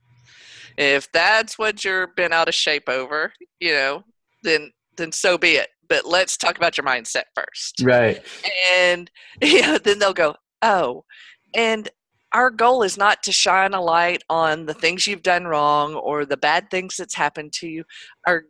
If 0.78 1.12
that's 1.12 1.60
what 1.60 1.84
you're 1.84 2.08
been 2.08 2.34
out 2.34 2.48
of 2.48 2.56
shape 2.56 2.88
over, 2.88 3.34
you 3.60 3.74
know, 3.74 4.04
then 4.42 4.72
then 4.98 5.12
so 5.12 5.38
be 5.38 5.52
it. 5.52 5.70
But 5.88 6.06
let's 6.06 6.38
talk 6.38 6.58
about 6.58 6.78
your 6.78 6.86
mindset 6.86 7.24
first. 7.36 7.82
Right. 7.84 8.22
And 8.74 9.12
you 9.42 9.62
know, 9.62 9.78
then 9.78 10.00
they'll 10.00 10.14
go, 10.14 10.36
oh. 10.62 11.04
And 11.56 11.90
our 12.34 12.50
goal 12.50 12.82
is 12.82 12.98
not 12.98 13.22
to 13.24 13.32
shine 13.32 13.74
a 13.74 13.82
light 13.82 14.24
on 14.28 14.66
the 14.66 14.74
things 14.74 15.06
you've 15.06 15.22
done 15.22 15.46
wrong 15.46 15.94
or 15.94 16.26
the 16.26 16.38
bad 16.38 16.72
things 16.72 16.98
that's 16.98 17.14
happened 17.14 17.54
to 17.54 17.68
you. 17.68 17.84
Our 18.26 18.46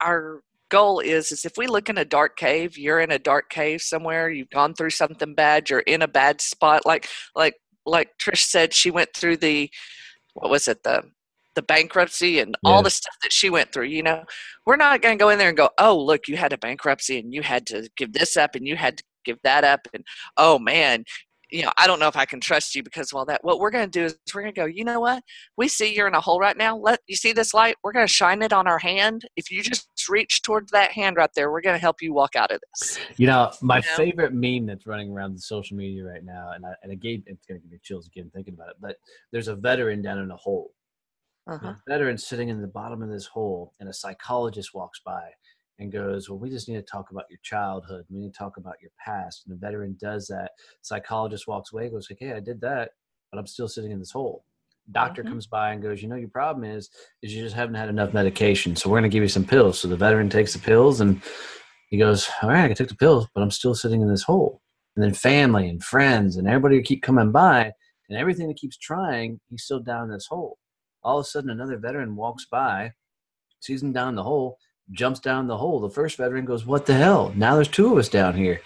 our 0.00 0.40
goal 0.68 0.98
is 1.00 1.30
is 1.30 1.44
if 1.44 1.52
we 1.56 1.66
look 1.66 1.88
in 1.88 1.98
a 1.98 2.04
dark 2.04 2.36
cave 2.36 2.76
you're 2.76 3.00
in 3.00 3.12
a 3.12 3.18
dark 3.18 3.48
cave 3.50 3.80
somewhere 3.80 4.28
you've 4.28 4.50
gone 4.50 4.74
through 4.74 4.90
something 4.90 5.34
bad 5.34 5.70
you're 5.70 5.80
in 5.80 6.02
a 6.02 6.08
bad 6.08 6.40
spot. 6.40 6.84
Like 6.84 7.08
like 7.34 7.54
like 7.84 8.10
trish 8.18 8.44
said 8.44 8.74
she 8.74 8.90
went 8.90 9.10
through 9.14 9.36
the 9.36 9.70
what 10.34 10.50
was 10.50 10.68
it 10.68 10.82
the 10.82 11.04
the 11.54 11.62
bankruptcy 11.62 12.38
and 12.40 12.54
all 12.64 12.82
the 12.82 12.90
stuff 12.90 13.14
that 13.22 13.32
she 13.32 13.48
went 13.48 13.72
through 13.72 13.84
you 13.84 14.02
know? 14.02 14.24
We're 14.66 14.76
not 14.76 15.00
going 15.00 15.16
to 15.16 15.22
go 15.22 15.30
in 15.30 15.38
there 15.38 15.48
and 15.48 15.56
go 15.56 15.70
oh 15.78 15.96
look 15.96 16.28
you 16.28 16.36
had 16.36 16.52
a 16.52 16.58
bankruptcy 16.58 17.18
and 17.18 17.32
you 17.32 17.42
had 17.42 17.66
to 17.68 17.88
give 17.96 18.12
this 18.12 18.36
up 18.36 18.54
and 18.54 18.66
you 18.66 18.76
had 18.76 18.98
to 18.98 19.04
give 19.24 19.38
that 19.44 19.64
up. 19.64 19.86
And 19.94 20.04
oh 20.36 20.58
man 20.58 21.04
you 21.50 21.62
know, 21.62 21.70
I 21.76 21.86
don't 21.86 22.00
know 22.00 22.08
if 22.08 22.16
I 22.16 22.24
can 22.24 22.40
trust 22.40 22.74
you 22.74 22.82
because 22.82 23.12
of 23.12 23.16
all 23.16 23.24
that. 23.26 23.44
What 23.44 23.60
we're 23.60 23.70
going 23.70 23.88
to 23.88 23.90
do 23.90 24.04
is 24.04 24.18
we're 24.34 24.42
going 24.42 24.54
to 24.54 24.60
go, 24.60 24.66
you 24.66 24.84
know 24.84 25.00
what? 25.00 25.22
We 25.56 25.68
see 25.68 25.94
you're 25.94 26.08
in 26.08 26.14
a 26.14 26.20
hole 26.20 26.40
right 26.40 26.56
now. 26.56 26.76
Let 26.76 27.00
you 27.06 27.16
see 27.16 27.32
this 27.32 27.54
light. 27.54 27.76
We're 27.82 27.92
going 27.92 28.06
to 28.06 28.12
shine 28.12 28.42
it 28.42 28.52
on 28.52 28.66
our 28.66 28.78
hand. 28.78 29.22
If 29.36 29.50
you 29.50 29.62
just 29.62 29.88
reach 30.08 30.42
towards 30.42 30.72
that 30.72 30.92
hand 30.92 31.16
right 31.16 31.30
there, 31.36 31.50
we're 31.50 31.60
going 31.60 31.76
to 31.76 31.80
help 31.80 32.02
you 32.02 32.12
walk 32.12 32.36
out 32.36 32.50
of 32.50 32.60
this. 32.60 32.98
You 33.16 33.28
know, 33.28 33.52
my 33.62 33.76
you 33.76 33.82
know? 33.82 33.96
favorite 33.96 34.34
meme 34.34 34.66
that's 34.66 34.86
running 34.86 35.12
around 35.12 35.34
the 35.34 35.40
social 35.40 35.76
media 35.76 36.04
right 36.04 36.24
now, 36.24 36.52
and 36.54 36.66
I, 36.66 36.72
and 36.82 36.92
it 36.92 37.00
gave, 37.00 37.22
it's 37.26 37.46
going 37.46 37.60
to 37.60 37.62
give 37.62 37.72
me 37.72 37.78
chills 37.82 38.06
again 38.08 38.30
thinking 38.34 38.54
about 38.54 38.70
it, 38.70 38.76
but 38.80 38.96
there's 39.32 39.48
a 39.48 39.54
veteran 39.54 40.02
down 40.02 40.18
in 40.18 40.30
a 40.30 40.36
hole. 40.36 40.72
Uh-huh. 41.48 41.68
A 41.68 41.76
veteran 41.88 42.18
sitting 42.18 42.48
in 42.48 42.60
the 42.60 42.66
bottom 42.66 43.02
of 43.02 43.08
this 43.08 43.26
hole, 43.26 43.72
and 43.78 43.88
a 43.88 43.92
psychologist 43.92 44.74
walks 44.74 45.00
by 45.04 45.30
and 45.78 45.92
goes, 45.92 46.28
Well, 46.28 46.38
we 46.38 46.50
just 46.50 46.68
need 46.68 46.76
to 46.76 46.82
talk 46.82 47.10
about 47.10 47.24
your 47.30 47.38
childhood. 47.42 48.04
We 48.10 48.18
need 48.20 48.32
to 48.32 48.38
talk 48.38 48.56
about 48.56 48.76
your 48.80 48.90
past. 49.04 49.42
And 49.46 49.54
the 49.54 49.60
veteran 49.60 49.96
does 50.00 50.26
that. 50.28 50.52
Psychologist 50.82 51.46
walks 51.46 51.72
away, 51.72 51.88
goes, 51.88 52.08
Okay, 52.10 52.32
I 52.32 52.40
did 52.40 52.60
that, 52.62 52.90
but 53.30 53.38
I'm 53.38 53.46
still 53.46 53.68
sitting 53.68 53.90
in 53.90 53.98
this 53.98 54.10
hole. 54.10 54.44
Doctor 54.92 55.22
mm-hmm. 55.22 55.32
comes 55.32 55.46
by 55.46 55.72
and 55.72 55.82
goes, 55.82 56.02
You 56.02 56.08
know, 56.08 56.16
your 56.16 56.28
problem 56.28 56.64
is, 56.64 56.90
is 57.22 57.34
you 57.34 57.42
just 57.42 57.56
haven't 57.56 57.74
had 57.74 57.88
enough 57.88 58.14
medication. 58.14 58.76
So 58.76 58.88
we're 58.88 59.00
going 59.00 59.10
to 59.10 59.14
give 59.14 59.22
you 59.22 59.28
some 59.28 59.44
pills. 59.44 59.78
So 59.78 59.88
the 59.88 59.96
veteran 59.96 60.30
takes 60.30 60.52
the 60.52 60.58
pills 60.58 61.00
and 61.00 61.20
he 61.88 61.98
goes, 61.98 62.28
All 62.42 62.50
right, 62.50 62.70
I 62.70 62.74
took 62.74 62.88
the 62.88 62.94
pills, 62.94 63.26
but 63.34 63.42
I'm 63.42 63.50
still 63.50 63.74
sitting 63.74 64.02
in 64.02 64.08
this 64.08 64.22
hole. 64.22 64.60
And 64.96 65.04
then 65.04 65.12
family 65.12 65.68
and 65.68 65.82
friends 65.82 66.36
and 66.36 66.48
everybody 66.48 66.82
keep 66.82 67.02
coming 67.02 67.30
by 67.30 67.72
and 68.08 68.18
everything 68.18 68.48
that 68.48 68.56
keeps 68.56 68.78
trying, 68.78 69.40
he's 69.50 69.64
still 69.64 69.80
down 69.80 70.04
in 70.04 70.10
this 70.10 70.26
hole. 70.26 70.58
All 71.02 71.18
of 71.18 71.24
a 71.24 71.28
sudden, 71.28 71.50
another 71.50 71.76
veteran 71.76 72.16
walks 72.16 72.46
by, 72.46 72.92
sees 73.60 73.82
him 73.82 73.92
down 73.92 74.14
the 74.14 74.22
hole, 74.22 74.58
jumps 74.92 75.20
down 75.20 75.46
the 75.46 75.56
hole. 75.56 75.80
The 75.80 75.90
first 75.90 76.16
veteran 76.16 76.44
goes, 76.44 76.66
What 76.66 76.86
the 76.86 76.94
hell? 76.94 77.32
Now 77.36 77.54
there's 77.54 77.68
two 77.68 77.92
of 77.92 77.98
us 77.98 78.08
down 78.08 78.34
here. 78.34 78.60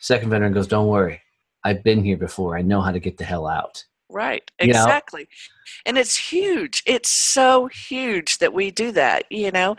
Second 0.00 0.30
veteran 0.30 0.52
goes, 0.52 0.66
Don't 0.66 0.88
worry. 0.88 1.20
I've 1.64 1.82
been 1.82 2.04
here 2.04 2.16
before. 2.16 2.56
I 2.56 2.62
know 2.62 2.80
how 2.80 2.92
to 2.92 3.00
get 3.00 3.16
the 3.16 3.24
hell 3.24 3.46
out. 3.46 3.84
Right, 4.08 4.48
exactly. 4.60 5.22
You 5.22 5.26
know? 5.26 5.90
And 5.90 5.98
it's 5.98 6.16
huge. 6.16 6.82
It's 6.86 7.08
so 7.08 7.66
huge 7.66 8.38
that 8.38 8.54
we 8.54 8.70
do 8.70 8.92
that. 8.92 9.24
You 9.30 9.50
know, 9.50 9.76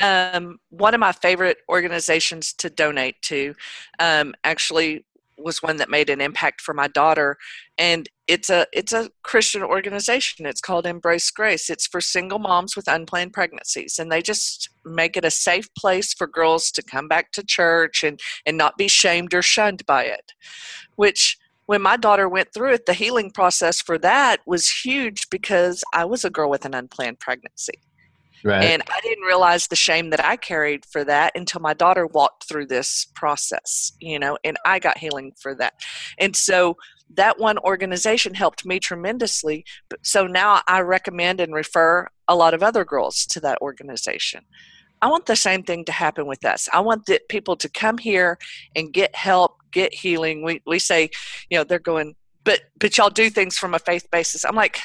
um, 0.00 0.58
one 0.68 0.92
of 0.92 1.00
my 1.00 1.12
favorite 1.12 1.58
organizations 1.70 2.52
to 2.54 2.68
donate 2.68 3.20
to 3.22 3.54
um, 3.98 4.34
actually 4.44 5.06
was 5.44 5.62
one 5.62 5.76
that 5.76 5.90
made 5.90 6.10
an 6.10 6.20
impact 6.20 6.60
for 6.60 6.74
my 6.74 6.88
daughter. 6.88 7.36
And 7.78 8.08
it's 8.28 8.50
a 8.50 8.66
it's 8.72 8.92
a 8.92 9.10
christian 9.22 9.62
organization. 9.62 10.46
It's 10.46 10.60
called 10.60 10.86
embrace 10.86 11.30
grace. 11.30 11.68
It's 11.68 11.86
for 11.86 12.00
single 12.00 12.38
moms 12.38 12.76
with 12.76 12.88
unplanned 12.88 13.32
pregnancies. 13.32 13.98
And 13.98 14.10
they 14.10 14.22
just 14.22 14.70
make 14.84 15.16
it 15.16 15.24
a 15.24 15.30
safe 15.30 15.68
place 15.74 16.12
for 16.14 16.26
girls 16.26 16.70
to 16.72 16.82
come 16.82 17.08
back 17.08 17.32
to 17.32 17.44
church 17.44 18.02
and 18.02 18.20
and 18.46 18.56
not 18.56 18.76
be 18.76 18.88
shamed 18.88 19.34
or 19.34 19.42
shunned 19.42 19.84
by 19.86 20.04
it 20.04 20.32
which 20.96 21.36
when 21.66 21.82
my 21.82 21.96
daughter 21.96 22.28
went 22.28 22.52
through 22.52 22.72
it 22.72 22.86
the 22.86 22.94
healing 22.94 23.30
process 23.30 23.80
for 23.80 23.98
that 23.98 24.40
was 24.46 24.70
huge 24.70 25.28
because 25.30 25.82
i 25.92 26.04
was 26.04 26.24
a 26.24 26.30
girl 26.30 26.50
with 26.50 26.64
an 26.64 26.74
unplanned 26.74 27.18
pregnancy 27.18 27.80
Right. 28.44 28.64
And 28.64 28.82
I 28.88 29.00
didn't 29.02 29.24
realize 29.24 29.66
the 29.66 29.76
shame 29.76 30.10
that 30.10 30.24
I 30.24 30.36
carried 30.36 30.84
for 30.84 31.04
that 31.04 31.32
until 31.34 31.60
my 31.60 31.74
daughter 31.74 32.06
walked 32.06 32.48
through 32.48 32.66
this 32.66 33.06
process, 33.14 33.92
you 34.00 34.18
know, 34.18 34.36
and 34.44 34.56
I 34.66 34.78
got 34.78 34.98
healing 34.98 35.32
for 35.40 35.54
that. 35.56 35.74
And 36.18 36.34
so 36.34 36.76
that 37.14 37.38
one 37.38 37.58
organization 37.58 38.34
helped 38.34 38.64
me 38.64 38.80
tremendously. 38.80 39.64
So 40.02 40.26
now 40.26 40.62
I 40.66 40.80
recommend 40.80 41.40
and 41.40 41.54
refer 41.54 42.08
a 42.26 42.34
lot 42.34 42.54
of 42.54 42.62
other 42.62 42.84
girls 42.84 43.26
to 43.26 43.40
that 43.40 43.60
organization. 43.60 44.44
I 45.02 45.08
want 45.08 45.26
the 45.26 45.36
same 45.36 45.64
thing 45.64 45.84
to 45.86 45.92
happen 45.92 46.26
with 46.26 46.44
us. 46.44 46.68
I 46.72 46.80
want 46.80 47.06
the 47.06 47.20
people 47.28 47.56
to 47.56 47.68
come 47.68 47.98
here 47.98 48.38
and 48.76 48.92
get 48.92 49.14
help, 49.16 49.56
get 49.72 49.92
healing. 49.92 50.44
We 50.44 50.62
we 50.64 50.78
say, 50.78 51.10
you 51.50 51.58
know, 51.58 51.64
they're 51.64 51.80
going, 51.80 52.14
but 52.44 52.60
but 52.78 52.96
y'all 52.96 53.10
do 53.10 53.28
things 53.28 53.58
from 53.58 53.74
a 53.74 53.80
faith 53.80 54.08
basis. 54.12 54.44
I'm 54.44 54.54
like, 54.54 54.78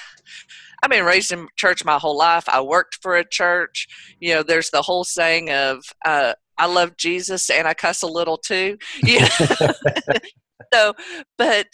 I've 0.84 0.91
been 0.91 1.05
raised 1.05 1.32
in 1.32 1.47
church 1.55 1.84
my 1.84 1.97
whole 1.97 2.17
life. 2.17 2.47
I 2.47 2.61
worked 2.61 2.99
for 3.01 3.15
a 3.15 3.28
church. 3.28 3.88
You 4.19 4.36
know, 4.36 4.43
there's 4.43 4.69
the 4.69 4.82
whole 4.82 5.03
saying 5.03 5.51
of 5.51 5.84
uh, 6.05 6.34
I 6.57 6.65
love 6.65 6.97
Jesus 6.97 7.49
and 7.49 7.67
I 7.67 7.73
cuss 7.73 8.01
a 8.01 8.07
little 8.07 8.38
too. 8.38 8.78
Yeah. 9.03 9.28
so, 10.73 10.93
but 11.38 11.67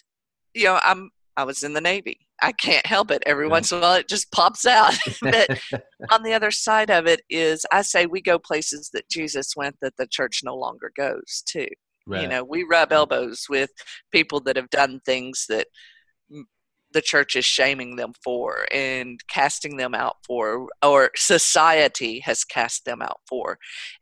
you 0.53 0.65
know, 0.65 0.79
I'm 0.83 1.09
I 1.35 1.43
was 1.43 1.63
in 1.63 1.73
the 1.73 1.81
Navy. 1.81 2.19
I 2.41 2.51
can't 2.51 2.85
help 2.85 3.09
it. 3.09 3.23
Every 3.25 3.47
once 3.47 3.71
in 3.71 3.77
a 3.77 3.81
while, 3.81 3.95
it 3.95 4.09
just 4.09 4.31
pops 4.31 4.65
out. 4.65 4.95
but 5.21 5.59
on 6.11 6.23
the 6.23 6.33
other 6.33 6.51
side 6.51 6.91
of 6.91 7.07
it 7.07 7.21
is, 7.29 7.65
I 7.71 7.81
say 7.81 8.05
we 8.05 8.21
go 8.21 8.37
places 8.37 8.89
that 8.93 9.09
Jesus 9.09 9.55
went 9.55 9.77
that 9.81 9.95
the 9.97 10.07
church 10.07 10.41
no 10.43 10.55
longer 10.55 10.91
goes 10.95 11.43
to. 11.47 11.67
Right. 12.05 12.23
You 12.23 12.27
know, 12.27 12.43
we 12.43 12.65
rub 12.69 12.91
elbows 12.91 13.45
with 13.49 13.69
people 14.11 14.41
that 14.41 14.57
have 14.57 14.69
done 14.69 14.99
things 15.05 15.45
that 15.47 15.67
the 16.93 17.01
church 17.01 17.35
is 17.35 17.45
shaming 17.45 17.95
them 17.95 18.13
for 18.23 18.65
and 18.71 19.19
casting 19.29 19.77
them 19.77 19.93
out 19.93 20.17
for 20.25 20.67
or 20.83 21.11
society 21.15 22.19
has 22.19 22.43
cast 22.43 22.85
them 22.85 23.01
out 23.01 23.19
for. 23.27 23.57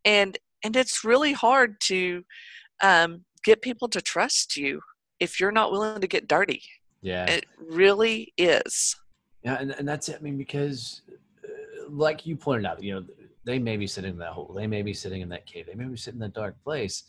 And 0.05 0.37
and 0.63 0.75
it's 0.75 1.03
really 1.03 1.33
hard 1.33 1.81
to 1.81 2.23
um, 2.83 3.25
get 3.43 3.61
people 3.61 3.87
to 3.89 4.01
trust 4.01 4.55
you 4.55 4.81
if 5.19 5.39
you're 5.39 5.51
not 5.51 5.71
willing 5.71 6.01
to 6.01 6.07
get 6.07 6.27
dirty. 6.27 6.61
Yeah. 7.01 7.25
It 7.25 7.45
really 7.57 8.33
is. 8.37 8.95
Yeah 9.43 9.57
and, 9.59 9.71
and 9.71 9.87
that's 9.87 10.09
it. 10.09 10.17
I 10.19 10.21
mean 10.21 10.37
because 10.37 11.01
uh, 11.43 11.89
like 11.89 12.25
you 12.25 12.35
pointed 12.35 12.65
out 12.65 12.83
you 12.83 12.93
know 12.93 13.05
they 13.43 13.57
may 13.57 13.75
be 13.75 13.87
sitting 13.87 14.11
in 14.11 14.19
that 14.19 14.33
hole. 14.33 14.53
They 14.55 14.67
may 14.67 14.83
be 14.83 14.93
sitting 14.93 15.21
in 15.21 15.29
that 15.29 15.47
cave. 15.47 15.65
They 15.65 15.73
may 15.73 15.85
be 15.85 15.97
sitting 15.97 16.17
in 16.17 16.21
that 16.21 16.33
dark 16.33 16.55
place 16.63 17.03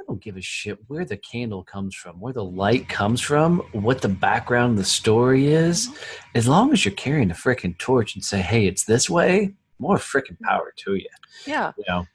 I 0.00 0.04
don't 0.06 0.20
give 0.20 0.36
a 0.36 0.42
shit 0.42 0.78
where 0.88 1.04
the 1.04 1.16
candle 1.16 1.62
comes 1.62 1.94
from, 1.94 2.18
where 2.20 2.32
the 2.32 2.44
light 2.44 2.88
comes 2.88 3.20
from, 3.20 3.58
what 3.72 4.00
the 4.00 4.08
background, 4.08 4.72
of 4.72 4.78
the 4.78 4.84
story 4.84 5.46
is. 5.46 5.90
As 6.34 6.48
long 6.48 6.72
as 6.72 6.84
you're 6.84 6.94
carrying 6.94 7.30
a 7.30 7.34
freaking 7.34 7.78
torch 7.78 8.14
and 8.14 8.24
say, 8.24 8.40
"Hey, 8.40 8.66
it's 8.66 8.84
this 8.84 9.08
way," 9.08 9.54
more 9.78 9.96
freaking 9.96 10.40
power 10.40 10.72
to 10.78 10.94
you. 10.94 11.08
Yeah. 11.46 11.72
You 11.76 11.84
know. 11.88 12.06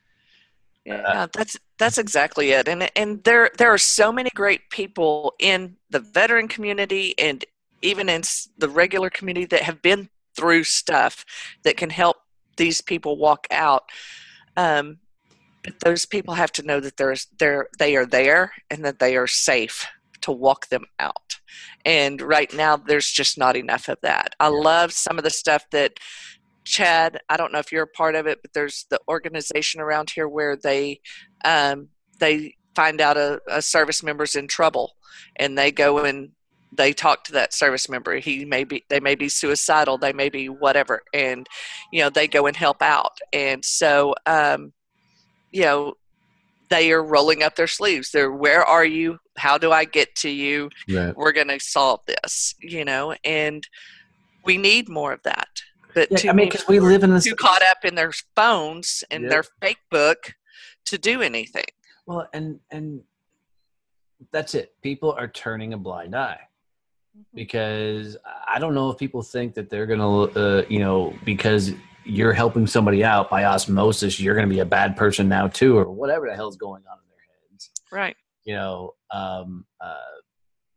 Yeah, 0.85 1.01
uh, 1.01 1.27
that's 1.33 1.57
that's 1.77 1.97
exactly 1.97 2.51
it. 2.51 2.69
And 2.69 2.89
and 2.95 3.21
there 3.25 3.51
there 3.57 3.73
are 3.73 3.77
so 3.77 4.11
many 4.11 4.29
great 4.33 4.69
people 4.69 5.33
in 5.37 5.75
the 5.89 5.99
veteran 5.99 6.47
community 6.47 7.13
and 7.19 7.43
even 7.81 8.07
in 8.07 8.21
the 8.57 8.69
regular 8.69 9.09
community 9.09 9.45
that 9.47 9.63
have 9.63 9.81
been 9.81 10.09
through 10.37 10.63
stuff 10.63 11.25
that 11.63 11.75
can 11.75 11.89
help 11.89 12.17
these 12.55 12.79
people 12.79 13.17
walk 13.17 13.47
out. 13.51 13.83
Um, 14.55 14.99
but 15.67 15.81
those 15.81 16.05
people 16.05 16.33
have 16.33 16.53
to 16.53 16.63
know 16.63 16.79
that 16.79 16.95
there's 16.95 17.27
they're 17.39 17.67
they 17.77 17.97
are 17.97 18.05
there 18.05 18.53
and 18.71 18.85
that 18.85 18.99
they 18.99 19.17
are 19.17 19.27
safe 19.27 19.85
to 20.21 20.31
walk 20.31 20.69
them 20.69 20.85
out. 20.97 21.39
And 21.85 22.21
right 22.21 22.51
now 22.53 22.77
there's 22.77 23.11
just 23.11 23.37
not 23.37 23.57
enough 23.57 23.89
of 23.89 23.97
that. 24.01 24.33
I 24.39 24.47
love 24.47 24.93
some 24.93 25.17
of 25.17 25.25
the 25.25 25.29
stuff 25.29 25.65
that 25.71 25.99
Chad, 26.63 27.19
I 27.29 27.37
don't 27.37 27.51
know 27.51 27.59
if 27.59 27.71
you're 27.71 27.83
a 27.83 27.87
part 27.87 28.15
of 28.15 28.27
it, 28.27 28.39
but 28.41 28.53
there's 28.53 28.85
the 28.89 28.99
organization 29.09 29.81
around 29.81 30.09
here 30.09 30.27
where 30.27 30.55
they 30.55 31.01
um, 31.43 31.89
they 32.19 32.55
find 32.73 33.01
out 33.01 33.17
a, 33.17 33.41
a 33.49 33.61
service 33.61 34.01
member's 34.01 34.35
in 34.35 34.47
trouble 34.47 34.95
and 35.35 35.57
they 35.57 35.71
go 35.71 36.05
and 36.05 36.29
they 36.71 36.93
talk 36.93 37.23
to 37.23 37.31
that 37.31 37.53
service 37.53 37.89
member 37.89 38.17
he 38.17 38.43
may 38.45 38.63
be 38.63 38.83
they 38.89 38.99
may 38.99 39.15
be 39.15 39.29
suicidal 39.29 39.97
they 39.97 40.11
may 40.13 40.29
be 40.29 40.47
whatever 40.47 41.01
and 41.13 41.47
you 41.91 42.01
know 42.01 42.09
they 42.09 42.27
go 42.27 42.45
and 42.45 42.57
help 42.57 42.81
out 42.81 43.17
and 43.31 43.63
so 43.63 44.13
um, 44.25 44.73
you 45.51 45.63
know 45.63 45.93
they 46.69 46.91
are 46.91 47.03
rolling 47.03 47.43
up 47.43 47.55
their 47.55 47.67
sleeves. 47.67 48.11
They're 48.11 48.31
where 48.31 48.63
are 48.63 48.85
you? 48.85 49.19
How 49.37 49.57
do 49.57 49.71
i 49.71 49.85
get 49.85 50.15
to 50.17 50.29
you? 50.29 50.69
Right. 50.89 51.15
we're 51.15 51.31
going 51.31 51.47
to 51.47 51.59
solve 51.59 52.01
this 52.07 52.55
you 52.59 52.83
know 52.83 53.15
and 53.23 53.67
we 54.45 54.57
need 54.57 54.89
more 54.89 55.13
of 55.13 55.23
that. 55.23 55.47
But 55.93 56.23
yeah, 56.23 56.31
i 56.31 56.33
mean 56.33 56.49
because 56.49 56.67
we 56.67 56.79
live 56.79 57.03
in 57.03 57.13
this 57.13 57.25
too 57.25 57.35
caught 57.35 57.61
up 57.63 57.85
in 57.85 57.95
their 57.95 58.11
phones 58.35 59.03
and 59.11 59.23
yeah. 59.23 59.29
their 59.29 59.43
fake 59.61 59.81
book 59.89 60.35
to 60.85 60.97
do 60.97 61.21
anything. 61.21 61.65
Well 62.05 62.27
and 62.33 62.59
and 62.71 63.01
that's 64.31 64.55
it. 64.55 64.73
People 64.81 65.11
are 65.11 65.27
turning 65.27 65.73
a 65.73 65.77
blind 65.77 66.15
eye. 66.15 66.39
Mm-hmm. 67.17 67.35
because 67.35 68.17
i 68.47 68.59
don't 68.59 68.75
know 68.75 68.91
if 68.91 68.97
people 68.99 69.23
think 69.23 69.55
that 69.55 69.71
they're 69.71 69.87
going 69.87 69.99
to 69.99 70.39
uh, 70.39 70.65
you 70.69 70.77
know 70.77 71.15
because 71.25 71.71
you're 72.07 72.33
helping 72.33 72.67
somebody 72.67 73.03
out 73.03 73.29
by 73.29 73.45
osmosis, 73.45 74.19
you're 74.19 74.35
going 74.35 74.47
to 74.47 74.53
be 74.53 74.61
a 74.61 74.65
bad 74.65 74.95
person 74.95 75.27
now 75.27 75.47
too, 75.47 75.77
or 75.77 75.89
whatever 75.91 76.27
the 76.27 76.35
hell's 76.35 76.57
going 76.57 76.83
on 76.89 76.97
in 76.97 77.09
their 77.09 77.19
heads. 77.51 77.71
Right. 77.91 78.15
You 78.45 78.55
know, 78.55 78.93
um, 79.11 79.65
uh, 79.81 79.95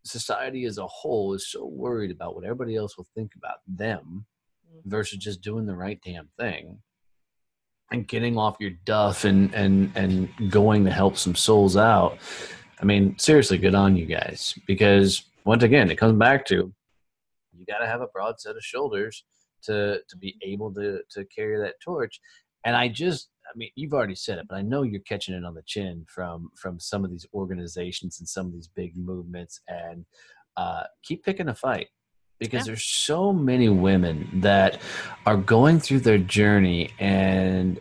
society 0.05 0.65
as 0.65 0.79
a 0.79 0.87
whole 0.87 1.35
is 1.35 1.51
so 1.51 1.67
worried 1.67 2.11
about 2.11 2.35
what 2.35 2.45
everybody 2.45 2.77
else 2.77 2.97
will 2.97 3.07
think 3.15 3.33
about 3.37 3.59
them 3.67 4.27
mm-hmm. 4.69 4.89
versus 4.89 5.19
just 5.19 5.41
doing 5.41 5.67
the 5.67 5.77
right 5.77 6.01
damn 6.05 6.29
thing 6.39 6.79
and 7.93 8.07
getting 8.07 8.39
off 8.39 8.57
your 8.61 8.71
duff 8.85 9.25
and 9.25 9.53
and 9.55 9.91
and 9.95 10.29
going 10.51 10.85
to 10.85 10.91
help 10.91 11.17
some 11.17 11.35
souls 11.35 11.77
out. 11.77 12.19
I 12.81 12.85
mean, 12.85 13.19
seriously, 13.19 13.59
good 13.59 13.75
on 13.75 13.97
you 13.97 14.07
guys 14.07 14.55
because 14.67 15.25
once 15.45 15.63
again, 15.63 15.91
it 15.91 15.97
comes 15.97 16.19
back 16.19 16.47
to 16.47 16.73
you 17.53 17.67
got 17.67 17.79
to 17.79 17.87
have 17.87 18.01
a 18.01 18.07
broad 18.07 18.41
set 18.41 18.57
of 18.57 18.65
shoulders 18.65 19.25
to 19.65 20.01
to 20.09 20.17
be 20.17 20.37
able 20.43 20.73
to 20.75 21.01
to 21.11 21.25
carry 21.27 21.59
that 21.59 21.81
torch. 21.85 22.21
And 22.65 22.77
I 22.77 22.89
just 22.89 23.31
I 23.47 23.57
mean, 23.57 23.71
you've 23.75 23.95
already 23.95 24.15
said 24.15 24.39
it, 24.39 24.47
but 24.49 24.57
I 24.57 24.63
know 24.63 24.83
you're 24.83 25.01
catching 25.01 25.35
it 25.35 25.45
on 25.45 25.55
the 25.55 25.63
chin 25.67 26.05
from 26.09 26.51
from 26.57 26.79
some 26.79 27.05
of 27.05 27.11
these 27.11 27.27
organizations 27.35 28.21
and 28.21 28.29
some 28.29 28.47
of 28.47 28.53
these 28.53 28.69
big 28.69 28.97
movements. 28.97 29.61
And 29.69 30.05
uh, 30.57 30.83
keep 31.03 31.25
picking 31.25 31.49
a 31.49 31.55
fight 31.55 31.89
because 32.39 32.61
yeah. 32.61 32.73
there's 32.73 32.85
so 32.85 33.33
many 33.33 33.69
women 33.69 34.29
that 34.41 34.81
are 35.27 35.37
going 35.37 35.81
through 35.81 36.01
their 36.01 36.19
journey 36.19 36.91
and 36.99 37.79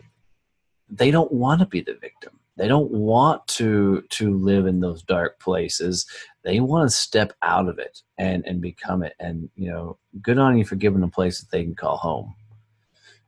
they 0.88 1.10
don't 1.10 1.32
want 1.32 1.60
to 1.60 1.66
be 1.66 1.80
the 1.80 1.94
victim. 1.94 2.39
They 2.60 2.68
don't 2.68 2.90
want 2.90 3.46
to 3.48 4.02
to 4.02 4.36
live 4.36 4.66
in 4.66 4.80
those 4.80 5.02
dark 5.02 5.40
places. 5.40 6.04
They 6.44 6.60
want 6.60 6.90
to 6.90 6.94
step 6.94 7.32
out 7.40 7.68
of 7.68 7.78
it 7.78 8.02
and 8.18 8.44
and 8.46 8.60
become 8.60 9.02
it. 9.02 9.14
And 9.18 9.48
you 9.56 9.70
know 9.70 9.96
good 10.20 10.36
on 10.36 10.58
you 10.58 10.66
for 10.66 10.76
giving 10.76 11.00
them 11.00 11.08
a 11.08 11.12
place 11.12 11.40
that 11.40 11.50
they 11.50 11.64
can 11.64 11.74
call 11.74 11.96
home. 11.96 12.34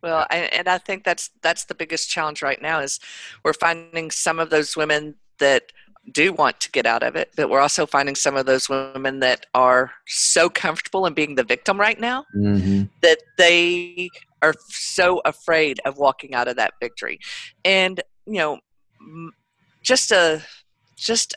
Well 0.03 0.26
I, 0.30 0.37
and 0.37 0.68
i 0.68 0.78
think 0.78 1.05
that's 1.05 1.30
that's 1.43 1.64
the 1.64 1.76
biggest 1.76 2.11
challenge 2.11 2.43
right 2.43 2.61
now 2.61 2.80
is 2.80 2.99
we're 3.45 3.53
finding 3.53 4.11
some 4.11 4.41
of 4.41 4.51
those 4.51 4.76
women 4.76 5.14
that 5.39 5.70
do 6.11 6.33
want 6.33 6.59
to 6.59 6.70
get 6.72 6.87
out 6.87 7.05
of 7.05 7.14
it 7.14 7.30
but 7.37 7.49
we're 7.49 7.61
also 7.61 7.87
finding 7.87 8.16
some 8.16 8.37
of 8.37 8.45
those 8.45 8.68
women 8.68 9.20
that 9.20 9.47
are 9.55 9.93
so 10.09 10.51
comfortable 10.51 11.07
in 11.07 11.14
being 11.14 11.37
the 11.37 11.45
victim 11.45 11.78
right 11.78 12.01
now 12.01 12.24
mm-hmm. 12.37 12.83
that 13.01 13.18
they 13.39 14.09
are 14.43 14.55
so 14.68 15.22
afraid 15.24 15.80
of 15.85 15.99
walking 15.99 16.35
out 16.35 16.49
of 16.49 16.57
that 16.57 16.74
victory. 16.80 17.18
And 17.64 18.01
you 18.26 18.39
know 18.39 18.59
just 19.83 20.13
a 20.13 20.43
just 20.97 21.35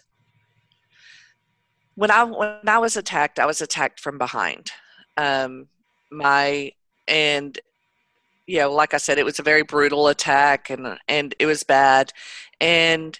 when 1.96 2.12
I 2.12 2.24
when 2.24 2.60
I 2.68 2.78
was 2.78 2.98
attacked, 2.98 3.40
I 3.40 3.46
was 3.46 3.62
attacked 3.62 4.00
from 4.00 4.18
behind. 4.18 4.72
Um, 5.18 5.68
my 6.12 6.72
and 7.08 7.58
you 8.48 8.60
know, 8.60 8.72
like 8.72 8.94
I 8.94 8.98
said, 8.98 9.18
it 9.18 9.26
was 9.26 9.40
a 9.40 9.44
very 9.44 9.64
brutal 9.64 10.08
attack, 10.08 10.70
and 10.70 11.00
and 11.08 11.34
it 11.40 11.46
was 11.46 11.64
bad. 11.64 12.12
And 12.60 13.20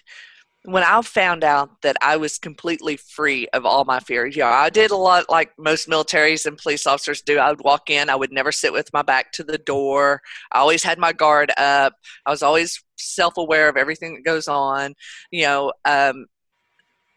when 0.64 0.82
I 0.82 1.00
found 1.02 1.44
out 1.44 1.82
that 1.82 1.96
I 2.02 2.16
was 2.16 2.38
completely 2.38 2.96
free 2.96 3.46
of 3.52 3.64
all 3.64 3.84
my 3.84 4.00
fears, 4.00 4.36
yeah, 4.36 4.48
I 4.48 4.68
did 4.68 4.90
a 4.90 4.96
lot 4.96 5.30
like 5.30 5.52
most 5.58 5.88
militaries 5.88 6.44
and 6.44 6.58
police 6.58 6.86
officers 6.86 7.22
do. 7.22 7.38
I 7.38 7.50
would 7.50 7.62
walk 7.62 7.88
in, 7.88 8.10
I 8.10 8.16
would 8.16 8.32
never 8.32 8.52
sit 8.52 8.72
with 8.72 8.92
my 8.92 9.02
back 9.02 9.32
to 9.32 9.44
the 9.44 9.58
door. 9.58 10.22
I 10.52 10.58
always 10.58 10.82
had 10.82 10.98
my 10.98 11.12
guard 11.12 11.52
up. 11.56 11.94
I 12.26 12.30
was 12.30 12.42
always 12.42 12.82
self-aware 12.96 13.68
of 13.68 13.76
everything 13.76 14.14
that 14.14 14.24
goes 14.24 14.48
on. 14.48 14.94
You 15.30 15.42
know, 15.44 15.72
um, 15.84 16.26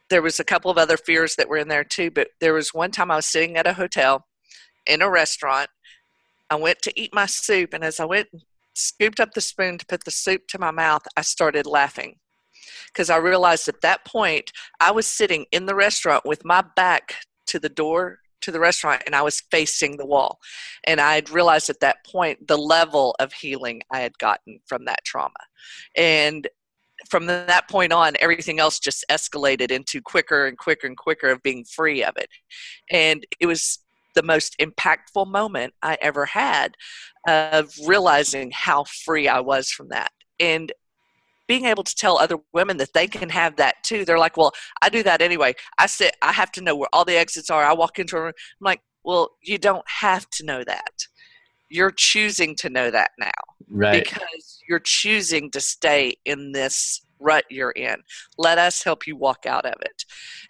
there 0.09 0.21
was 0.21 0.39
a 0.39 0.43
couple 0.43 0.71
of 0.71 0.77
other 0.77 0.97
fears 0.97 1.35
that 1.35 1.47
were 1.47 1.57
in 1.57 1.67
there 1.67 1.83
too 1.83 2.11
but 2.11 2.29
there 2.39 2.53
was 2.53 2.73
one 2.73 2.91
time 2.91 3.11
i 3.11 3.15
was 3.15 3.25
sitting 3.25 3.57
at 3.57 3.67
a 3.67 3.73
hotel 3.73 4.25
in 4.85 5.01
a 5.01 5.09
restaurant 5.09 5.69
i 6.49 6.55
went 6.55 6.81
to 6.81 6.99
eat 6.99 7.13
my 7.13 7.25
soup 7.25 7.73
and 7.73 7.83
as 7.83 7.99
i 7.99 8.05
went 8.05 8.27
and 8.33 8.41
scooped 8.73 9.19
up 9.19 9.33
the 9.33 9.41
spoon 9.41 9.77
to 9.77 9.85
put 9.85 10.03
the 10.03 10.11
soup 10.11 10.41
to 10.47 10.59
my 10.59 10.71
mouth 10.71 11.01
i 11.15 11.21
started 11.21 11.65
laughing 11.65 12.15
because 12.87 13.09
i 13.09 13.17
realized 13.17 13.67
at 13.67 13.81
that 13.81 14.03
point 14.05 14.51
i 14.79 14.91
was 14.91 15.05
sitting 15.05 15.45
in 15.51 15.65
the 15.65 15.75
restaurant 15.75 16.25
with 16.25 16.43
my 16.45 16.63
back 16.75 17.15
to 17.45 17.59
the 17.59 17.69
door 17.69 18.19
to 18.41 18.51
the 18.51 18.59
restaurant 18.59 19.03
and 19.05 19.15
I 19.15 19.21
was 19.21 19.41
facing 19.51 19.97
the 19.97 20.05
wall. 20.05 20.39
And 20.85 20.99
I 20.99 21.15
had 21.15 21.29
realized 21.29 21.69
at 21.69 21.79
that 21.81 22.05
point 22.05 22.47
the 22.47 22.57
level 22.57 23.15
of 23.19 23.33
healing 23.33 23.81
I 23.91 23.99
had 23.99 24.17
gotten 24.17 24.59
from 24.65 24.85
that 24.85 25.03
trauma. 25.05 25.33
And 25.95 26.47
from 27.09 27.27
that 27.27 27.69
point 27.69 27.93
on, 27.93 28.13
everything 28.19 28.59
else 28.59 28.79
just 28.79 29.05
escalated 29.09 29.71
into 29.71 30.01
quicker 30.01 30.47
and 30.47 30.57
quicker 30.57 30.87
and 30.87 30.97
quicker 30.97 31.29
of 31.29 31.41
being 31.43 31.63
free 31.63 32.03
of 32.03 32.17
it. 32.17 32.29
And 32.91 33.25
it 33.39 33.45
was 33.45 33.79
the 34.15 34.23
most 34.23 34.57
impactful 34.59 35.27
moment 35.27 35.73
I 35.81 35.97
ever 36.01 36.25
had 36.25 36.75
of 37.27 37.73
realizing 37.85 38.51
how 38.51 38.83
free 38.83 39.27
I 39.27 39.39
was 39.39 39.69
from 39.69 39.89
that. 39.89 40.11
And 40.39 40.71
being 41.49 41.65
able 41.65 41.83
to 41.83 41.95
tell 41.95 42.19
other 42.19 42.37
women 42.53 42.77
that 42.77 42.93
they 42.93 43.07
can 43.07 43.27
have 43.27 43.55
that 43.55 43.73
too. 43.83 44.05
They're 44.05 44.19
like, 44.19 44.37
well, 44.37 44.51
I 44.83 44.89
do 44.89 45.01
that 45.01 45.19
anyway. 45.19 45.55
I 45.79 45.87
sit, 45.87 46.15
I 46.21 46.31
have 46.31 46.51
to 46.53 46.61
know 46.61 46.75
where 46.75 46.87
all 46.93 47.03
the 47.03 47.17
exits 47.17 47.49
are. 47.49 47.65
I 47.65 47.73
walk 47.73 47.97
into 47.97 48.17
a 48.17 48.21
room. 48.21 48.33
I'm 48.61 48.65
like, 48.65 48.81
well, 49.03 49.31
you 49.41 49.57
don't 49.57 49.83
have 49.87 50.29
to 50.29 50.45
know 50.45 50.63
that. 50.63 50.93
You're 51.67 51.91
choosing 51.91 52.55
to 52.57 52.69
know 52.69 52.91
that 52.91 53.11
now. 53.19 53.31
Right. 53.67 54.03
Because 54.03 54.61
you're 54.69 54.81
choosing 54.83 55.49
to 55.49 55.59
stay 55.59 56.17
in 56.23 56.51
this 56.51 57.01
rut 57.19 57.45
you're 57.49 57.71
in. 57.71 57.97
Let 58.37 58.57
us 58.57 58.83
help 58.83 59.07
you 59.07 59.15
walk 59.15 59.45
out 59.45 59.65
of 59.65 59.75
it. 59.81 60.05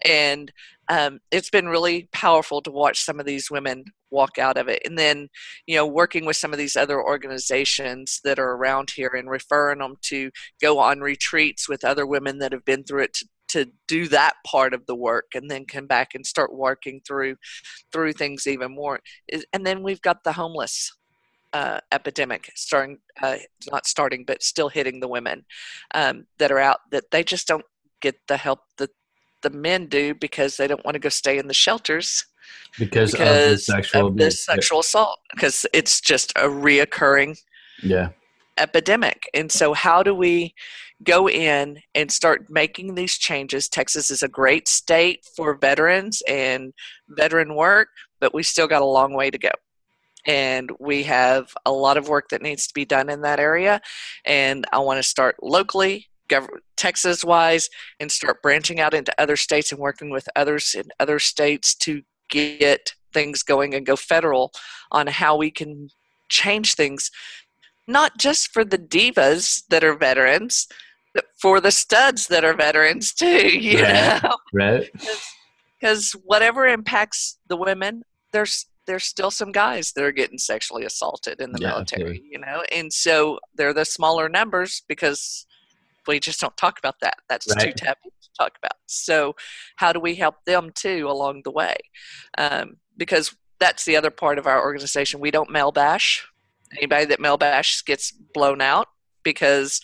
And 0.05 0.51
um, 0.89 1.19
it's 1.31 1.49
been 1.49 1.67
really 1.67 2.09
powerful 2.11 2.61
to 2.61 2.71
watch 2.71 3.01
some 3.01 3.19
of 3.19 3.25
these 3.25 3.51
women 3.51 3.85
walk 4.11 4.39
out 4.39 4.57
of 4.57 4.67
it 4.67 4.81
and 4.85 4.97
then 4.97 5.29
you 5.67 5.75
know 5.75 5.85
working 5.85 6.25
with 6.25 6.35
some 6.35 6.51
of 6.51 6.57
these 6.57 6.75
other 6.75 6.99
organizations 6.99 8.19
that 8.23 8.39
are 8.39 8.53
around 8.53 8.89
here 8.89 9.11
and 9.15 9.29
referring 9.29 9.77
them 9.77 9.95
to 10.01 10.31
go 10.59 10.79
on 10.79 10.99
retreats 10.99 11.69
with 11.69 11.85
other 11.85 12.07
women 12.07 12.39
that 12.39 12.51
have 12.51 12.65
been 12.65 12.83
through 12.83 13.03
it 13.03 13.13
to, 13.13 13.25
to 13.47 13.71
do 13.87 14.07
that 14.07 14.33
part 14.47 14.73
of 14.73 14.83
the 14.87 14.95
work 14.95 15.27
and 15.35 15.49
then 15.49 15.63
come 15.63 15.85
back 15.85 16.15
and 16.15 16.25
start 16.25 16.55
working 16.55 16.99
through 17.07 17.35
through 17.91 18.11
things 18.11 18.47
even 18.47 18.73
more 18.73 18.99
and 19.53 19.63
then 19.63 19.83
we've 19.83 20.01
got 20.01 20.23
the 20.23 20.33
homeless 20.33 20.91
uh, 21.53 21.79
epidemic 21.91 22.51
starting 22.55 22.99
uh, 23.21 23.37
not 23.71 23.85
starting 23.87 24.23
but 24.25 24.43
still 24.43 24.69
hitting 24.69 24.99
the 24.99 25.07
women 25.07 25.45
um, 25.93 26.25
that 26.37 26.51
are 26.51 26.59
out 26.59 26.79
that 26.91 27.09
they 27.11 27.23
just 27.23 27.47
don't 27.47 27.65
get 28.01 28.15
the 28.27 28.37
help 28.37 28.59
that 28.77 28.91
the 29.41 29.49
men 29.49 29.87
do 29.87 30.13
because 30.13 30.57
they 30.57 30.67
don't 30.67 30.83
want 30.85 30.95
to 30.95 30.99
go 30.99 31.09
stay 31.09 31.37
in 31.37 31.47
the 31.47 31.53
shelters 31.53 32.25
because, 32.77 33.11
because 33.11 33.53
of 33.53 33.75
sexual 33.75 34.07
of 34.07 34.17
this 34.17 34.43
sexual 34.43 34.79
assault 34.79 35.19
because 35.33 35.65
it's 35.73 36.01
just 36.01 36.31
a 36.31 36.43
reoccurring 36.43 37.39
yeah. 37.81 38.09
epidemic. 38.57 39.29
And 39.33 39.51
so 39.51 39.73
how 39.73 40.03
do 40.03 40.13
we 40.13 40.53
go 41.03 41.29
in 41.29 41.79
and 41.95 42.11
start 42.11 42.47
making 42.49 42.95
these 42.95 43.17
changes? 43.17 43.69
Texas 43.69 44.11
is 44.11 44.21
a 44.21 44.27
great 44.27 44.67
state 44.67 45.25
for 45.35 45.55
veterans 45.55 46.21
and 46.27 46.73
veteran 47.07 47.55
work 47.55 47.89
but 48.19 48.33
we 48.33 48.43
still 48.43 48.67
got 48.67 48.81
a 48.81 48.85
long 48.85 49.13
way 49.13 49.31
to 49.31 49.37
go 49.37 49.51
and 50.25 50.71
we 50.79 51.03
have 51.03 51.53
a 51.65 51.71
lot 51.71 51.97
of 51.97 52.09
work 52.09 52.29
that 52.29 52.41
needs 52.41 52.67
to 52.67 52.73
be 52.73 52.85
done 52.85 53.09
in 53.09 53.21
that 53.21 53.39
area 53.39 53.81
and 54.25 54.65
i 54.71 54.77
want 54.77 54.97
to 54.97 55.03
start 55.03 55.35
locally 55.41 56.09
Texas 56.77 57.23
wise 57.23 57.69
and 57.99 58.11
start 58.11 58.41
branching 58.41 58.79
out 58.79 58.93
into 58.93 59.13
other 59.19 59.35
states 59.35 59.71
and 59.71 59.81
working 59.81 60.09
with 60.09 60.29
others 60.35 60.75
in 60.75 60.85
other 60.99 61.19
states 61.19 61.75
to 61.75 62.03
get 62.29 62.93
things 63.13 63.43
going 63.43 63.73
and 63.73 63.85
go 63.85 63.95
federal 63.95 64.51
on 64.91 65.07
how 65.07 65.35
we 65.35 65.51
can 65.51 65.89
change 66.29 66.75
things, 66.75 67.11
not 67.87 68.17
just 68.17 68.51
for 68.51 68.63
the 68.63 68.77
divas 68.77 69.63
that 69.69 69.83
are 69.83 69.95
veterans, 69.95 70.67
but 71.13 71.25
for 71.41 71.59
the 71.59 71.71
studs 71.71 72.27
that 72.27 72.45
are 72.45 72.53
veterans 72.53 73.13
too. 73.19 73.47
You 73.47 73.83
right. 73.83 74.23
know, 74.23 74.37
right? 74.53 74.89
Because 75.81 76.11
whatever 76.25 76.67
impacts 76.67 77.37
the 77.47 77.55
women, 77.55 78.03
there's 78.33 78.65
there's 78.89 79.05
still 79.05 79.29
some 79.29 79.51
guys 79.51 79.91
that 79.91 80.03
are 80.03 80.11
getting 80.11 80.39
sexually 80.39 80.83
assaulted 80.83 81.39
in 81.39 81.51
the 81.51 81.59
Yeah, 81.61 81.67
military. 81.67 82.23
You 82.27 82.39
know, 82.39 82.63
and 82.71 82.91
so 82.91 83.39
they're 83.53 83.71
the 83.71 83.85
smaller 83.85 84.27
numbers 84.27 84.81
because 84.87 85.45
we 86.07 86.19
just 86.19 86.41
don't 86.41 86.57
talk 86.57 86.79
about 86.79 86.95
that. 87.01 87.17
That's 87.29 87.45
too 87.45 87.71
taboo 87.71 88.09
to 88.09 88.29
talk 88.35 88.53
about. 88.57 88.77
So, 88.87 89.35
how 89.75 89.93
do 89.93 89.99
we 89.99 90.15
help 90.15 90.43
them 90.47 90.71
too 90.73 91.07
along 91.07 91.41
the 91.43 91.51
way? 91.51 91.75
Um, 92.35 92.77
because 92.97 93.35
that's 93.59 93.85
the 93.85 93.95
other 93.95 94.09
part 94.09 94.39
of 94.39 94.47
our 94.47 94.59
organization. 94.59 95.19
We 95.19 95.29
don't 95.29 95.51
male 95.51 95.71
bash. 95.71 96.27
Anybody 96.75 97.05
that 97.05 97.19
male 97.19 97.37
bash 97.37 97.85
gets 97.85 98.11
blown 98.33 98.59
out 98.59 98.87
because, 99.21 99.81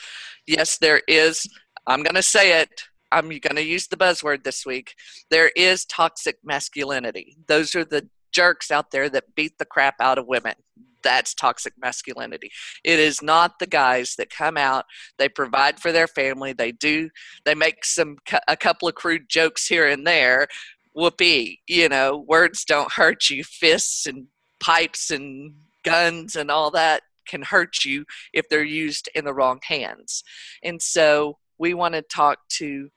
yes, 0.47 0.79
there 0.79 1.03
is. 1.07 1.47
I'm 1.85 2.01
going 2.01 2.15
to 2.15 2.23
say 2.23 2.59
it. 2.59 2.85
I'm 3.11 3.27
going 3.27 3.55
to 3.55 3.63
use 3.63 3.85
the 3.85 3.97
buzzword 3.97 4.43
this 4.43 4.65
week. 4.65 4.95
There 5.29 5.51
is 5.55 5.85
toxic 5.85 6.37
masculinity. 6.43 7.37
Those 7.47 7.75
are 7.75 7.85
the 7.85 8.09
jerks 8.35 8.69
out 8.69 8.91
there 8.91 9.09
that 9.09 9.33
beat 9.33 9.57
the 9.57 9.65
crap 9.65 9.95
out 10.01 10.17
of 10.17 10.27
women. 10.27 10.55
That's 11.03 11.33
toxic 11.33 11.73
masculinity. 11.79 12.51
It 12.83 12.99
is 12.99 13.21
not 13.21 13.59
the 13.59 13.67
guys 13.67 14.15
that 14.17 14.29
come 14.29 14.57
out 14.57 14.85
they 15.17 15.29
provide 15.29 15.79
for 15.79 15.91
their 15.91 16.07
family 16.07 16.51
they 16.51 16.71
do 16.71 17.09
they 17.45 17.55
make 17.55 17.85
some 17.85 18.17
a 18.47 18.57
couple 18.57 18.87
of 18.87 18.95
crude 18.95 19.29
jokes 19.29 19.67
here 19.67 19.87
and 19.87 20.05
there 20.05 20.47
whoopee 20.93 21.59
you 21.67 21.87
know 21.87 22.25
words 22.27 22.65
don't 22.65 22.91
hurt 22.91 23.29
you 23.29 23.43
fists 23.43 24.05
and 24.05 24.27
pipes 24.59 25.11
and 25.11 25.53
guns 25.83 26.35
and 26.35 26.49
all 26.49 26.71
that 26.71 27.03
can 27.27 27.43
hurt 27.43 27.85
you 27.85 28.05
if 28.33 28.47
they're 28.49 28.63
used 28.63 29.09
in 29.15 29.25
the 29.25 29.33
wrong 29.33 29.59
hands 29.63 30.23
and 30.63 30.81
so 30.81 31.37
we 31.57 31.73
want 31.73 31.93
to 31.93 32.01
talk 32.01 32.39
to 32.49 32.89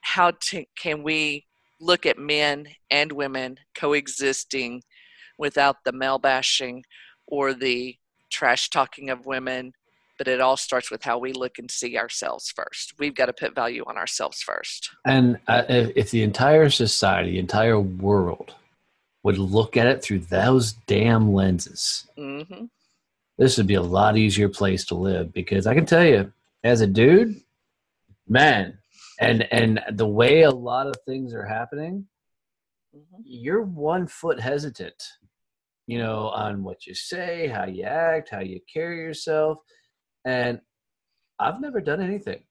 how 0.00 0.32
to, 0.40 0.64
can 0.76 1.02
we 1.02 1.47
look 1.80 2.06
at 2.06 2.18
men 2.18 2.66
and 2.90 3.12
women 3.12 3.58
coexisting 3.76 4.82
without 5.38 5.76
the 5.84 5.92
male 5.92 6.18
bashing 6.18 6.82
or 7.26 7.54
the 7.54 7.96
trash 8.30 8.68
talking 8.70 9.10
of 9.10 9.26
women 9.26 9.72
but 10.18 10.28
it 10.28 10.40
all 10.40 10.56
starts 10.56 10.90
with 10.90 11.04
how 11.04 11.16
we 11.16 11.32
look 11.32 11.58
and 11.58 11.70
see 11.70 11.96
ourselves 11.96 12.52
first. 12.54 12.94
We've 12.98 13.14
got 13.14 13.26
to 13.26 13.32
put 13.32 13.54
value 13.54 13.84
on 13.86 13.96
ourselves 13.96 14.42
first. 14.42 14.90
And 15.06 15.38
uh, 15.46 15.62
if, 15.68 15.92
if 15.94 16.10
the 16.10 16.24
entire 16.24 16.68
society, 16.70 17.32
the 17.32 17.38
entire 17.38 17.80
world, 17.80 18.52
would 19.22 19.38
look 19.38 19.76
at 19.76 19.86
it 19.86 20.02
through 20.02 20.20
those 20.20 20.72
damn 20.72 21.32
lenses, 21.32 22.06
hmm 22.16 22.64
this 23.38 23.56
would 23.56 23.68
be 23.68 23.74
a 23.74 23.82
lot 23.82 24.18
easier 24.18 24.48
place 24.48 24.84
to 24.86 24.96
live. 24.96 25.32
Because 25.32 25.68
I 25.68 25.74
can 25.74 25.86
tell 25.86 26.04
you, 26.04 26.32
as 26.64 26.80
a 26.80 26.88
dude, 26.88 27.40
man, 28.28 28.76
and 29.18 29.46
and 29.52 29.80
the 29.92 30.06
way 30.06 30.42
a 30.42 30.50
lot 30.50 30.86
of 30.86 30.94
things 31.06 31.34
are 31.34 31.46
happening, 31.46 32.06
hmm 32.94 33.00
you're 33.24 33.62
one 33.62 34.06
foot 34.06 34.40
hesitant, 34.40 35.02
you 35.86 35.98
know, 35.98 36.28
on 36.28 36.62
what 36.64 36.86
you 36.86 36.94
say, 36.94 37.48
how 37.48 37.66
you 37.66 37.84
act, 37.84 38.30
how 38.30 38.40
you 38.40 38.60
carry 38.72 38.98
yourself. 38.98 39.58
And 40.24 40.60
I've 41.38 41.60
never 41.60 41.80
done 41.80 42.00
anything, 42.00 42.42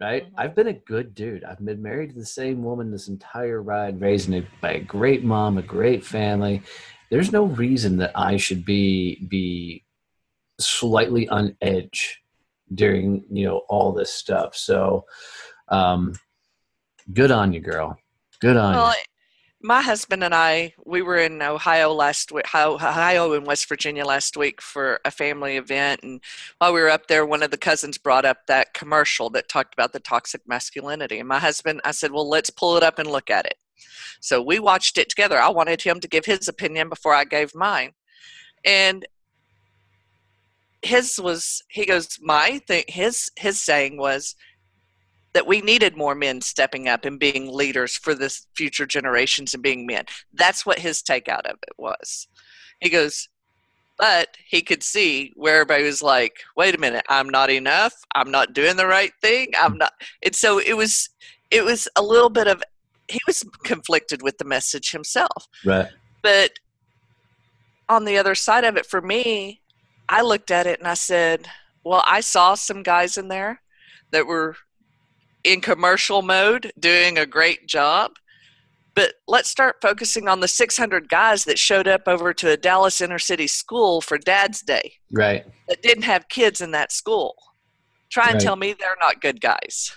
right? 0.00 0.26
Mhm. 0.26 0.34
I've 0.38 0.54
been 0.54 0.68
a 0.68 0.72
good 0.72 1.14
dude. 1.14 1.44
I've 1.44 1.64
been 1.64 1.82
married 1.82 2.10
to 2.10 2.16
the 2.16 2.26
same 2.26 2.62
woman 2.64 2.90
this 2.90 3.08
entire 3.08 3.62
ride, 3.62 4.00
raising 4.00 4.34
it 4.34 4.46
by 4.60 4.72
a 4.74 4.80
great 4.80 5.24
mom, 5.24 5.58
a 5.58 5.62
great 5.62 6.04
family. 6.04 6.62
There's 7.10 7.32
no 7.32 7.44
reason 7.44 7.98
that 7.98 8.12
I 8.14 8.36
should 8.36 8.64
be 8.64 9.26
be 9.28 9.84
slightly 10.60 11.28
on 11.28 11.56
edge 11.60 12.22
during 12.74 13.24
you 13.30 13.46
know 13.46 13.58
all 13.68 13.92
this 13.92 14.12
stuff. 14.12 14.56
So, 14.56 15.04
um, 15.72 16.12
good 17.12 17.30
on 17.30 17.52
you, 17.52 17.60
girl. 17.60 17.98
Good 18.40 18.56
on 18.56 18.74
Well, 18.74 18.90
you. 18.90 19.68
my 19.68 19.80
husband 19.80 20.22
and 20.22 20.34
I, 20.34 20.74
we 20.84 21.02
were 21.02 21.18
in 21.18 21.40
Ohio 21.40 21.92
last 21.92 22.30
week, 22.32 22.44
Ohio 22.54 23.32
and 23.32 23.46
West 23.46 23.68
Virginia 23.68 24.04
last 24.04 24.36
week 24.36 24.60
for 24.60 25.00
a 25.04 25.10
family 25.10 25.56
event. 25.56 26.02
And 26.02 26.20
while 26.58 26.72
we 26.72 26.80
were 26.80 26.90
up 26.90 27.06
there, 27.06 27.24
one 27.24 27.42
of 27.42 27.50
the 27.50 27.56
cousins 27.56 27.98
brought 27.98 28.24
up 28.24 28.46
that 28.46 28.74
commercial 28.74 29.30
that 29.30 29.48
talked 29.48 29.74
about 29.74 29.92
the 29.92 30.00
toxic 30.00 30.42
masculinity. 30.46 31.18
And 31.18 31.28
my 31.28 31.38
husband, 31.38 31.80
I 31.84 31.92
said, 31.92 32.12
well, 32.12 32.28
let's 32.28 32.50
pull 32.50 32.76
it 32.76 32.82
up 32.82 32.98
and 32.98 33.10
look 33.10 33.30
at 33.30 33.46
it. 33.46 33.54
So 34.20 34.42
we 34.42 34.58
watched 34.58 34.98
it 34.98 35.08
together. 35.08 35.40
I 35.40 35.48
wanted 35.48 35.82
him 35.82 35.98
to 36.00 36.08
give 36.08 36.24
his 36.24 36.48
opinion 36.48 36.88
before 36.88 37.14
I 37.14 37.24
gave 37.24 37.54
mine. 37.54 37.92
And 38.64 39.06
his 40.82 41.18
was, 41.20 41.62
he 41.68 41.86
goes, 41.86 42.18
my 42.20 42.60
thing, 42.66 42.84
his, 42.88 43.30
his 43.36 43.60
saying 43.62 43.96
was, 43.96 44.36
that 45.34 45.46
we 45.46 45.60
needed 45.60 45.96
more 45.96 46.14
men 46.14 46.40
stepping 46.40 46.88
up 46.88 47.04
and 47.04 47.18
being 47.18 47.52
leaders 47.52 47.96
for 47.96 48.14
the 48.14 48.28
future 48.54 48.86
generations 48.86 49.54
and 49.54 49.62
being 49.62 49.86
men. 49.86 50.04
That's 50.34 50.66
what 50.66 50.78
his 50.78 51.02
take 51.02 51.28
out 51.28 51.46
of 51.46 51.56
it 51.62 51.74
was. 51.78 52.28
He 52.80 52.90
goes, 52.90 53.28
but 53.98 54.36
he 54.46 54.62
could 54.62 54.82
see 54.82 55.32
where 55.36 55.56
everybody 55.56 55.84
was 55.84 56.02
like, 56.02 56.34
wait 56.56 56.74
a 56.74 56.78
minute, 56.78 57.04
I'm 57.08 57.28
not 57.28 57.50
enough. 57.50 57.94
I'm 58.14 58.30
not 58.30 58.52
doing 58.52 58.76
the 58.76 58.86
right 58.86 59.12
thing. 59.22 59.48
I'm 59.58 59.78
not. 59.78 59.92
And 60.24 60.34
so 60.34 60.58
it 60.58 60.76
was, 60.76 61.08
it 61.50 61.64
was 61.64 61.88
a 61.96 62.02
little 62.02 62.30
bit 62.30 62.46
of, 62.46 62.62
he 63.08 63.20
was 63.26 63.44
conflicted 63.64 64.22
with 64.22 64.38
the 64.38 64.44
message 64.44 64.90
himself. 64.90 65.46
right. 65.64 65.88
But 66.22 66.52
on 67.88 68.04
the 68.04 68.16
other 68.16 68.34
side 68.34 68.64
of 68.64 68.76
it, 68.76 68.86
for 68.86 69.00
me, 69.00 69.60
I 70.08 70.22
looked 70.22 70.50
at 70.50 70.66
it 70.66 70.78
and 70.78 70.88
I 70.88 70.94
said, 70.94 71.48
well, 71.84 72.04
I 72.06 72.20
saw 72.20 72.54
some 72.54 72.82
guys 72.82 73.16
in 73.16 73.28
there 73.28 73.60
that 74.12 74.26
were 74.26 74.56
in 75.44 75.60
commercial 75.60 76.22
mode 76.22 76.72
doing 76.78 77.18
a 77.18 77.26
great 77.26 77.66
job. 77.66 78.12
But 78.94 79.14
let's 79.26 79.48
start 79.48 79.76
focusing 79.80 80.28
on 80.28 80.40
the 80.40 80.48
600 80.48 81.08
guys 81.08 81.44
that 81.44 81.58
showed 81.58 81.88
up 81.88 82.02
over 82.06 82.34
to 82.34 82.50
a 82.50 82.56
Dallas 82.56 83.00
inner 83.00 83.18
city 83.18 83.46
school 83.46 84.00
for 84.02 84.18
Dad's 84.18 84.60
Day 84.60 84.94
Right. 85.10 85.46
that 85.68 85.82
didn't 85.82 86.02
have 86.04 86.28
kids 86.28 86.60
in 86.60 86.72
that 86.72 86.92
school. 86.92 87.34
Try 88.10 88.26
and 88.26 88.34
Right. 88.34 88.42
tell 88.42 88.56
me 88.56 88.74
they're 88.74 88.96
not 89.00 89.22
good 89.22 89.40
guys. 89.40 89.92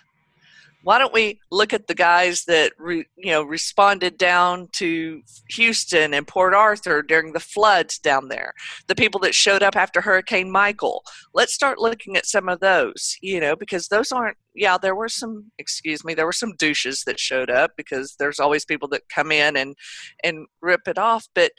Why 0.86 1.00
don't 1.00 1.14
we 1.14 1.40
look 1.50 1.74
at 1.74 1.88
the 1.88 1.96
guys 1.96 2.46
that 2.46 2.74
re, 2.78 3.06
you 3.18 3.32
know 3.32 3.42
responded 3.42 4.20
down 4.20 4.70
to 4.74 5.24
Houston 5.50 6.14
and 6.14 6.28
Port 6.28 6.54
Arthur 6.54 7.02
during 7.02 7.34
the 7.34 7.40
floods 7.40 7.98
down 7.98 8.28
there? 8.28 8.54
The 8.86 8.94
people 8.94 9.20
that 9.22 9.34
showed 9.34 9.64
up 9.64 9.76
after 9.76 10.00
Hurricane 10.00 10.52
Michael. 10.52 11.04
Let's 11.34 11.56
start 11.56 11.80
looking 11.80 12.16
at 12.16 12.28
some 12.28 12.48
of 12.48 12.60
those, 12.60 13.18
you 13.20 13.40
know, 13.40 13.56
because 13.56 13.88
those 13.88 14.12
aren't. 14.12 14.38
Yeah, 14.54 14.78
there 14.78 14.94
were 14.94 15.10
some. 15.10 15.52
Excuse 15.58 16.06
me, 16.06 16.14
there 16.14 16.28
were 16.28 16.32
some 16.32 16.54
douches 16.60 17.02
that 17.08 17.20
showed 17.20 17.50
up 17.50 17.72
because 17.76 18.16
there's 18.20 18.40
always 18.40 18.64
people 18.64 18.88
that 18.90 19.10
come 19.10 19.32
in 19.32 19.58
and 19.58 19.76
and 20.24 20.46
rip 20.62 20.88
it 20.88 21.00
off. 21.00 21.28
But 21.34 21.52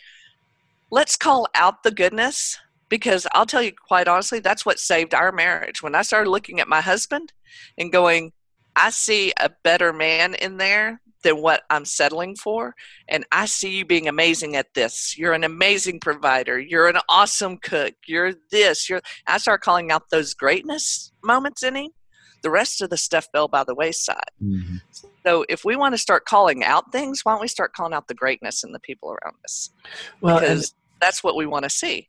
let's 0.92 1.16
call 1.16 1.48
out 1.56 1.82
the 1.82 1.90
goodness 1.90 2.56
because 2.88 3.26
I'll 3.32 3.44
tell 3.44 3.62
you 3.62 3.72
quite 3.72 4.06
honestly, 4.06 4.38
that's 4.38 4.64
what 4.64 4.78
saved 4.78 5.14
our 5.14 5.32
marriage. 5.32 5.82
When 5.82 5.96
I 5.96 6.02
started 6.02 6.30
looking 6.30 6.60
at 6.60 6.68
my 6.68 6.80
husband 6.80 7.32
and 7.76 7.90
going, 7.90 8.32
I 8.76 8.90
see 8.90 9.32
a 9.40 9.50
better 9.64 9.92
man 9.92 10.34
in 10.34 10.58
there 10.58 11.00
than 11.24 11.42
what 11.42 11.62
I'm 11.70 11.84
settling 11.84 12.36
for. 12.36 12.74
And 13.08 13.24
I 13.32 13.46
see 13.46 13.78
you 13.78 13.84
being 13.84 14.06
amazing 14.06 14.54
at 14.54 14.74
this. 14.74 15.18
You're 15.18 15.32
an 15.32 15.44
amazing 15.44 15.98
provider. 15.98 16.60
You're 16.60 16.88
an 16.88 16.98
awesome 17.08 17.56
cook. 17.56 17.94
You're 18.06 18.34
this. 18.50 18.88
You're 18.88 19.00
I 19.26 19.38
start 19.38 19.62
calling 19.62 19.90
out 19.90 20.04
those 20.10 20.34
greatness 20.34 21.10
moments 21.24 21.62
in 21.62 21.74
him. 21.74 21.88
The 22.42 22.50
rest 22.50 22.80
of 22.80 22.90
the 22.90 22.96
stuff 22.96 23.26
fell 23.32 23.48
by 23.48 23.64
the 23.64 23.74
wayside. 23.74 24.30
Mhm. 24.40 24.80
So 25.24 25.44
if 25.48 25.64
we 25.64 25.74
want 25.74 25.94
to 25.94 25.98
start 25.98 26.26
calling 26.26 26.62
out 26.62 26.92
things, 26.92 27.24
why 27.24 27.32
don't 27.32 27.40
we 27.40 27.48
start 27.48 27.72
calling 27.72 27.92
out 27.92 28.06
the 28.06 28.14
greatness 28.14 28.62
in 28.62 28.70
the 28.70 28.78
people 28.78 29.10
around 29.10 29.34
us? 29.44 29.70
Well, 30.20 30.36
and, 30.36 30.46
Because 30.46 30.74
that's 31.00 31.24
what 31.24 31.34
we 31.34 31.46
want 31.46 31.64
to 31.64 31.70
see. 31.70 32.08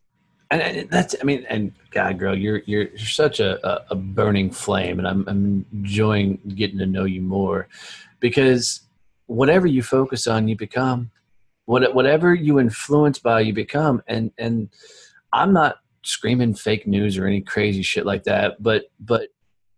And, 0.51 0.89
that's 0.89 1.15
I 1.19 1.23
mean, 1.23 1.45
and 1.49 1.73
God, 1.91 2.17
girl, 2.19 2.35
you're 2.35 2.59
you're, 2.65 2.89
you're 2.89 2.97
such 2.97 3.39
a, 3.39 3.65
a, 3.67 3.85
a 3.91 3.95
burning 3.95 4.51
flame, 4.51 4.99
and 4.99 5.07
I'm 5.07 5.27
I'm 5.27 5.65
enjoying 5.73 6.39
getting 6.55 6.77
to 6.79 6.85
know 6.85 7.05
you 7.05 7.21
more 7.21 7.67
because 8.19 8.81
whatever 9.27 9.67
you 9.67 9.83
focus 9.83 10.27
on, 10.27 10.47
you 10.47 10.55
become. 10.55 11.11
What 11.65 11.93
whatever 11.93 12.33
you 12.33 12.59
influence 12.59 13.19
by, 13.19 13.41
you 13.41 13.53
become. 13.53 14.01
And 14.07 14.31
and 14.37 14.69
I'm 15.33 15.53
not 15.53 15.77
screaming 16.03 16.53
fake 16.53 16.87
news 16.87 17.17
or 17.17 17.27
any 17.27 17.41
crazy 17.41 17.83
shit 17.83 18.05
like 18.05 18.23
that, 18.23 18.63
but 18.63 18.85
but 18.99 19.29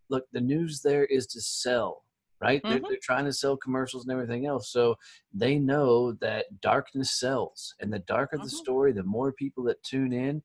look, 0.10 0.26
the 0.32 0.42
news 0.42 0.82
there 0.82 1.06
is 1.06 1.26
to 1.28 1.42
sell. 1.42 2.04
Right? 2.42 2.62
They're, 2.64 2.80
Mhm. 2.80 2.88
they're 2.88 2.98
trying 3.02 3.26
to 3.26 3.34
sell 3.34 3.58
commercials 3.58 4.04
and 4.06 4.14
everything 4.14 4.46
else. 4.46 4.70
So 4.70 4.96
they 5.34 5.60
know 5.60 6.14
that 6.14 6.62
darkness 6.62 7.12
sells. 7.12 7.76
And 7.82 7.92
the 7.92 8.00
darker 8.00 8.38
the 8.38 8.44
Mhm. 8.44 8.50
story, 8.52 8.92
the 8.94 9.04
more 9.04 9.34
people 9.34 9.64
that 9.66 9.84
tune 9.84 10.14
in, 10.14 10.42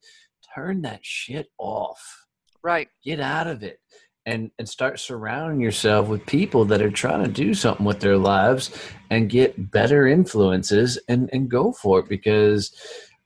turn 0.55 0.83
that 0.83 1.05
shit 1.05 1.51
off. 1.59 2.27
Right. 2.63 2.89
Get 3.05 3.21
out 3.21 3.47
of 3.47 3.63
it. 3.63 3.81
And, 4.27 4.51
and 4.59 4.67
start 4.69 4.99
surrounding 4.99 5.61
yourself 5.61 6.09
with 6.09 6.25
people 6.25 6.65
that 6.67 6.81
are 6.81 6.91
trying 6.91 7.23
to 7.25 7.31
do 7.31 7.53
something 7.55 7.85
with 7.85 8.01
their 8.01 8.17
lives 8.17 8.71
and 9.11 9.29
get 9.29 9.71
better 9.71 10.07
influences 10.07 10.99
and, 11.09 11.29
and 11.33 11.51
go 11.51 11.73
for 11.73 12.01
it 12.01 12.09
because 12.09 12.75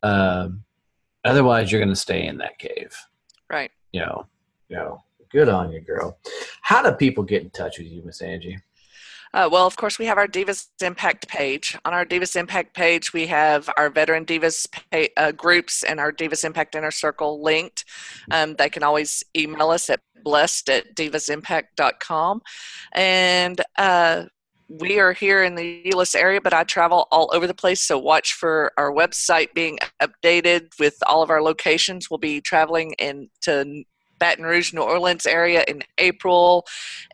um, 0.02 0.64
otherwise 1.24 1.70
you're 1.70 1.80
going 1.80 1.88
to 1.88 1.96
stay 1.96 2.26
in 2.26 2.38
that 2.38 2.58
cave. 2.58 2.94
Right. 3.48 3.70
You 3.92 4.00
know, 4.00 4.26
you 4.68 4.76
know, 4.76 5.02
good 5.30 5.48
on 5.48 5.72
you, 5.72 5.80
girl. 5.80 6.18
How 6.62 6.82
do 6.82 6.92
people 6.92 7.24
get 7.24 7.42
in 7.42 7.50
touch 7.50 7.78
with 7.78 7.88
you, 7.88 8.02
Miss 8.02 8.20
Angie? 8.20 8.58
Uh, 9.34 9.48
well, 9.50 9.66
of 9.66 9.76
course, 9.76 9.98
we 9.98 10.06
have 10.06 10.16
our 10.16 10.26
Divas 10.26 10.68
Impact 10.82 11.28
page. 11.28 11.76
On 11.84 11.92
our 11.92 12.06
Divas 12.06 12.34
Impact 12.34 12.74
page, 12.74 13.12
we 13.12 13.26
have 13.26 13.68
our 13.76 13.90
veteran 13.90 14.24
Divas 14.24 14.66
pa- 14.90 15.12
uh, 15.16 15.32
groups 15.32 15.82
and 15.82 16.00
our 16.00 16.10
Divas 16.10 16.44
Impact 16.44 16.74
Inner 16.74 16.90
Circle 16.90 17.42
linked. 17.42 17.84
Um, 18.30 18.54
they 18.54 18.70
can 18.70 18.82
always 18.82 19.22
email 19.36 19.70
us 19.70 19.90
at 19.90 20.00
blessed 20.24 20.70
at 20.70 20.94
divasimpact.com. 20.94 22.42
And 22.92 23.60
uh, 23.76 24.24
we 24.68 24.98
are 24.98 25.12
here 25.12 25.44
in 25.44 25.54
the 25.54 25.82
Euless 25.86 26.14
area, 26.14 26.40
but 26.40 26.52
I 26.52 26.64
travel 26.64 27.08
all 27.10 27.30
over 27.32 27.46
the 27.46 27.54
place. 27.54 27.82
So 27.82 27.98
watch 27.98 28.34
for 28.34 28.72
our 28.76 28.92
website 28.92 29.54
being 29.54 29.78
updated 30.02 30.78
with 30.78 30.96
all 31.06 31.22
of 31.22 31.30
our 31.30 31.42
locations. 31.42 32.10
We'll 32.10 32.18
be 32.18 32.40
traveling 32.40 32.94
into 32.98 33.84
Baton 34.18 34.44
Rouge, 34.44 34.72
New 34.72 34.82
Orleans 34.82 35.26
area 35.26 35.64
in 35.68 35.82
April, 35.98 36.66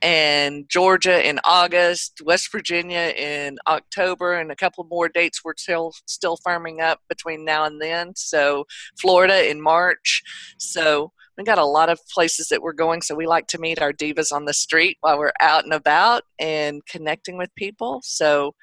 and 0.02 0.68
Georgia 0.68 1.26
in 1.26 1.40
August, 1.44 2.20
West 2.24 2.50
Virginia 2.50 3.12
in 3.16 3.58
October, 3.66 4.34
and 4.34 4.50
a 4.50 4.56
couple 4.56 4.84
more 4.84 5.08
dates 5.08 5.44
we're 5.44 5.54
still 5.56 5.92
still 6.06 6.38
firming 6.46 6.80
up 6.80 7.00
between 7.08 7.44
now 7.44 7.64
and 7.64 7.80
then. 7.80 8.12
So 8.16 8.64
Florida 8.98 9.50
in 9.50 9.60
March. 9.60 10.22
So 10.58 11.12
we 11.36 11.44
got 11.44 11.58
a 11.58 11.64
lot 11.64 11.88
of 11.88 11.98
places 12.08 12.48
that 12.48 12.62
we're 12.62 12.72
going. 12.72 13.02
So 13.02 13.14
we 13.14 13.26
like 13.26 13.48
to 13.48 13.58
meet 13.58 13.82
our 13.82 13.92
divas 13.92 14.32
on 14.32 14.44
the 14.44 14.54
street 14.54 14.98
while 15.00 15.18
we're 15.18 15.32
out 15.40 15.64
and 15.64 15.72
about 15.72 16.22
and 16.38 16.84
connecting 16.86 17.36
with 17.36 17.54
people. 17.56 18.00
So 18.04 18.54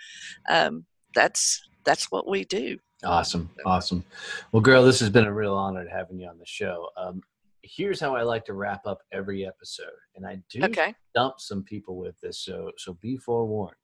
um, 0.50 0.86
that's 1.14 1.62
that's 1.84 2.12
what 2.12 2.28
we 2.28 2.46
do. 2.46 2.78
Awesome, 3.04 3.50
awesome. 3.66 4.04
Well, 4.52 4.62
girl, 4.62 4.84
this 4.84 5.00
has 5.00 5.10
been 5.10 5.26
a 5.26 5.34
real 5.34 5.56
honor 5.56 5.84
to 5.84 5.90
having 5.90 6.20
you 6.20 6.28
on 6.28 6.38
the 6.38 6.46
show. 6.46 6.90
Um, 6.96 7.24
here's 7.64 8.00
how 8.00 8.16
I 8.16 8.24
like 8.24 8.46
to 8.46 8.54
wrap 8.54 8.86
up 8.86 9.00
every 9.12 9.46
episode, 9.46 9.86
and 10.16 10.26
I 10.26 10.42
do 10.50 10.64
Okay. 10.66 10.96
dump 11.16 11.36
some 11.40 11.64
people 11.64 11.98
with 11.98 12.20
this, 12.22 12.40
so 12.40 12.72
so 12.78 12.94
be 13.02 13.18
forewarned. 13.18 13.76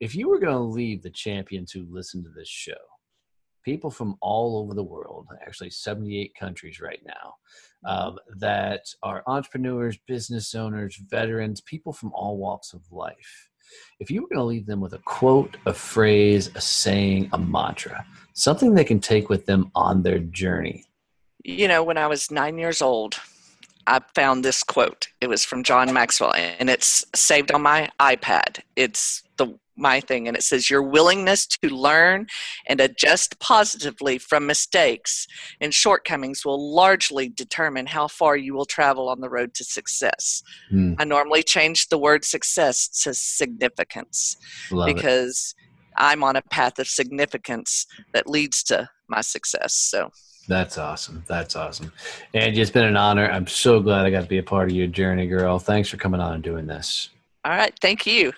If 0.00 0.14
you 0.14 0.28
were 0.28 0.38
going 0.40 0.54
to 0.54 0.60
leave 0.60 1.02
the 1.02 1.10
champions 1.10 1.72
who 1.72 1.86
listen 1.88 2.22
to 2.24 2.30
this 2.30 2.48
show, 2.48 2.72
people 3.64 3.90
from 3.90 4.16
all 4.20 4.58
over 4.58 4.74
the 4.74 4.82
world, 4.82 5.28
actually 5.46 5.70
78 5.70 6.34
countries 6.34 6.80
right 6.80 7.00
now, 7.06 7.34
um, 7.84 8.18
that 8.38 8.84
are 9.04 9.22
entrepreneurs, 9.28 9.96
business 10.08 10.54
owners, 10.54 10.96
veterans, 11.08 11.60
people 11.60 11.92
from 11.92 12.12
all 12.14 12.36
walks 12.36 12.72
of 12.72 12.80
life. 12.90 13.48
If 14.00 14.10
you 14.10 14.22
were 14.22 14.28
going 14.28 14.38
to 14.40 14.44
leave 14.44 14.66
them 14.66 14.80
with 14.80 14.94
a 14.94 14.98
quote, 14.98 15.56
a 15.66 15.72
phrase, 15.72 16.50
a 16.56 16.60
saying, 16.60 17.30
a 17.32 17.38
mantra, 17.38 18.04
something 18.34 18.74
they 18.74 18.84
can 18.84 18.98
take 19.00 19.28
with 19.28 19.46
them 19.46 19.70
on 19.76 20.02
their 20.02 20.18
journey, 20.18 20.84
You 21.44 21.68
know, 21.68 21.82
when 21.82 21.98
I 21.98 22.06
was 22.06 22.30
nine 22.30 22.58
years 22.58 22.80
old, 22.80 23.16
I 23.86 24.00
found 24.14 24.44
this 24.44 24.62
quote. 24.62 25.08
It 25.20 25.28
was 25.28 25.44
from 25.44 25.64
John 25.64 25.92
Maxwell, 25.92 26.34
and 26.34 26.70
it's 26.70 27.04
saved 27.14 27.50
on 27.52 27.62
my 27.62 27.90
iPad. 28.00 28.60
It's 28.76 29.22
the 29.36 29.58
my 29.74 30.00
thing, 30.00 30.28
and 30.28 30.36
it 30.36 30.42
says, 30.42 30.70
"Your 30.70 30.82
willingness 30.82 31.46
to 31.46 31.68
learn 31.68 32.26
and 32.66 32.80
adjust 32.80 33.40
positively 33.40 34.18
from 34.18 34.46
mistakes 34.46 35.26
and 35.60 35.72
shortcomings 35.72 36.44
will 36.44 36.74
largely 36.74 37.28
determine 37.28 37.86
how 37.86 38.06
far 38.06 38.36
you 38.36 38.54
will 38.54 38.66
travel 38.66 39.08
on 39.08 39.20
the 39.20 39.30
road 39.30 39.54
to 39.54 39.64
success." 39.64 40.42
Hmm, 40.70 40.94
I 40.98 41.04
normally 41.04 41.42
change 41.42 41.88
the 41.88 41.98
word 41.98 42.24
success 42.24 42.86
to 43.02 43.14
significance 43.14 44.36
love 44.70 44.88
it. 44.88 44.94
because 44.94 45.54
I'm 45.96 46.22
on 46.22 46.36
a 46.36 46.42
path 46.42 46.78
of 46.78 46.86
significance 46.86 47.86
that 48.12 48.28
leads 48.28 48.62
to 48.64 48.90
my 49.08 49.22
success. 49.22 49.74
So. 49.74 50.12
That's 50.48 50.76
awesome. 50.76 51.22
That's 51.26 51.54
awesome. 51.54 51.92
Angie, 52.34 52.60
it's 52.60 52.70
been 52.70 52.84
an 52.84 52.96
honor. 52.96 53.26
I'm 53.30 53.46
so 53.46 53.80
glad 53.80 54.06
I 54.06 54.10
got 54.10 54.22
to 54.22 54.28
be 54.28 54.38
a 54.38 54.42
part 54.42 54.70
of 54.70 54.76
your 54.76 54.88
journey, 54.88 55.26
girl. 55.26 55.58
Thanks 55.58 55.88
for 55.88 55.96
coming 55.96 56.20
on 56.20 56.34
and 56.34 56.42
doing 56.42 56.66
this. 56.66 57.10
All 57.44 57.52
right. 57.52 57.72
Thank 57.80 58.06
you. 58.06 58.32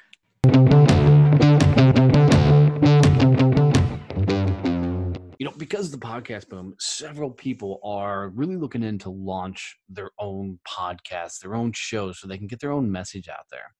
You 5.38 5.46
know, 5.46 5.57
because 5.57 5.92
of 5.92 5.98
the 5.98 6.07
podcast 6.07 6.48
boom, 6.48 6.74
several 6.78 7.30
people 7.30 7.80
are 7.82 8.28
really 8.30 8.57
looking 8.57 8.82
in 8.82 8.98
to 9.00 9.11
launch 9.11 9.78
their 9.88 10.11
own 10.18 10.59
podcasts, 10.68 11.40
their 11.40 11.55
own 11.55 11.72
shows, 11.72 12.20
so 12.20 12.28
they 12.28 12.38
can 12.38 12.46
get 12.46 12.61
their 12.61 12.72
own 12.72 12.90
message 12.90 13.28
out 13.28 13.46
there. 13.50 13.74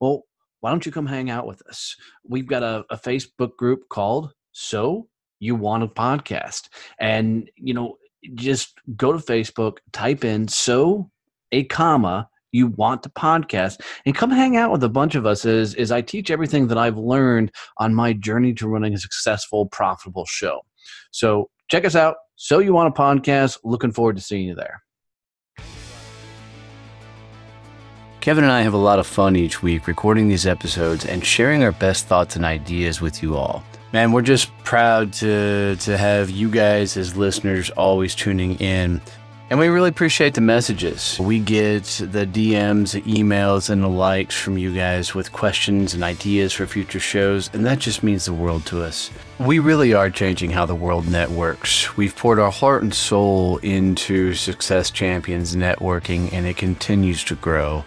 Well, 0.00 0.24
why 0.60 0.70
don't 0.70 0.84
you 0.84 0.92
come 0.92 1.06
hang 1.06 1.30
out 1.30 1.46
with 1.46 1.62
us? 1.68 1.96
We've 2.26 2.46
got 2.46 2.62
a, 2.62 2.84
a 2.90 2.96
Facebook 2.96 3.56
group 3.56 3.88
called 3.88 4.32
So 4.52 5.08
You 5.40 5.54
Want 5.54 5.82
a 5.82 5.88
Podcast. 5.88 6.68
And, 6.98 7.50
you 7.56 7.74
know, 7.74 7.96
just 8.34 8.74
go 8.96 9.12
to 9.12 9.18
Facebook, 9.18 9.78
type 9.92 10.24
in 10.24 10.48
So, 10.48 11.10
a 11.52 11.64
comma, 11.64 12.28
you 12.52 12.68
want 12.68 13.02
to 13.02 13.08
podcast, 13.10 13.80
and 14.06 14.14
come 14.14 14.30
hang 14.30 14.56
out 14.56 14.70
with 14.70 14.82
a 14.82 14.88
bunch 14.88 15.14
of 15.14 15.26
us 15.26 15.44
as, 15.44 15.74
as 15.74 15.92
I 15.92 16.00
teach 16.00 16.30
everything 16.30 16.66
that 16.68 16.78
I've 16.78 16.98
learned 16.98 17.52
on 17.78 17.94
my 17.94 18.12
journey 18.12 18.54
to 18.54 18.68
running 18.68 18.94
a 18.94 18.98
successful, 18.98 19.66
profitable 19.66 20.26
show. 20.26 20.60
So 21.10 21.50
check 21.70 21.84
us 21.84 21.94
out. 21.94 22.16
So 22.36 22.58
you 22.58 22.72
want 22.72 22.96
a 22.96 23.00
podcast? 23.00 23.58
Looking 23.64 23.92
forward 23.92 24.16
to 24.16 24.22
seeing 24.22 24.46
you 24.46 24.54
there. 24.54 24.82
Kevin 28.20 28.44
and 28.44 28.52
I 28.52 28.62
have 28.62 28.74
a 28.74 28.78
lot 28.78 28.98
of 28.98 29.06
fun 29.06 29.36
each 29.36 29.62
week 29.62 29.86
recording 29.86 30.28
these 30.28 30.46
episodes 30.46 31.06
and 31.06 31.24
sharing 31.24 31.62
our 31.62 31.72
best 31.72 32.06
thoughts 32.06 32.36
and 32.36 32.44
ideas 32.44 33.00
with 33.00 33.22
you 33.22 33.36
all. 33.36 33.62
Man, 33.90 34.12
we're 34.12 34.20
just 34.20 34.56
proud 34.64 35.14
to 35.14 35.76
to 35.76 35.96
have 35.96 36.28
you 36.28 36.50
guys 36.50 36.98
as 36.98 37.16
listeners 37.16 37.70
always 37.70 38.14
tuning 38.14 38.56
in. 38.56 39.00
And 39.50 39.58
we 39.58 39.68
really 39.68 39.88
appreciate 39.88 40.34
the 40.34 40.42
messages. 40.42 41.18
We 41.18 41.38
get 41.38 41.84
the 41.84 42.26
DMs, 42.26 43.02
emails, 43.04 43.70
and 43.70 43.82
the 43.82 43.88
likes 43.88 44.34
from 44.34 44.58
you 44.58 44.74
guys 44.74 45.14
with 45.14 45.32
questions 45.32 45.94
and 45.94 46.04
ideas 46.04 46.52
for 46.52 46.66
future 46.66 47.00
shows, 47.00 47.48
and 47.54 47.64
that 47.64 47.78
just 47.78 48.02
means 48.02 48.26
the 48.26 48.34
world 48.34 48.66
to 48.66 48.82
us. 48.82 49.10
We 49.38 49.58
really 49.58 49.94
are 49.94 50.10
changing 50.10 50.50
how 50.50 50.66
the 50.66 50.74
world 50.74 51.08
networks. 51.08 51.96
We've 51.96 52.14
poured 52.14 52.38
our 52.38 52.52
heart 52.52 52.82
and 52.82 52.92
soul 52.92 53.56
into 53.58 54.34
Success 54.34 54.90
Champions 54.90 55.56
networking, 55.56 56.30
and 56.34 56.46
it 56.46 56.58
continues 56.58 57.24
to 57.24 57.34
grow. 57.36 57.86